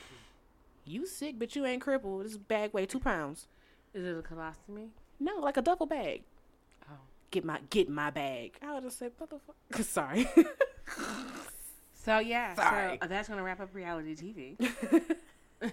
You 0.84 1.06
sick, 1.06 1.38
but 1.38 1.54
you 1.54 1.66
ain't 1.66 1.82
crippled. 1.82 2.24
This 2.24 2.38
bag 2.38 2.72
weigh 2.72 2.86
two 2.86 2.98
pounds. 2.98 3.46
Is 3.92 4.06
it 4.06 4.16
a 4.16 4.22
colostomy? 4.22 4.88
No, 5.20 5.34
like 5.34 5.58
a 5.58 5.60
duffel 5.60 5.84
bag. 5.84 6.22
Get 7.30 7.44
my 7.44 7.58
get 7.70 7.88
my 7.88 8.10
bag. 8.10 8.58
I 8.62 8.74
would 8.74 8.84
have 8.84 8.92
said 8.92 9.12
motherfucker. 9.18 9.84
Sorry. 9.84 10.28
So 11.92 12.20
yeah, 12.20 12.54
Sorry. 12.54 12.96
so 12.98 13.04
uh, 13.04 13.06
that's 13.06 13.28
gonna 13.28 13.42
wrap 13.42 13.60
up 13.60 13.74
reality 13.74 14.14
TV. 14.16 14.56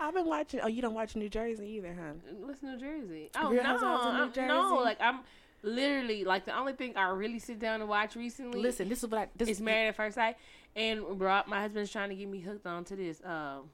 I've 0.00 0.14
been 0.14 0.26
watching. 0.26 0.60
Oh, 0.62 0.68
you 0.68 0.82
don't 0.82 0.94
watch 0.94 1.16
New 1.16 1.28
Jersey 1.28 1.66
either, 1.76 1.94
huh? 1.98 2.12
What's 2.40 2.62
New 2.62 2.78
Jersey? 2.78 3.30
Oh 3.36 3.50
Real 3.50 3.62
no, 3.62 3.68
Housewives 3.70 4.04
of 4.30 4.36
New 4.36 4.42
I'm- 4.42 4.48
no, 4.48 4.80
like 4.84 5.00
I'm 5.00 5.20
literally 5.62 6.24
like 6.24 6.44
the 6.44 6.56
only 6.56 6.74
thing 6.74 6.96
I 6.96 7.08
really 7.08 7.38
sit 7.38 7.58
down 7.58 7.80
and 7.80 7.88
watch 7.88 8.14
recently. 8.14 8.60
Listen, 8.60 8.88
this 8.88 9.02
is 9.02 9.10
what 9.10 9.20
I. 9.20 9.28
This 9.34 9.48
is 9.48 9.60
Married 9.60 9.88
at 9.88 9.96
First 9.96 10.14
Sight, 10.16 10.36
and 10.76 11.02
brought 11.18 11.48
my 11.48 11.60
husband's 11.62 11.90
trying 11.90 12.10
to 12.10 12.14
get 12.14 12.28
me 12.28 12.40
hooked 12.40 12.66
on 12.66 12.84
to 12.84 12.96
this. 12.96 13.20
Um, 13.24 13.70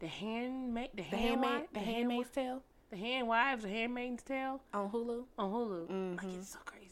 the 0.00 0.08
handmaid, 0.08 0.90
the, 0.94 1.02
The 1.02 1.16
handmaid, 1.16 1.50
handmaid, 1.50 1.68
the 1.72 1.80
Handmaid's 1.80 2.30
Tale 2.30 2.62
the 2.90 2.96
hand 2.96 3.28
wives, 3.28 3.62
the 3.62 3.68
handmaid's 3.68 4.22
tale 4.22 4.60
on 4.72 4.90
Hulu. 4.90 5.24
on 5.38 5.50
Hulu. 5.52 6.16
Like 6.16 6.26
Mhm. 6.26 6.38
it's 6.38 6.50
so 6.50 6.58
crazy. 6.64 6.84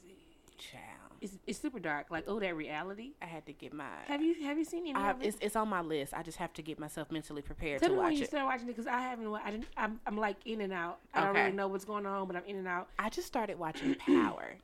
Child, 0.59 0.83
It's 1.21 1.39
it's 1.47 1.59
super 1.59 1.79
dark. 1.79 2.11
Like 2.11 2.25
oh, 2.27 2.41
that 2.41 2.55
reality. 2.57 3.13
I 3.21 3.27
had 3.27 3.45
to 3.47 3.53
get 3.53 3.73
my. 3.73 3.89
Have 4.07 4.23
you 4.23 4.43
have 4.45 4.57
you 4.59 4.65
seen 4.65 4.87
any 4.87 4.95
I, 4.95 5.11
of 5.11 5.23
it? 5.23 5.27
it's 5.27 5.37
it's 5.41 5.57
on 5.57 5.69
my 5.69 5.81
list. 5.83 6.15
I 6.15 6.23
just 6.23 6.39
have 6.39 6.53
to 6.55 6.63
get 6.63 6.79
myself 6.79 7.11
mentally 7.11 7.43
prepared 7.43 7.81
Tell 7.81 7.91
to 7.91 7.95
me 7.97 8.01
when 8.03 8.13
you 8.15 8.23
it. 8.23 8.29
start 8.29 8.45
watching 8.47 8.65
it 8.69 8.73
because 8.73 8.87
I 8.87 8.99
haven't. 9.01 9.33
I 9.35 9.51
didn't. 9.51 9.67
I'm, 9.77 10.01
I'm 10.07 10.17
like 10.17 10.37
in 10.47 10.61
and 10.63 10.73
out. 10.73 10.99
I 11.15 11.25
don't 11.25 11.35
really 11.35 11.53
know 11.53 11.69
what's 11.69 11.85
going 11.85 12.07
on, 12.07 12.27
but 12.27 12.37
I'm 12.37 12.45
in 12.47 12.57
and 12.57 12.69
out. 12.69 12.89
I 12.99 13.09
just 13.11 13.27
started 13.27 13.59
watching 13.59 13.95
Power. 14.07 14.57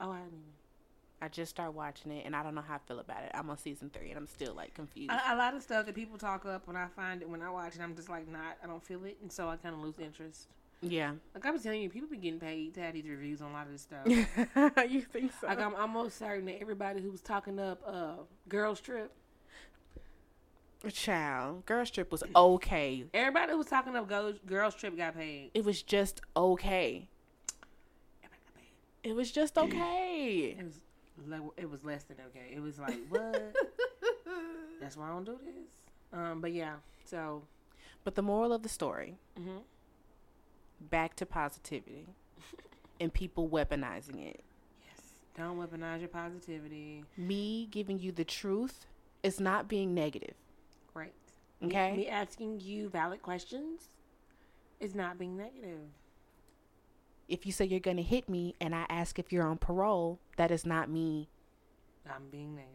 Oh, 0.00 0.10
I 0.10 0.16
didn't. 0.18 0.28
even- 0.28 0.52
I 1.22 1.28
just 1.28 1.48
started 1.48 1.72
watching 1.72 2.12
it, 2.12 2.26
and 2.26 2.36
I 2.36 2.42
don't 2.42 2.54
know 2.54 2.60
how 2.60 2.74
I 2.74 2.78
feel 2.86 2.98
about 2.98 3.22
it. 3.22 3.30
I'm 3.32 3.48
on 3.48 3.56
season 3.56 3.88
three, 3.88 4.10
and 4.10 4.18
I'm 4.18 4.26
still 4.26 4.52
like 4.52 4.74
confused. 4.74 5.10
A, 5.10 5.34
a 5.34 5.36
lot 5.36 5.54
of 5.54 5.62
stuff 5.62 5.86
that 5.86 5.94
people 5.94 6.18
talk 6.18 6.44
up 6.44 6.66
when 6.66 6.76
I 6.76 6.88
find 6.88 7.22
it 7.22 7.28
when 7.28 7.40
I 7.40 7.48
watch 7.48 7.74
it, 7.76 7.80
I'm 7.80 7.96
just 7.96 8.10
like 8.10 8.28
not. 8.28 8.58
I 8.62 8.66
don't 8.66 8.84
feel 8.84 9.02
it, 9.06 9.16
and 9.22 9.32
so 9.32 9.48
I 9.48 9.56
kind 9.56 9.74
of 9.74 9.80
lose 9.80 9.98
interest. 9.98 10.48
Yeah, 10.82 11.12
Like 11.34 11.46
I 11.46 11.50
was 11.50 11.62
telling 11.62 11.80
you, 11.82 11.88
people 11.90 12.08
be 12.08 12.16
getting 12.18 12.38
paid 12.40 12.74
to 12.74 12.80
have 12.80 12.94
these 12.94 13.06
reviews 13.08 13.40
on 13.40 13.50
a 13.50 13.52
lot 13.54 13.66
of 13.66 13.72
this 13.72 13.82
stuff. 13.82 14.06
you 14.90 15.00
think 15.02 15.32
so? 15.40 15.46
like 15.46 15.58
I'm 15.60 15.74
almost 15.74 16.18
certain 16.18 16.44
that 16.46 16.60
everybody 16.60 17.00
who 17.00 17.10
was 17.10 17.20
talking 17.22 17.58
up 17.58 17.80
uh 17.86 18.14
Girls 18.48 18.80
Trip, 18.80 19.10
Child, 20.92 21.66
Girls 21.66 21.90
Trip 21.90 22.12
was 22.12 22.22
okay. 22.34 23.04
everybody 23.14 23.52
who 23.52 23.58
was 23.58 23.66
talking 23.66 23.96
up 23.96 24.06
Girls, 24.08 24.36
Girls 24.46 24.74
Trip 24.74 24.96
got 24.96 25.16
paid. 25.16 25.50
It 25.54 25.64
was 25.64 25.82
just 25.82 26.20
okay. 26.36 27.08
Everybody 28.22 28.42
got 28.44 28.54
paid. 28.54 29.10
It 29.10 29.16
was 29.16 29.32
just 29.32 29.58
okay. 29.58 30.56
It 30.58 30.64
was 30.64 30.80
le- 31.26 31.50
it 31.56 31.68
was 31.68 31.82
less 31.84 32.04
than 32.04 32.18
okay. 32.28 32.54
It 32.54 32.60
was 32.60 32.78
like 32.78 32.98
what? 33.08 33.54
That's 34.80 34.96
why 34.96 35.06
I 35.06 35.08
don't 35.10 35.24
do 35.24 35.38
this. 35.44 36.18
Um, 36.18 36.40
but 36.40 36.52
yeah, 36.52 36.74
so 37.04 37.42
But 38.04 38.14
the 38.14 38.22
moral 38.22 38.52
of 38.52 38.62
the 38.62 38.68
story, 38.68 39.16
mhm. 39.40 39.62
Back 40.80 41.16
to 41.16 41.26
positivity 41.26 42.06
and 43.00 43.12
people 43.12 43.48
weaponizing 43.48 44.24
it. 44.26 44.42
yes, 44.86 45.00
don't 45.36 45.58
weaponize 45.58 46.00
your 46.00 46.08
positivity. 46.08 47.04
Me 47.16 47.68
giving 47.70 47.98
you 47.98 48.12
the 48.12 48.24
truth 48.24 48.86
is 49.22 49.40
not 49.40 49.68
being 49.68 49.94
negative. 49.94 50.34
Right. 50.94 51.12
Me- 51.60 51.68
Okay? 51.68 51.96
Me, 51.96 52.08
asking 52.08 52.60
you 52.60 52.88
valid 52.88 53.22
questions 53.22 53.88
is 54.78 54.94
not 54.94 55.18
being 55.18 55.36
negative. 55.36 55.80
If 57.28 57.44
you 57.46 57.50
say 57.52 57.64
you're 57.64 57.80
going 57.80 57.96
to 57.96 58.02
hit 58.04 58.28
me 58.28 58.54
and 58.60 58.74
I 58.74 58.84
ask 58.88 59.18
if 59.18 59.32
you're 59.32 59.46
on 59.46 59.58
parole, 59.58 60.18
that 60.36 60.50
is 60.50 60.64
not 60.66 60.88
me. 60.88 61.28
I'm 62.08 62.28
being 62.30 62.54
negative. 62.54 62.74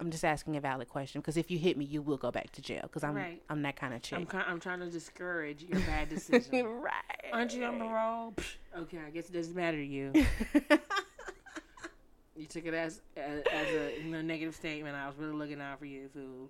I'm 0.00 0.10
just 0.10 0.24
asking 0.24 0.56
a 0.56 0.60
valid 0.60 0.88
question 0.88 1.20
because 1.20 1.36
if 1.36 1.50
you 1.50 1.58
hit 1.58 1.76
me, 1.76 1.84
you 1.84 2.00
will 2.00 2.16
go 2.16 2.30
back 2.30 2.50
to 2.52 2.62
jail 2.62 2.80
because 2.82 3.04
I'm 3.04 3.14
Right. 3.14 3.42
I'm 3.50 3.62
that 3.62 3.76
kind 3.76 3.92
of 3.92 3.98
I'm 3.98 4.26
chick. 4.26 4.34
I'm 4.34 4.58
trying 4.58 4.80
to 4.80 4.90
discourage 4.90 5.62
your 5.62 5.78
bad 5.80 6.08
decision. 6.08 6.66
right. 6.80 6.92
Aren't 7.32 7.54
you 7.54 7.64
on 7.64 7.78
parole? 7.78 8.34
Okay, 8.76 8.98
I 9.06 9.10
guess 9.10 9.28
it 9.28 9.32
doesn't 9.32 9.54
matter 9.54 9.76
to 9.76 9.84
you. 9.84 10.12
You 12.36 12.46
took 12.46 12.64
it 12.64 12.72
as 12.72 13.02
as, 13.18 13.42
as 13.52 13.68
a 13.68 14.00
you 14.02 14.10
know, 14.10 14.22
negative 14.22 14.54
statement. 14.54 14.96
I 14.96 15.06
was 15.06 15.16
really 15.18 15.34
looking 15.34 15.60
out 15.60 15.78
for 15.78 15.84
you, 15.84 16.08
fool. 16.08 16.48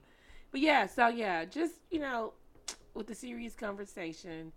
But 0.53 0.61
yeah, 0.61 0.87
so 0.87 1.09
yeah, 1.09 1.45
just 1.45 1.75
you 1.91 1.99
know, 1.99 2.35
with 2.95 3.09
the 3.09 3.15
serious 3.17 3.57
conversation, 3.57 4.53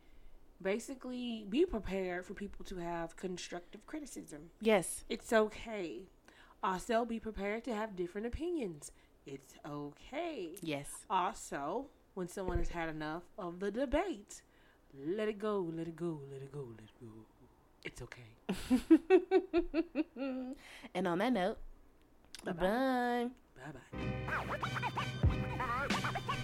basically 0.62 1.46
be 1.50 1.66
prepared 1.66 2.26
for 2.26 2.36
people 2.36 2.64
to 2.66 2.78
have 2.78 3.16
constructive 3.16 3.84
criticism. 3.88 4.52
yes. 4.62 5.06
It's 5.10 5.34
okay. 5.34 6.02
Also, 6.64 7.04
be 7.04 7.20
prepared 7.20 7.66
to 7.66 7.76
have 7.76 7.96
different 7.98 8.26
opinions. 8.26 8.94
It's 9.26 9.56
okay. 9.66 10.56
Yes. 10.62 10.88
Also, 11.10 11.88
when 12.14 12.30
someone 12.30 12.58
has 12.58 12.70
had 12.70 12.88
enough 12.88 13.24
of 13.38 13.60
the 13.60 13.70
debate, 13.70 14.42
let 15.06 15.28
it 15.28 15.38
go, 15.40 15.70
let 15.76 15.88
it 15.88 15.96
go, 15.98 16.22
let 16.32 16.42
it 16.42 16.54
go, 16.54 16.66
let 16.72 16.80
it 16.80 16.94
go. 17.02 17.08
It's 17.84 18.02
okay. 18.02 18.32
and 20.96 21.06
on 21.06 21.18
that 21.18 21.34
note, 21.34 21.58
bye 22.46 22.54
bye. 22.54 23.28
Bye 23.58 23.74
bye. 26.00 26.38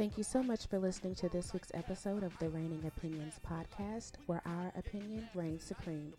Thank 0.00 0.16
you 0.16 0.24
so 0.24 0.42
much 0.42 0.66
for 0.66 0.78
listening 0.78 1.14
to 1.16 1.28
this 1.28 1.52
week's 1.52 1.72
episode 1.74 2.22
of 2.22 2.32
the 2.38 2.48
Reigning 2.48 2.82
Opinions 2.86 3.38
podcast, 3.46 4.12
where 4.24 4.40
our 4.46 4.72
opinion 4.74 5.28
reigns 5.34 5.62
supreme. 5.62 6.14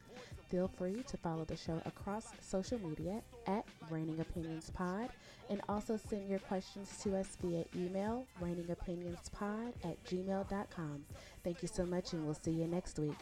Feel 0.49 0.67
free 0.67 1.01
to 1.07 1.17
follow 1.17 1.45
the 1.45 1.57
show 1.57 1.81
across 1.87 2.27
social 2.41 2.77
media 2.77 3.23
at 3.47 3.65
Reigning 3.89 4.19
Opinions 4.19 4.69
Pod, 4.69 5.09
and 5.49 5.61
also 5.67 5.97
send 5.97 6.29
your 6.29 6.37
questions 6.37 6.95
to 7.01 7.17
us 7.17 7.39
via 7.41 7.65
email, 7.75 8.27
reigningopinionspod 8.39 9.73
at 9.83 10.03
gmail.com. 10.03 11.03
Thank 11.43 11.63
you 11.63 11.67
so 11.67 11.83
much, 11.83 12.13
and 12.13 12.23
we'll 12.23 12.35
see 12.35 12.51
you 12.51 12.67
next 12.67 12.99
week. 12.99 13.17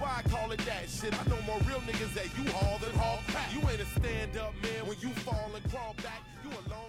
Why 0.00 0.16
I 0.18 0.28
call 0.28 0.50
it 0.50 0.58
that 0.66 0.90
shit? 0.90 1.14
I 1.14 1.30
know 1.30 1.40
more 1.42 1.60
real 1.60 1.78
niggas 1.82 2.12
that 2.14 2.26
you 2.36 2.50
haul 2.50 2.78
than 2.78 2.90
haul. 2.98 3.20
You 3.52 3.60
ain't 3.70 3.80
a 3.80 3.86
stand 4.00 4.36
up 4.36 4.52
man 4.60 4.84
when 4.84 4.98
you 4.98 5.10
fall 5.20 5.48
and 5.54 5.70
crawl 5.70 5.94
back. 6.02 6.22
You 6.42 6.50
a 6.50 6.62
long. 6.68 6.88